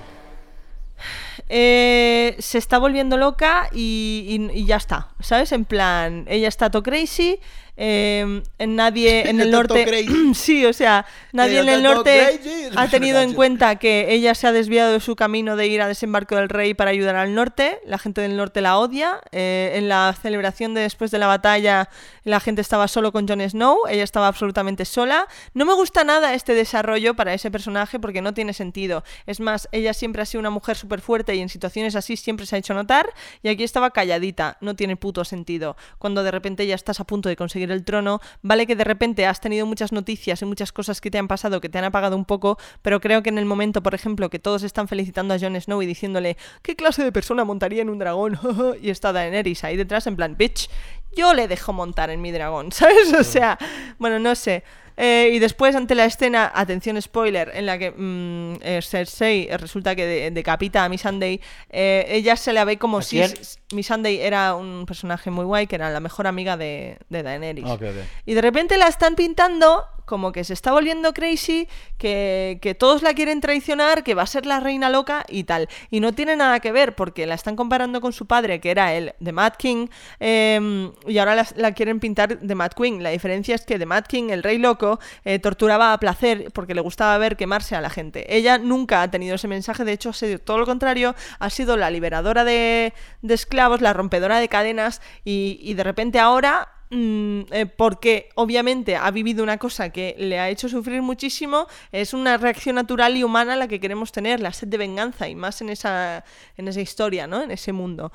Eh, 1.48 2.36
se 2.38 2.58
está 2.58 2.78
volviendo 2.78 3.16
loca 3.16 3.68
y, 3.72 4.48
y- 4.52 4.60
y 4.60 4.66
ya 4.66 4.76
está, 4.76 5.08
¿sabes? 5.20 5.52
En 5.52 5.64
plan, 5.64 6.24
ella 6.28 6.48
está 6.48 6.70
to 6.70 6.82
crazy, 6.82 7.38
eh, 7.76 8.42
en 8.58 8.76
nadie 8.76 9.28
en 9.30 9.40
el 9.40 9.50
norte... 9.50 10.06
sí, 10.34 10.64
o 10.64 10.72
sea, 10.72 11.06
nadie 11.32 11.58
en 11.60 11.68
el 11.68 11.82
norte 11.82 12.40
ha 12.76 12.88
tenido 12.88 13.20
en 13.20 13.32
cuenta 13.34 13.76
que 13.76 14.12
ella 14.12 14.34
se 14.34 14.46
ha 14.46 14.52
desviado 14.52 14.92
de 14.92 15.00
su 15.00 15.16
camino 15.16 15.56
de 15.56 15.66
ir 15.66 15.82
a 15.82 15.88
desembarco 15.88 16.36
del 16.36 16.48
rey 16.48 16.74
para 16.74 16.90
ayudar 16.90 17.16
al 17.16 17.34
norte, 17.34 17.80
la 17.84 17.98
gente 17.98 18.20
del 18.20 18.36
norte 18.36 18.60
la 18.60 18.78
odia, 18.78 19.20
eh, 19.32 19.72
en 19.74 19.88
la 19.88 20.14
celebración 20.20 20.74
de 20.74 20.82
después 20.82 21.10
de 21.10 21.18
la 21.18 21.26
batalla 21.26 21.88
la 22.22 22.40
gente 22.40 22.60
estaba 22.62 22.86
solo 22.88 23.12
con 23.12 23.26
Jon 23.28 23.40
Snow, 23.48 23.80
ella 23.88 24.04
estaba 24.04 24.28
absolutamente 24.28 24.84
sola. 24.86 25.26
No 25.52 25.66
me 25.66 25.74
gusta 25.74 26.04
nada 26.04 26.32
este 26.34 26.54
desarrollo 26.54 27.14
para 27.14 27.34
ese 27.34 27.50
personaje 27.50 27.98
porque 27.98 28.22
no 28.22 28.32
tiene 28.32 28.54
sentido. 28.54 29.04
Es 29.26 29.40
más, 29.40 29.68
ella 29.72 29.92
siempre 29.92 30.22
ha 30.22 30.24
sido 30.24 30.40
una 30.40 30.48
mujer 30.50 30.76
súper 30.76 31.00
fuerte 31.02 31.23
y 31.32 31.40
en 31.40 31.48
situaciones 31.48 31.94
así 31.94 32.16
siempre 32.16 32.44
se 32.44 32.56
ha 32.56 32.58
hecho 32.58 32.74
notar 32.74 33.14
y 33.42 33.48
aquí 33.48 33.62
estaba 33.62 33.90
calladita, 33.90 34.58
no 34.60 34.74
tiene 34.74 34.96
puto 34.96 35.24
sentido. 35.24 35.76
Cuando 35.98 36.22
de 36.24 36.30
repente 36.30 36.66
ya 36.66 36.74
estás 36.74 37.00
a 37.00 37.04
punto 37.04 37.28
de 37.28 37.36
conseguir 37.36 37.70
el 37.70 37.84
trono, 37.84 38.20
vale 38.42 38.66
que 38.66 38.76
de 38.76 38.84
repente 38.84 39.26
has 39.26 39.40
tenido 39.40 39.64
muchas 39.64 39.92
noticias 39.92 40.42
y 40.42 40.44
muchas 40.44 40.72
cosas 40.72 41.00
que 41.00 41.10
te 41.10 41.18
han 41.18 41.28
pasado 41.28 41.60
que 41.60 41.68
te 41.68 41.78
han 41.78 41.84
apagado 41.84 42.16
un 42.16 42.24
poco, 42.24 42.58
pero 42.82 43.00
creo 43.00 43.22
que 43.22 43.30
en 43.30 43.38
el 43.38 43.44
momento, 43.44 43.82
por 43.82 43.94
ejemplo, 43.94 44.28
que 44.28 44.38
todos 44.38 44.62
están 44.64 44.88
felicitando 44.88 45.34
a 45.34 45.38
Jon 45.38 45.60
Snow 45.60 45.80
y 45.82 45.86
diciéndole 45.86 46.36
¿qué 46.62 46.76
clase 46.76 47.04
de 47.04 47.12
persona 47.12 47.44
montaría 47.44 47.82
en 47.82 47.88
un 47.88 47.98
dragón? 47.98 48.38
y 48.82 48.90
está 48.90 49.12
Daenerys 49.12 49.64
ahí 49.64 49.76
detrás 49.76 50.06
en 50.06 50.16
plan, 50.16 50.36
bitch, 50.36 50.68
yo 51.16 51.32
le 51.34 51.48
dejo 51.48 51.72
montar 51.72 52.10
en 52.10 52.20
mi 52.20 52.32
dragón, 52.32 52.72
¿sabes? 52.72 53.12
O 53.12 53.24
sea, 53.24 53.58
bueno, 53.98 54.18
no 54.18 54.34
sé. 54.34 54.64
Eh, 54.96 55.30
y 55.32 55.38
después, 55.40 55.74
ante 55.74 55.94
la 55.94 56.04
escena, 56.04 56.50
atención 56.54 57.00
spoiler, 57.02 57.50
en 57.54 57.66
la 57.66 57.78
que 57.78 57.90
mm, 57.90 58.62
eh, 58.62 58.80
Cersei 58.82 59.48
resulta 59.56 59.94
que 59.96 60.06
de- 60.06 60.30
decapita 60.30 60.84
a 60.84 60.88
Missandei, 60.88 61.40
eh, 61.70 62.06
ella 62.08 62.36
se 62.36 62.52
la 62.52 62.64
ve 62.64 62.78
como 62.78 62.98
¿A 62.98 63.02
si 63.02 63.16
quién? 63.16 63.32
s- 63.32 63.58
Missandei 63.72 64.20
era 64.20 64.54
un 64.54 64.84
personaje 64.86 65.30
muy 65.30 65.44
guay, 65.44 65.66
que 65.66 65.74
era 65.76 65.90
la 65.90 66.00
mejor 66.00 66.26
amiga 66.26 66.56
de, 66.56 66.98
de 67.08 67.22
Daenerys. 67.22 67.64
Ok. 67.66 67.82
Y 68.26 68.34
de 68.34 68.40
repente 68.42 68.78
la 68.78 68.86
están 68.86 69.14
pintando 69.16 69.84
como 70.04 70.32
que 70.32 70.44
se 70.44 70.52
está 70.52 70.72
volviendo 70.72 71.12
crazy, 71.12 71.68
que, 71.98 72.58
que 72.60 72.74
todos 72.74 73.02
la 73.02 73.14
quieren 73.14 73.40
traicionar, 73.40 74.04
que 74.04 74.14
va 74.14 74.22
a 74.22 74.26
ser 74.26 74.46
la 74.46 74.60
reina 74.60 74.90
loca 74.90 75.24
y 75.28 75.44
tal. 75.44 75.68
Y 75.90 76.00
no 76.00 76.12
tiene 76.12 76.36
nada 76.36 76.60
que 76.60 76.72
ver 76.72 76.94
porque 76.94 77.26
la 77.26 77.34
están 77.34 77.56
comparando 77.56 78.00
con 78.00 78.12
su 78.12 78.26
padre, 78.26 78.60
que 78.60 78.70
era 78.70 78.94
el 78.94 79.14
de 79.20 79.32
Mad 79.32 79.54
King, 79.54 79.88
em, 80.20 80.92
y 81.06 81.18
ahora 81.18 81.44
la, 81.56 81.72
quieren 81.72 82.00
pintar 82.00 82.40
de 82.40 82.54
Mad 82.54 82.72
Queen. 82.72 83.02
La 83.02 83.10
diferencia 83.10 83.54
es 83.54 83.64
que 83.64 83.78
de 83.78 83.86
Mad 83.86 84.04
King, 84.04 84.30
el 84.30 84.42
rey 84.42 84.58
loco, 84.58 84.98
eh, 85.24 85.38
torturaba 85.38 85.92
a 85.92 85.98
placer 85.98 86.50
porque 86.52 86.74
le 86.74 86.80
gustaba 86.80 87.16
ver 87.18 87.36
quemarse 87.36 87.76
a 87.76 87.80
la 87.80 87.90
gente. 87.90 88.36
Ella 88.36 88.58
nunca 88.58 89.02
ha 89.02 89.10
tenido 89.10 89.36
ese 89.36 89.48
mensaje, 89.48 89.84
de 89.84 89.92
hecho 89.92 90.10
ha 90.10 90.12
sido 90.12 90.38
todo 90.38 90.58
lo 90.58 90.66
contrario, 90.66 91.14
ha 91.38 91.50
sido 91.50 91.76
la 91.76 91.90
liberadora 91.90 92.44
de, 92.44 92.92
de 93.22 93.34
esclavos, 93.34 93.80
la 93.80 93.92
rompedora 93.92 94.38
de 94.38 94.48
cadenas 94.48 95.00
y 95.24 95.74
de 95.74 95.84
repente 95.84 96.18
ahora 96.18 96.73
mm, 96.94 97.52
eh, 97.52 97.66
porque 97.66 98.28
obviamente 98.36 98.96
ha 98.96 99.10
vivido 99.10 99.42
una 99.42 99.58
cosa 99.58 99.90
que 99.90 100.14
le 100.18 100.38
ha 100.38 100.48
hecho 100.48 100.68
sufrir 100.68 101.02
muchísimo, 101.02 101.66
es 101.92 102.14
una 102.14 102.36
reacción 102.36 102.76
natural 102.76 103.16
y 103.16 103.24
humana 103.24 103.56
la 103.56 103.68
que 103.68 103.80
queremos 103.80 104.12
tener, 104.12 104.40
la 104.40 104.52
sed 104.52 104.68
de 104.68 104.78
venganza 104.78 105.28
y 105.28 105.34
más 105.34 105.60
en 105.60 105.70
esa, 105.70 106.24
en 106.56 106.68
esa 106.68 106.80
historia, 106.80 107.26
¿no? 107.26 107.42
En 107.42 107.50
ese 107.50 107.72
mundo. 107.72 108.12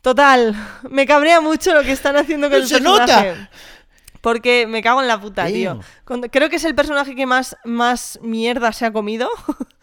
Total, 0.00 0.54
me 0.90 1.06
cabrea 1.06 1.40
mucho 1.40 1.72
lo 1.72 1.82
que 1.82 1.92
están 1.92 2.16
haciendo 2.16 2.50
con 2.50 2.60
el 2.60 2.68
¡Se 2.68 2.74
personaje. 2.78 3.30
nota! 3.30 3.50
Porque 4.20 4.66
me 4.66 4.82
cago 4.82 5.02
en 5.02 5.08
la 5.08 5.20
puta, 5.20 5.42
Damn. 5.42 5.52
tío. 5.52 5.80
Creo 6.30 6.48
que 6.48 6.56
es 6.56 6.64
el 6.64 6.74
personaje 6.74 7.14
que 7.14 7.26
más, 7.26 7.56
más 7.64 8.18
mierda 8.22 8.72
se 8.72 8.86
ha 8.86 8.92
comido. 8.92 9.28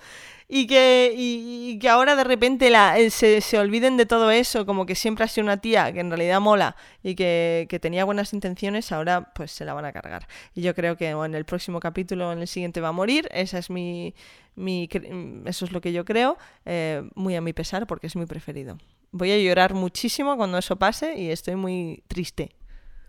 y, 0.54 0.68
que, 0.68 1.14
y, 1.16 1.72
y 1.72 1.80
que 1.80 1.88
ahora 1.90 2.16
de 2.16 2.24
repente 2.26 2.70
la, 2.70 3.00
eh, 3.00 3.10
se, 3.10 3.40
se 3.40 3.58
olviden 3.58 3.96
de 3.96 4.06
todo 4.06 4.30
eso, 4.32 4.66
como 4.66 4.86
que 4.86 4.96
siempre 4.96 5.24
ha 5.24 5.28
sido 5.30 5.46
una 5.46 5.58
tía 5.58 5.92
que 5.94 6.02
en 6.02 6.10
realidad 6.10 6.42
mola 6.42 6.76
y 7.02 7.16
que, 7.16 7.66
que 7.70 7.80
tenía 7.80 8.04
buenas 8.04 8.34
intenciones, 8.34 8.92
ahora 8.92 9.32
pues 9.34 9.52
se 9.52 9.64
la 9.64 9.74
van 9.74 9.86
a 9.86 9.94
cargar. 9.94 10.28
Y 10.54 10.62
yo 10.62 10.76
creo 10.76 10.98
que 10.98 11.10
en 11.10 11.34
el 11.36 11.46
próximo 11.46 11.80
capítulo 11.80 12.32
en 12.34 12.40
el 12.40 12.48
siguiente 12.48 12.82
va 12.82 12.90
a 12.90 12.92
morir. 12.92 13.30
Esa 13.32 13.58
es 13.58 13.70
mi, 13.70 14.14
mi 14.56 14.88
cre- 14.90 15.42
eso 15.48 15.64
es 15.66 15.72
lo 15.72 15.80
que 15.80 15.94
yo 15.94 16.04
creo, 16.04 16.38
eh, 16.66 17.02
muy 17.16 17.36
a 17.36 17.42
mi 17.42 17.54
pesar 17.54 17.88
porque 17.88 18.08
es 18.08 18.16
mi 18.18 18.26
preferido. 18.26 18.78
Voy 19.14 19.32
a 19.32 19.38
llorar 19.38 19.74
muchísimo 19.74 20.36
cuando 20.38 20.58
eso 20.58 20.76
pase 20.76 21.18
y 21.18 21.32
estoy 21.32 21.56
muy 21.56 22.04
triste. 22.08 22.52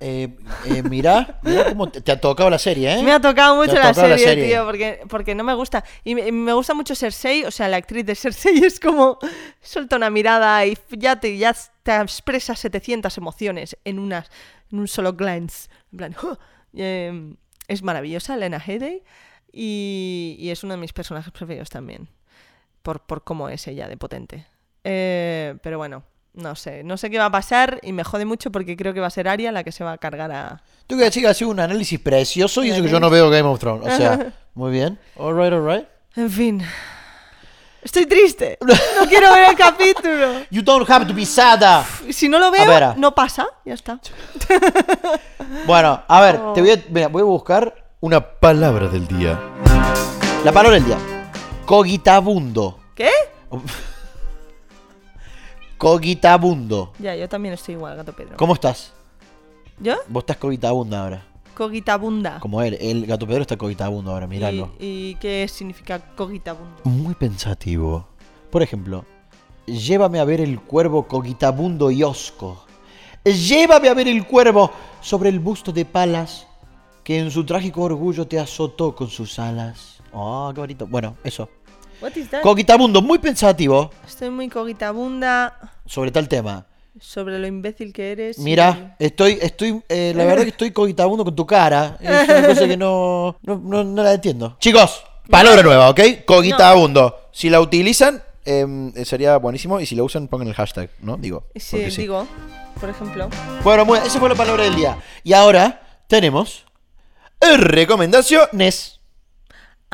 Eh, 0.05 0.28
eh, 0.64 0.82
mira, 0.82 1.38
mira 1.42 1.66
cómo 1.68 1.88
te, 1.88 2.00
te 2.00 2.11
ha 2.11 2.20
tocado 2.20 2.50
la 2.50 2.59
serie, 2.59 2.92
¿eh? 2.92 3.03
Me 3.05 3.12
ha 3.12 3.20
tocado 3.20 3.55
mucho 3.55 3.74
la 3.74 3.94
serie, 3.94 4.11
la 4.11 4.18
serie. 4.18 4.46
tío, 4.48 4.64
porque, 4.66 5.00
porque 5.09 5.34
no 5.36 5.44
me 5.44 5.55
gusta. 5.55 5.84
Y 6.03 6.16
me, 6.16 6.32
me 6.32 6.53
gusta 6.53 6.74
mucho 6.74 6.96
Cersei, 6.96 7.44
o 7.44 7.53
sea, 7.53 7.68
la 7.68 7.76
actriz 7.76 8.05
de 8.05 8.16
Cersei 8.16 8.59
es 8.64 8.80
como 8.80 9.18
suelta 9.61 9.94
una 9.94 10.11
mirada 10.11 10.66
y 10.66 10.76
ya 10.90 11.20
te, 11.20 11.38
ya 11.38 11.55
te 11.84 11.94
expresa 12.00 12.57
700 12.57 13.16
emociones 13.16 13.76
en, 13.84 14.00
unas, 14.00 14.28
en 14.72 14.80
un 14.80 14.88
solo 14.88 15.12
glance. 15.12 15.68
En 15.92 15.98
plan, 15.98 16.16
¡oh! 16.24 16.36
Eh, 16.74 17.34
es 17.68 17.82
maravillosa, 17.84 18.36
Lena 18.36 18.59
Headey, 18.59 19.05
y, 19.53 20.34
y 20.36 20.50
es 20.50 20.64
uno 20.64 20.74
de 20.74 20.80
mis 20.80 20.92
personajes 20.92 21.32
preferidos 21.32 21.70
también, 21.70 22.09
por, 22.82 23.07
por 23.07 23.22
cómo 23.22 23.48
es 23.48 23.68
ella 23.68 23.86
de 23.86 23.96
potente. 23.96 24.46
Eh, 24.82 25.55
pero 25.62 25.78
bueno, 25.78 26.03
no 26.35 26.55
sé, 26.55 26.83
no 26.83 26.97
sé 26.97 27.11
qué 27.11 27.18
va 27.18 27.26
a 27.26 27.30
pasar 27.30 27.78
y 27.83 27.93
me 27.93 28.05
jode 28.05 28.24
mucho 28.24 28.51
porque 28.51 28.76
creo 28.76 28.95
que 28.95 29.01
va 29.01 29.09
a 29.09 29.11
ser 29.11 29.28
Arya 29.28 29.53
la 29.53 29.64
que 29.64 29.72
se 29.72 29.85
va 29.85 29.93
a 29.93 29.99
cargar 29.99 30.33
a... 30.33 30.62
Tú 30.87 30.97
que 30.97 31.11
que 31.11 31.28
ha 31.28 31.35
sido 31.35 31.51
un 31.51 31.61
análisis 31.61 31.99
precioso 32.01 32.64
y 32.64 32.70
eso 32.70 32.83
que 32.83 32.89
yo 32.89 33.01
no 33.01 33.11
veo 33.11 33.30
Game 33.30 33.49
of 33.49 33.59
Thrones. 33.59 33.93
O 33.93 33.97
sea, 33.97 34.33
muy 34.55 34.70
bien. 34.72 34.99
Alright, 35.18 35.53
alright. 35.53 35.89
En 36.16 36.30
fin. 36.30 36.62
Estoy 37.83 38.07
triste. 38.07 38.59
No 38.61 39.09
quiero 39.09 39.33
ver 39.33 39.51
el 39.51 39.57
capítulo. 39.57 40.47
You 40.51 40.62
don't 40.62 40.89
have 40.89 41.07
to 41.07 41.14
be 41.14 41.26
sad. 41.26 41.85
Si 42.11 42.28
no 42.28 42.39
lo 42.39 42.51
ver. 42.51 42.68
veo, 42.68 42.95
no 42.97 43.14
pasa. 43.14 43.47
Ya 43.64 43.74
está. 43.74 43.99
Bueno, 45.66 46.03
a 46.09 46.20
ver, 46.22 46.41
te 46.55 46.62
voy 46.62 46.70
a, 46.70 46.83
mira, 46.89 47.09
voy 47.09 47.20
a 47.20 47.26
buscar 47.26 47.74
una 48.01 48.20
palabra 48.20 48.89
del 48.89 49.07
día. 49.07 49.39
La 50.45 50.51
palabra 50.51 50.78
del 50.78 50.87
día. 50.87 50.99
Cogitabundo. 51.66 52.78
¿Qué? 52.95 53.11
Cogitabundo. 55.83 56.93
Ya, 57.01 57.16
yo 57.16 57.28
también 57.28 57.55
estoy 57.55 57.74
igual, 57.74 57.97
gato 57.97 58.12
Pedro. 58.12 58.37
¿Cómo 58.37 58.55
estás? 58.55 58.93
¿Yo? 59.80 59.97
Vos 60.07 60.22
estás 60.22 60.37
cogitabunda 60.37 61.03
ahora. 61.03 61.26
Cogitabunda. 61.57 62.39
Como 62.39 62.62
él. 62.62 62.78
El 62.80 63.05
gato 63.05 63.26
Pedro 63.26 63.43
está 63.43 63.57
cogitabundo 63.57 64.12
ahora, 64.12 64.28
míralo. 64.28 64.70
¿Y, 64.78 64.85
y 64.85 65.14
qué 65.16 65.49
significa 65.49 65.99
cogitabunda? 66.14 66.76
Muy 66.85 67.16
pensativo. 67.16 68.07
Por 68.53 68.62
ejemplo, 68.62 69.05
llévame 69.66 70.20
a 70.20 70.24
ver 70.24 70.41
el 70.41 70.61
cuervo 70.61 71.09
cogitabundo 71.09 71.91
y 71.91 72.05
osco. 72.05 72.64
Llévame 73.24 73.89
a 73.89 73.95
ver 73.95 74.07
el 74.07 74.24
cuervo 74.24 74.70
sobre 75.01 75.30
el 75.30 75.41
busto 75.41 75.72
de 75.72 75.85
palas 75.85 76.47
que 77.03 77.18
en 77.18 77.33
su 77.33 77.45
trágico 77.45 77.83
orgullo 77.83 78.28
te 78.28 78.39
azotó 78.39 78.95
con 78.95 79.09
sus 79.09 79.37
alas. 79.41 80.01
Oh, 80.12 80.53
qué 80.55 80.61
bonito. 80.61 80.87
Bueno, 80.87 81.16
eso. 81.24 81.49
What 82.01 82.12
is 82.16 82.30
that? 82.30 82.43
Cogitabundo, 82.43 83.01
muy 83.03 83.18
pensativo 83.18 83.90
Estoy 84.07 84.30
muy 84.30 84.49
cogitabunda 84.49 85.59
sobre 85.86 86.11
tal 86.11 86.28
tema. 86.28 86.66
sobre 87.01 87.38
lo 87.38 87.47
imbécil 87.47 87.93
que 87.93 88.12
eres. 88.12 88.38
y- 88.38 88.43
Mira, 88.43 88.97
estoy, 88.99 89.38
estoy, 89.40 89.82
eh, 89.88 90.12
la 90.14 90.24
verdad 90.24 90.43
que 90.45 90.51
estoy 90.51 90.70
cogitabundo 90.72 91.24
con 91.24 91.34
tu 91.34 91.47
cara. 91.47 91.97
Es 92.01 92.28
una 92.28 92.47
cosa 92.49 92.66
que 92.68 92.76
no, 92.76 93.36
no, 93.43 93.57
no- 93.64 93.84
no 93.84 94.03
la 94.03 94.12
entiendo. 94.12 94.57
Chicos, 94.61 95.03
palabra 95.30 95.62
nueva, 95.62 95.88
¿ok? 95.90 96.01
Cogitabundo. 96.26 97.28
Si 97.32 97.49
la 97.49 97.61
utilizan, 97.61 98.22
em, 98.45 98.93
sería 99.05 99.36
buenísimo. 99.38 99.80
Y 99.80 99.86
si 99.86 99.95
la 99.97 100.03
usan, 100.03 100.28
pongan 100.28 100.49
el 100.49 100.55
hashtag, 100.55 100.90
¿no? 101.01 101.16
Digo. 101.16 101.45
Sí, 101.57 101.78
digo, 101.78 102.26
por 102.78 102.90
ejemplo. 102.90 103.30
Bueno, 103.64 103.84
muy- 103.86 103.99
esa 103.99 104.18
fue 104.20 104.28
la 104.28 104.34
palabra 104.34 104.64
del 104.64 104.76
día. 104.76 104.99
Y 105.24 105.32
ahora 105.32 105.80
tenemos 106.09 106.64
recomendaciones. 107.40 109.01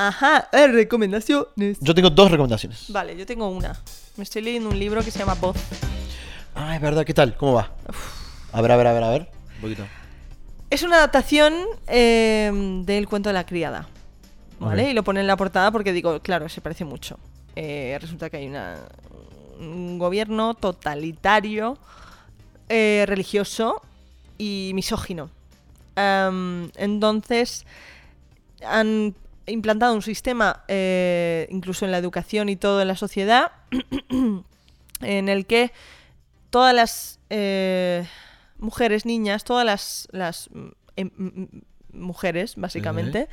Ajá, 0.01 0.49
eh, 0.53 0.69
recomendaciones. 0.69 1.79
Yo 1.81 1.93
tengo 1.93 2.09
dos 2.09 2.31
recomendaciones. 2.31 2.85
Vale, 2.89 3.17
yo 3.17 3.27
tengo 3.27 3.49
una. 3.49 3.77
Me 4.17 4.23
estoy 4.23 4.43
leyendo 4.43 4.71
un 4.71 4.79
libro 4.79 5.03
que 5.03 5.11
se 5.11 5.19
llama 5.19 5.35
Voz. 5.35 5.57
Ah, 6.55 6.77
es 6.77 6.81
verdad, 6.81 7.05
¿qué 7.05 7.13
tal? 7.13 7.37
¿Cómo 7.37 7.55
va? 7.55 7.73
A 8.53 8.63
ver, 8.63 8.71
a 8.71 8.77
ver, 8.77 8.87
a 8.87 8.93
ver, 8.93 9.03
a 9.03 9.11
ver. 9.11 9.29
Un 9.57 9.61
poquito. 9.61 9.83
Es 10.71 10.85
una 10.85 10.99
adaptación 10.99 11.53
eh, 11.89 12.83
del 12.85 13.09
cuento 13.09 13.29
de 13.29 13.33
la 13.33 13.45
criada. 13.45 13.89
¿Vale? 14.61 14.89
Y 14.89 14.93
lo 14.93 15.03
pone 15.03 15.19
en 15.19 15.27
la 15.27 15.37
portada 15.37 15.73
porque 15.73 15.93
digo, 15.93 16.21
claro, 16.21 16.49
se 16.49 16.61
parece 16.61 16.85
mucho. 16.85 17.19
Eh, 17.57 17.99
resulta 18.01 18.31
que 18.31 18.37
hay 18.37 18.47
una, 18.47 18.77
un 19.59 19.99
gobierno 19.99 20.55
totalitario, 20.55 21.77
eh, 22.69 23.05
religioso 23.09 23.83
y 24.39 24.71
misógino. 24.75 25.29
Am, 25.97 26.71
entonces, 26.77 27.67
han 28.65 29.17
implantado 29.51 29.95
un 29.95 30.03
sistema, 30.03 30.65
eh, 30.69 31.47
incluso 31.51 31.85
en 31.85 31.91
la 31.93 31.99
educación 31.99 32.49
y 32.49 32.57
todo 32.57 32.81
en 32.83 32.89
la 32.89 32.97
sociedad, 32.97 33.53
en 35.01 35.29
el 35.29 35.47
que 35.47 35.73
todas 36.51 36.75
las 36.75 37.21
eh, 37.31 38.07
mujeres, 38.59 39.07
niñas, 39.07 39.45
todas 39.45 39.65
las, 39.65 40.09
las 40.13 40.51
mm, 40.53 40.67
em- 40.97 41.11
m- 41.19 41.49
mujeres, 41.93 42.55
básicamente, 42.57 43.29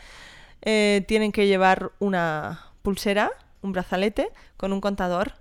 eh, 0.61 1.03
tienen 1.07 1.32
que 1.32 1.47
llevar 1.47 1.91
una 1.99 2.72
pulsera, 2.82 3.32
un 3.61 3.72
brazalete, 3.72 4.30
con 4.57 4.74
un 4.74 4.82
contador. 4.82 5.34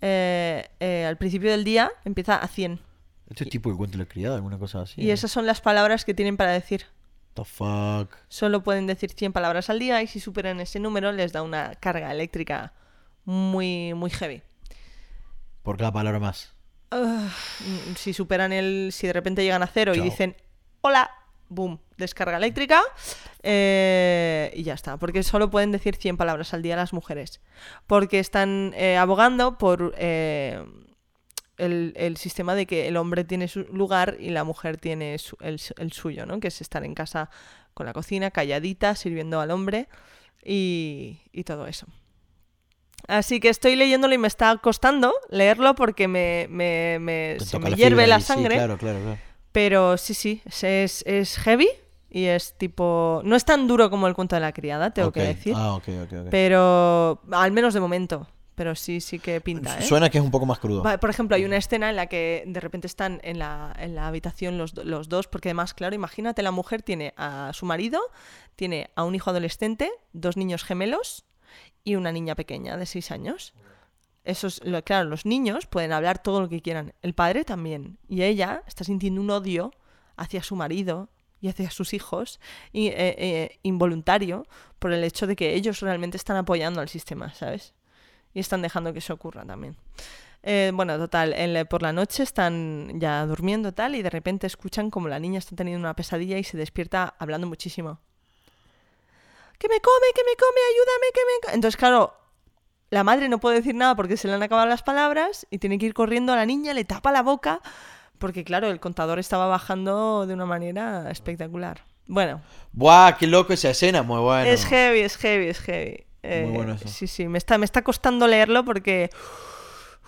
Al 0.00 1.16
principio 1.18 1.50
del 1.50 1.64
día 1.64 1.92
empieza 2.04 2.36
a 2.36 2.48
100. 2.48 2.80
¿Este 3.30 3.46
tipo 3.46 3.70
de 3.70 3.76
cuento 3.76 3.96
la 3.98 4.04
criada? 4.04 4.34
¿Alguna 4.36 4.58
cosa 4.58 4.82
así? 4.82 5.00
Y 5.00 5.10
esas 5.10 5.30
son 5.30 5.46
las 5.46 5.60
palabras 5.60 6.04
que 6.04 6.12
tienen 6.12 6.36
para 6.36 6.50
decir. 6.52 6.86
The 7.34 7.44
fuck. 7.44 8.14
Solo 8.28 8.62
pueden 8.62 8.86
decir 8.86 9.10
100 9.12 9.32
palabras 9.32 9.70
al 9.70 9.78
día 9.78 10.02
y 10.02 10.06
si 10.06 10.20
superan 10.20 10.60
ese 10.60 10.78
número 10.80 11.12
les 11.12 11.32
da 11.32 11.42
una 11.42 11.74
carga 11.76 12.10
eléctrica 12.12 12.72
muy, 13.24 13.94
muy 13.94 14.10
heavy. 14.10 14.42
Por 15.62 15.76
cada 15.78 15.92
palabra 15.92 16.18
más. 16.18 16.52
Si 17.96 18.12
superan 18.12 18.52
el. 18.52 18.90
Si 18.92 19.06
de 19.06 19.12
repente 19.14 19.42
llegan 19.42 19.62
a 19.62 19.66
cero 19.66 19.94
Chao. 19.94 20.04
y 20.04 20.10
dicen 20.10 20.36
hola, 20.82 21.10
boom, 21.48 21.78
descarga 21.96 22.36
eléctrica. 22.36 22.82
eh, 23.42 24.52
y 24.54 24.62
ya 24.62 24.74
está. 24.74 24.98
Porque 24.98 25.22
solo 25.22 25.48
pueden 25.50 25.72
decir 25.72 25.96
100 25.96 26.16
palabras 26.18 26.52
al 26.52 26.60
día 26.62 26.76
las 26.76 26.92
mujeres. 26.92 27.40
Porque 27.86 28.18
están 28.18 28.74
eh, 28.76 28.98
abogando 28.98 29.56
por 29.56 29.94
eh, 29.96 30.62
el, 31.58 31.92
el 31.96 32.16
sistema 32.16 32.54
de 32.54 32.66
que 32.66 32.88
el 32.88 32.96
hombre 32.96 33.24
tiene 33.24 33.46
su 33.48 33.60
lugar 33.72 34.16
y 34.18 34.30
la 34.30 34.44
mujer 34.44 34.76
tiene 34.78 35.18
su- 35.18 35.36
el, 35.40 35.60
el 35.78 35.92
suyo, 35.92 36.26
¿no? 36.26 36.40
Que 36.40 36.48
es 36.48 36.60
estar 36.60 36.84
en 36.84 36.94
casa 36.94 37.30
con 37.74 37.86
la 37.86 37.92
cocina, 37.92 38.30
calladita, 38.30 38.94
sirviendo 38.94 39.40
al 39.40 39.50
hombre 39.50 39.88
y, 40.44 41.18
y 41.32 41.44
todo 41.44 41.66
eso. 41.66 41.86
Así 43.08 43.40
que 43.40 43.48
estoy 43.48 43.74
leyéndolo 43.76 44.14
y 44.14 44.18
me 44.18 44.28
está 44.28 44.56
costando 44.58 45.12
leerlo 45.28 45.74
porque 45.74 46.06
me, 46.08 46.46
me, 46.50 46.98
me- 47.00 47.36
se 47.40 47.58
la 47.58 47.70
hierve 47.70 48.06
la 48.06 48.20
sí, 48.20 48.26
sangre. 48.26 48.54
claro, 48.56 48.78
claro, 48.78 49.00
claro. 49.00 49.18
Pero 49.50 49.96
sí, 49.98 50.14
sí, 50.14 50.40
es, 50.62 51.02
es, 51.06 51.36
heavy 51.38 51.68
y 52.08 52.24
es 52.26 52.56
tipo... 52.56 53.20
No 53.24 53.36
es 53.36 53.44
tan 53.44 53.66
duro 53.66 53.90
como 53.90 54.06
el 54.06 54.14
cuento 54.14 54.36
de 54.36 54.40
la 54.40 54.52
criada, 54.52 54.92
tengo 54.92 55.12
que 55.12 55.20
decir. 55.22 55.54
Ah. 55.56 55.78
Pero 56.30 57.20
al 57.32 57.52
menos 57.52 57.74
de 57.74 57.80
momento. 57.80 58.28
Pero 58.54 58.74
sí, 58.74 59.00
sí 59.00 59.18
que 59.18 59.40
pinta, 59.40 59.78
¿eh? 59.78 59.82
Suena 59.82 60.10
que 60.10 60.18
es 60.18 60.24
un 60.24 60.30
poco 60.30 60.44
más 60.44 60.58
crudo. 60.58 60.82
Por 60.82 61.10
ejemplo, 61.10 61.36
hay 61.36 61.44
una 61.44 61.56
escena 61.56 61.88
en 61.88 61.96
la 61.96 62.06
que 62.06 62.44
de 62.46 62.60
repente 62.60 62.86
están 62.86 63.20
en 63.24 63.38
la, 63.38 63.74
en 63.78 63.94
la 63.94 64.06
habitación 64.06 64.58
los, 64.58 64.74
los 64.74 65.08
dos, 65.08 65.26
porque 65.26 65.48
además, 65.48 65.72
claro, 65.72 65.94
imagínate, 65.94 66.42
la 66.42 66.50
mujer 66.50 66.82
tiene 66.82 67.14
a 67.16 67.52
su 67.54 67.64
marido, 67.64 68.00
tiene 68.54 68.90
a 68.94 69.04
un 69.04 69.14
hijo 69.14 69.30
adolescente, 69.30 69.90
dos 70.12 70.36
niños 70.36 70.64
gemelos 70.64 71.24
y 71.82 71.96
una 71.96 72.12
niña 72.12 72.34
pequeña 72.34 72.76
de 72.76 72.86
seis 72.86 73.10
años. 73.10 73.54
Eso 74.24 74.46
es, 74.46 74.64
lo, 74.64 74.82
claro, 74.84 75.08
los 75.08 75.26
niños 75.26 75.66
pueden 75.66 75.92
hablar 75.92 76.22
todo 76.22 76.40
lo 76.40 76.48
que 76.48 76.60
quieran, 76.60 76.94
el 77.02 77.14
padre 77.14 77.44
también, 77.44 77.98
y 78.08 78.22
ella 78.22 78.62
está 78.66 78.84
sintiendo 78.84 79.20
un 79.20 79.30
odio 79.30 79.72
hacia 80.16 80.42
su 80.42 80.54
marido 80.54 81.08
y 81.40 81.48
hacia 81.48 81.70
sus 81.70 81.92
hijos 81.92 82.38
y, 82.72 82.88
eh, 82.88 82.94
eh, 83.18 83.58
involuntario 83.62 84.46
por 84.78 84.92
el 84.92 85.02
hecho 85.02 85.26
de 85.26 85.34
que 85.34 85.54
ellos 85.54 85.80
realmente 85.80 86.16
están 86.16 86.36
apoyando 86.36 86.80
al 86.80 86.88
sistema, 86.88 87.34
¿sabes? 87.34 87.74
Y 88.34 88.40
están 88.40 88.62
dejando 88.62 88.92
que 88.92 89.00
eso 89.00 89.14
ocurra 89.14 89.44
también. 89.44 89.76
Eh, 90.42 90.72
bueno, 90.74 90.98
total, 90.98 91.34
en 91.34 91.66
por 91.66 91.82
la 91.82 91.92
noche 91.92 92.22
están 92.22 92.98
ya 92.98 93.24
durmiendo 93.26 93.72
tal 93.72 93.94
y 93.94 94.02
de 94.02 94.10
repente 94.10 94.46
escuchan 94.46 94.90
como 94.90 95.08
la 95.08 95.20
niña 95.20 95.38
está 95.38 95.54
teniendo 95.54 95.80
una 95.80 95.94
pesadilla 95.94 96.36
y 96.38 96.44
se 96.44 96.56
despierta 96.56 97.14
hablando 97.18 97.46
muchísimo. 97.46 98.00
¡Que 99.58 99.68
me 99.68 99.80
come, 99.80 100.06
que 100.14 100.22
me 100.24 100.36
come, 100.36 100.60
ayúdame, 100.70 101.06
que 101.14 101.20
me... 101.20 101.40
co-". 101.46 101.54
Entonces, 101.54 101.76
claro, 101.76 102.14
la 102.90 103.04
madre 103.04 103.28
no 103.28 103.38
puede 103.38 103.56
decir 103.56 103.76
nada 103.76 103.94
porque 103.94 104.16
se 104.16 104.26
le 104.26 104.34
han 104.34 104.42
acabado 104.42 104.66
las 104.66 104.82
palabras 104.82 105.46
y 105.50 105.58
tiene 105.58 105.78
que 105.78 105.86
ir 105.86 105.94
corriendo 105.94 106.32
a 106.32 106.36
la 106.36 106.46
niña, 106.46 106.74
le 106.74 106.84
tapa 106.84 107.12
la 107.12 107.22
boca 107.22 107.60
porque, 108.18 108.44
claro, 108.44 108.68
el 108.68 108.80
contador 108.80 109.18
estaba 109.18 109.46
bajando 109.46 110.26
de 110.26 110.34
una 110.34 110.46
manera 110.46 111.10
espectacular. 111.10 111.84
Bueno, 112.06 112.42
Buah, 112.72 113.16
qué 113.16 113.26
loco 113.26 113.52
esa 113.52 113.70
escena, 113.70 114.02
muy 114.02 114.20
bueno. 114.20 114.50
es 114.50 114.66
heavy, 114.66 115.00
es 115.00 115.16
heavy, 115.16 115.48
es 115.48 115.60
heavy. 115.60 116.04
Eh, 116.22 116.48
bueno 116.52 116.74
eso. 116.74 116.88
Sí, 116.88 117.06
sí, 117.06 117.26
me 117.28 117.38
está, 117.38 117.58
me 117.58 117.64
está 117.64 117.82
costando 117.82 118.26
leerlo 118.28 118.64
porque... 118.64 119.10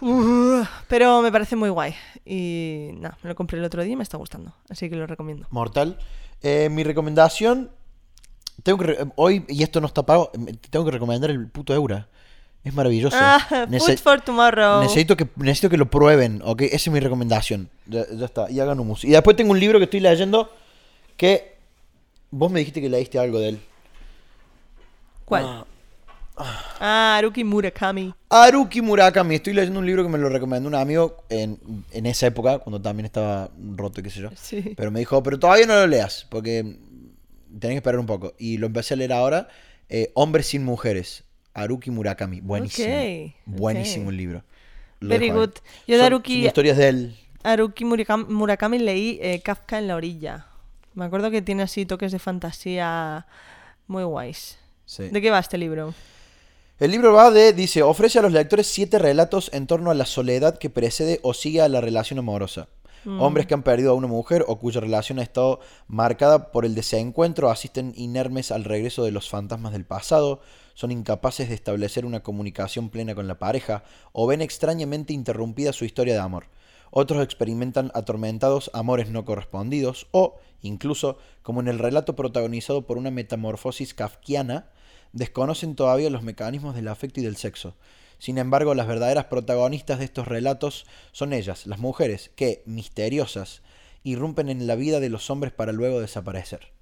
Uh, 0.01 0.63
pero 0.89 1.23
me 1.23 1.31
parece 1.33 1.57
muy 1.57 1.69
guay. 1.71 1.95
Y 2.27 2.91
nada, 2.95 3.17
me 3.23 3.29
lo 3.31 3.35
compré 3.37 3.59
el 3.59 3.65
otro 3.65 3.83
día 3.83 3.93
y 3.93 3.97
me 3.97 4.03
está 4.03 4.17
gustando. 4.17 4.53
Así 4.69 4.91
que 4.91 4.97
lo 4.97 5.07
recomiendo. 5.07 5.47
Mortal. 5.51 5.99
Eh, 6.43 6.69
mi 6.71 6.83
recomendación. 6.85 7.71
Tengo 8.63 8.79
que 8.79 8.85
re- 8.87 8.99
hoy, 9.17 9.45
y 9.49 9.63
esto 9.63 9.81
no 9.81 9.87
está 9.87 10.05
pago, 10.05 10.31
tengo 10.71 10.85
que 10.85 10.91
recomendar 10.91 11.31
el 11.31 11.49
puto 11.49 11.75
Eura. 11.75 12.09
Es 12.65 12.73
maravilloso. 12.75 13.17
Ah, 13.21 13.39
Nece- 13.69 13.97
food 13.97 13.99
for 13.99 14.21
tomorrow. 14.21 14.83
necesito, 14.83 15.17
que, 15.17 15.29
necesito 15.37 15.69
que 15.71 15.77
lo 15.77 15.91
prueben, 15.91 16.41
¿ok? 16.45 16.63
Esa 16.63 16.77
es 16.77 16.89
mi 16.89 17.01
recomendación. 17.01 17.69
Ya, 17.87 18.05
ya 18.11 18.25
está. 18.27 18.51
Y 18.51 18.59
hagan 18.61 18.81
humus. 18.81 19.05
Y 19.05 19.11
después 19.11 19.37
tengo 19.37 19.53
un 19.53 19.61
libro 19.61 19.79
que 19.79 19.85
estoy 19.85 20.01
leyendo 20.01 20.51
que. 21.17 21.57
Vos 22.31 22.51
me 22.51 22.59
dijiste 22.61 22.81
que 22.81 22.89
leíste 22.89 23.19
algo 23.19 23.39
de 23.39 23.51
él. 23.51 23.61
¿Cuál? 25.25 25.45
Ah, 25.47 25.65
Haruki 26.37 27.45
Murakami. 27.45 28.13
Haruki 28.31 28.83
Murakami. 28.83 29.37
Estoy 29.37 29.53
leyendo 29.55 29.79
un 29.81 29.87
libro 29.87 30.03
que 30.03 30.09
me 30.09 30.19
lo 30.19 30.29
recomendó 30.29 30.69
un 30.69 30.75
amigo 30.75 31.25
en, 31.29 31.59
en 31.93 32.07
esa 32.07 32.27
época, 32.27 32.59
cuando 32.59 32.81
también 32.81 33.07
estaba 33.07 33.51
roto, 33.77 34.03
qué 34.03 34.11
sé 34.11 34.21
yo. 34.21 34.31
Sí. 34.35 34.75
Pero 34.77 34.91
me 34.91 34.99
dijo, 34.99 35.23
pero 35.23 35.39
todavía 35.39 35.67
no 35.67 35.75
lo 35.75 35.87
leas, 35.87 36.27
porque 36.29 36.63
tenés 37.59 37.75
que 37.75 37.77
esperar 37.77 37.99
un 38.01 38.07
poco. 38.07 38.35
Y 38.39 38.59
lo 38.59 38.67
empecé 38.67 38.95
a 38.95 38.97
leer 38.97 39.13
ahora. 39.13 39.49
eh, 39.89 40.11
Hombres 40.15 40.47
sin 40.49 40.65
mujeres. 40.65 41.25
Haruki 41.55 41.91
Murakami. 41.93 42.41
Buenísimo. 42.41 42.89
Buenísimo 43.47 44.05
ok. 44.07 44.11
el 44.11 44.17
libro. 44.17 44.43
Lo 45.01 45.09
Very 45.11 45.31
good. 45.31 45.51
Yo 45.87 45.97
de 45.99 46.03
Son- 46.03 46.13
Haruki- 46.13 46.39
son 46.39 46.47
historias 46.47 46.77
de 46.79 46.89
él. 46.89 47.17
Haruki 47.45 47.85
Murakami, 47.85 48.25
Murakami 48.29 48.79
leí 48.79 49.19
eh, 49.23 49.41
Kafka 49.41 49.79
en 49.79 49.87
la 49.87 49.95
orilla. 49.97 50.47
Me 50.95 51.05
acuerdo 51.05 51.31
que 51.31 51.43
tiene 51.43 51.63
así 51.63 51.87
toques 51.87 52.11
de 52.11 52.19
fantasía 52.19 53.27
muy 53.87 54.03
guays. 54.03 54.59
Sí. 54.87 55.09
¿De 55.11 55.21
qué 55.23 55.31
va 55.31 55.39
este 55.39 55.59
libro? 55.59 55.95
El 56.81 56.91
libro 56.91 57.13
va 57.13 57.31
de, 57.31 57.53
dice, 57.53 57.85
ofrece 57.85 58.19
a 58.19 58.23
los 58.23 58.33
lectores 58.33 58.67
siete 58.67 58.99
relatos 58.99 59.49
en 59.55 59.69
torno 59.69 59.93
a 59.93 59.95
la 59.95 60.07
soledad 60.07 60.59
que 60.59 60.71
precede 60.71 61.21
o 61.23 61.33
sigue 61.33 61.61
a 61.61 61.69
la 61.69 61.81
relación 61.81 62.19
amorosa. 62.19 62.67
Hombres 63.07 63.47
que 63.47 63.55
han 63.55 63.63
perdido 63.63 63.93
a 63.93 63.95
una 63.95 64.09
mujer 64.09 64.45
o 64.49 64.59
cuya 64.59 64.81
relación 64.81 65.21
ha 65.21 65.23
estado 65.23 65.61
marcada 65.87 66.51
por 66.51 66.65
el 66.65 66.75
desencuentro 66.75 67.49
asisten 67.49 67.93
inermes 67.95 68.51
al 68.51 68.65
regreso 68.65 69.05
de 69.05 69.13
los 69.13 69.31
fantasmas 69.31 69.73
del 69.73 69.85
pasado, 69.85 70.41
son 70.73 70.91
incapaces 70.91 71.49
de 71.49 71.55
establecer 71.55 72.07
una 72.07 72.25
comunicación 72.25 72.89
plena 72.89 73.15
con 73.15 73.29
la 73.29 73.39
pareja 73.39 73.85
o 74.13 74.27
ven 74.27 74.43
extrañamente 74.43 75.13
interrumpida 75.13 75.73
su 75.73 75.85
historia 75.85 76.15
de 76.15 76.21
amor. 76.21 76.47
Otros 76.91 77.23
experimentan 77.23 77.93
atormentados 77.95 78.73
amores 78.75 79.11
no 79.11 79.25
correspondidos 79.25 80.09
o, 80.11 80.39
incluso, 80.61 81.19
como 81.43 81.61
en 81.61 81.69
el 81.69 81.79
relato 81.79 82.17
protagonizado 82.17 82.85
por 82.85 82.99
una 82.99 83.13
metamorfosis 83.13 83.95
kafkiana, 83.95 84.71
desconocen 85.15 85.75
todavía 85.77 86.11
los 86.11 86.23
mecanismos 86.23 86.75
del 86.75 86.89
afecto 86.89 87.21
y 87.21 87.25
del 87.25 87.37
sexo. 87.37 87.75
Sin 88.19 88.39
embargo, 88.39 88.75
las 88.75 88.87
verdaderas 88.87 89.25
protagonistas 89.27 89.99
de 89.99 90.05
estos 90.05 90.29
relatos 90.29 90.87
son 91.13 91.33
ellas, 91.33 91.67
las 91.67 91.79
mujeres, 91.79 92.31
que, 92.37 92.63
misteriosas, 92.67 93.63
irrumpen 94.03 94.49
en 94.51 94.67
la 94.67 94.75
vida 94.77 95.01
de 95.01 95.09
los 95.09 95.31
hombres 95.31 95.53
para 95.53 95.73
luego 95.73 96.01
desaparecer. 96.01 96.73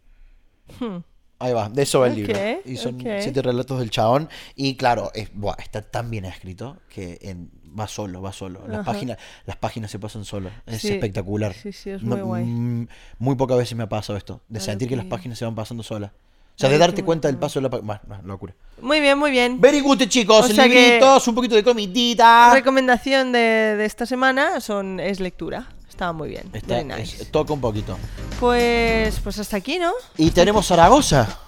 Hmm. 0.80 0.98
Ahí 1.38 1.52
va, 1.52 1.68
de 1.68 1.82
eso 1.82 1.98
va 2.00 2.06
el 2.06 2.12
Ok, 2.12 2.18
libro. 2.18 2.38
Y 2.64 2.76
son 2.76 3.00
siete 3.00 3.42
relatos 3.42 3.80
del 3.80 3.90
chabón. 3.90 4.28
Y 4.54 4.76
claro, 4.76 5.10
es, 5.14 5.30
buah, 5.34 5.56
está 5.58 5.82
tan 5.82 6.08
bien 6.08 6.24
escrito 6.24 6.76
que 6.88 7.18
en- 7.22 7.50
va 7.76 7.88
solo, 7.88 8.22
va 8.22 8.32
solo. 8.32 8.60
Las, 8.68 8.80
Ajá. 8.80 8.92
páginas, 8.92 9.18
las 9.46 9.56
páginas 9.56 9.90
se 9.90 9.98
pasan 9.98 10.24
solo. 10.24 10.50
Es 10.66 10.82
Sí, 10.82 10.90
espectacular. 10.90 11.52
sí, 11.54 11.72
sí, 11.72 11.90
es 11.90 12.02
No- 12.04 12.16
muy 12.16 12.24
guay. 12.24 12.44
mm, 12.44 12.88
muy 13.18 13.34
pocas 13.34 13.58
veces 13.58 13.76
me 13.76 13.82
ha 13.82 13.88
pasado 13.88 14.16
esto. 14.16 14.34
De 14.48 14.58
Claro 14.60 14.64
sentir 14.64 14.88
que 14.88 14.94
las 14.96 15.06
páginas 15.06 15.36
se 15.38 15.44
van 15.44 15.56
pasando 15.56 15.82
solas. 15.82 16.12
O 16.54 16.58
sea, 16.62 16.68
de 16.68 16.78
darte 16.78 17.02
cuenta 17.02 17.28
del 17.28 17.38
paso 17.38 17.60
de 17.60 17.68
la. 17.68 17.68
Bueno, 17.68 18.00
locura. 18.24 18.54
Muy 18.80 19.00
bien, 19.00 19.18
muy 19.18 19.30
bien. 19.30 19.60
Very 19.60 19.80
good, 19.80 20.02
chicos. 20.08 20.48
O 20.50 20.54
sea 20.54 20.68
que- 20.68 21.00
un 21.26 21.34
poquito 21.34 21.54
de 21.54 21.64
comidita. 21.64 22.52
Recomendación 22.52 23.32
de, 23.32 23.38
de 23.38 23.84
esta 23.84 24.06
semana 24.06 24.60
son, 24.60 25.00
es 25.00 25.18
lectura. 25.20 25.66
Estaba 25.88 26.12
muy 26.12 26.28
bien. 26.30 26.50
Está- 26.52 26.74
Very 26.76 26.84
nice. 26.84 27.22
es- 27.22 27.30
toca 27.30 27.52
un 27.52 27.60
poquito. 27.60 27.98
Pues, 28.40 29.18
pues 29.20 29.38
hasta 29.38 29.56
aquí, 29.56 29.78
¿no? 29.78 29.92
Y 30.16 30.30
tenemos 30.30 30.66
Zaragoza. 30.66 31.38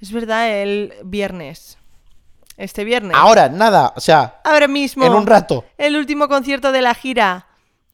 Es 0.00 0.12
verdad, 0.12 0.50
el 0.60 0.92
viernes. 1.04 1.78
Este 2.56 2.84
viernes. 2.84 3.16
Ahora, 3.16 3.48
nada. 3.48 3.92
O 3.96 4.00
sea, 4.00 4.40
Ahora 4.44 4.68
mismo. 4.68 5.04
en 5.04 5.12
un 5.12 5.26
rato. 5.26 5.64
El 5.78 5.96
último 5.96 6.28
concierto 6.28 6.72
de 6.72 6.82
la 6.82 6.94
gira. 6.94 7.45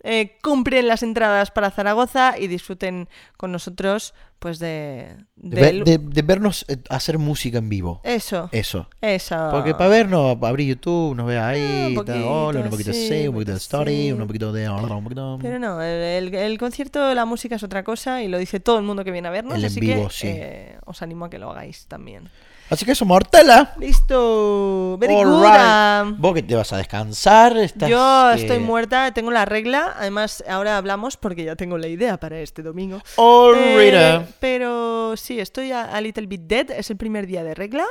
Eh, 0.04 0.36
compren 0.42 0.88
las 0.88 1.02
entradas 1.04 1.50
para 1.52 1.70
Zaragoza 1.70 2.34
y 2.38 2.48
disfruten 2.48 3.08
con 3.36 3.52
nosotros, 3.52 4.14
pues 4.40 4.58
de. 4.58 5.14
De, 5.36 5.60
del- 5.60 5.84
de- 5.84 5.98
de 5.98 6.22
vernos 6.22 6.64
eh, 6.68 6.78
hacer 6.88 7.18
música 7.18 7.58
en 7.58 7.68
vivo. 7.68 8.00
Eso. 8.02 8.48
Eso. 8.50 8.88
Eso. 9.00 9.36
Porque 9.52 9.74
para 9.74 9.90
vernos, 9.90 10.36
abrir 10.42 10.66
YouTube, 10.68 11.14
nos 11.14 11.26
ve 11.28 11.38
Ah, 11.38 11.48
ahí, 11.48 11.94
un 11.96 12.04
tal, 12.04 12.16
poquito, 12.16 12.30
hola, 12.32 12.60
un 12.62 12.70
poquito 12.70 12.92
sí, 12.92 13.08
de 13.08 13.20
un 13.22 13.28
un 13.28 13.34
poquito 13.34 13.52
de 13.52 13.58
story, 13.58 13.94
sí. 14.06 14.12
un 14.12 14.26
poquito 14.26 14.52
de... 14.52 14.68
un 14.68 15.04
poquito- 15.04 15.38
Pero 15.40 15.58
no, 15.60 15.80
el, 15.80 16.26
el- 16.28 16.34
el 16.34 16.58
concierto, 16.58 17.14
la 17.14 17.24
música 17.24 17.54
es 17.54 17.62
otra 17.62 17.84
cosa 17.84 18.22
y 18.22 18.28
lo 18.28 18.38
dice 18.38 18.58
todo 18.58 18.78
el 18.78 18.84
mundo 18.84 19.04
que 19.04 19.12
viene 19.12 19.28
a 19.28 19.30
vernos. 19.30 19.54
El 19.54 19.60
en 19.60 19.66
así 19.70 19.78
vivo, 19.80 20.08
que 20.08 20.12
sí. 20.12 20.26
eh, 20.28 20.78
os 20.84 21.00
animo 21.02 21.26
a 21.26 21.30
que 21.30 21.38
lo 21.38 21.50
hagáis 21.50 21.86
también. 21.86 22.28
Así 22.70 22.84
que 22.86 22.92
eso, 22.92 23.04
Mortela. 23.04 23.74
Listo. 23.78 24.96
Very 24.98 25.12
good. 25.14 25.42
right. 25.42 26.06
um, 26.06 26.16
Vos 26.20 26.32
que 26.34 26.42
te 26.42 26.54
vas 26.54 26.72
a 26.72 26.78
descansar, 26.78 27.56
estás... 27.58 27.90
Yo 27.90 28.30
eh, 28.30 28.36
estoy 28.36 28.60
muerta, 28.60 29.12
tengo 29.12 29.30
la 29.30 29.44
regla. 29.44 29.94
Además, 29.98 30.42
ahora 30.48 30.78
hablamos 30.78 31.16
porque 31.18 31.44
ya 31.44 31.54
tengo 31.54 31.76
la 31.76 31.88
idea 31.88 32.16
para 32.18 32.38
este 32.40 32.62
domingo. 32.62 33.02
All 33.16 33.56
Eh, 33.58 34.26
pero 34.40 35.14
sí, 35.18 35.38
estoy 35.38 35.70
a, 35.72 35.82
a 35.84 36.00
little 36.00 36.26
bit 36.26 36.42
dead. 36.42 36.70
Es 36.70 36.90
el 36.90 36.96
primer 36.96 37.26
día 37.26 37.44
de 37.44 37.54
regla. 37.54 37.84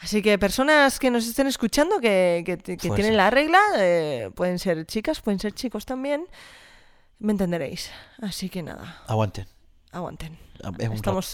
Así 0.00 0.22
que 0.22 0.38
personas 0.38 0.98
que 0.98 1.10
nos 1.10 1.26
estén 1.26 1.46
escuchando 1.46 1.98
que, 1.98 2.42
que- 2.44 2.58
que 2.58 2.76
Fuerza. 2.76 2.94
tienen 2.94 3.16
la 3.16 3.30
regla, 3.30 3.58
eh, 3.78 4.30
pueden 4.34 4.58
ser 4.60 4.86
chicas, 4.86 5.20
pueden 5.20 5.40
ser 5.40 5.52
chicos 5.54 5.86
también. 5.86 6.24
Me 7.18 7.32
entenderéis. 7.32 7.90
Así 8.22 8.48
que 8.48 8.62
nada, 8.62 9.02
Aguante 9.08 9.46
aguanten. 9.92 10.38
Ah, 10.62 10.72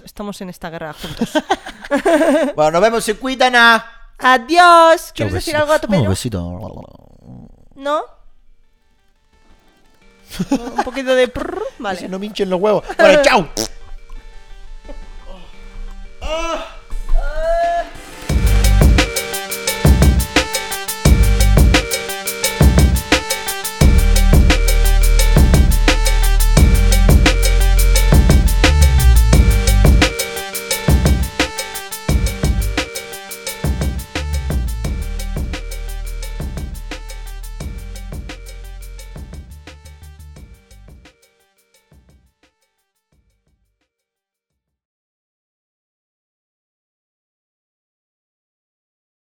estamos, 0.05 0.41
en 0.41 0.51
esta 0.51 0.71
guerra 0.71 0.93
juntos. 0.93 1.31
bueno, 2.57 2.73
nos 2.73 2.83
vemos, 2.83 3.05
se 3.05 3.17
cuidan. 3.17 3.57
A... 3.57 3.85
Adiós. 4.19 5.13
¿Quieres 5.15 5.35
decir 5.35 5.57
algo 5.57 5.73
a 5.73 5.79
tu 5.79 5.87
oh, 5.87 5.91
Pedro? 5.91 6.03
Un 6.03 6.09
besito. 6.11 6.41
¿No? 7.75 8.03
Un 10.51 10.85
poquito 10.85 11.15
de... 11.15 11.29
Prrr? 11.29 11.63
Vale. 11.79 12.09
No 12.09 12.19
me 12.19 12.27
hinchen 12.27 12.51
los 12.51 12.61
huevos. 12.61 12.85
Bueno, 12.97 13.23
chao. 13.23 13.49
Oh. 15.29 15.39
Oh. 16.23 16.59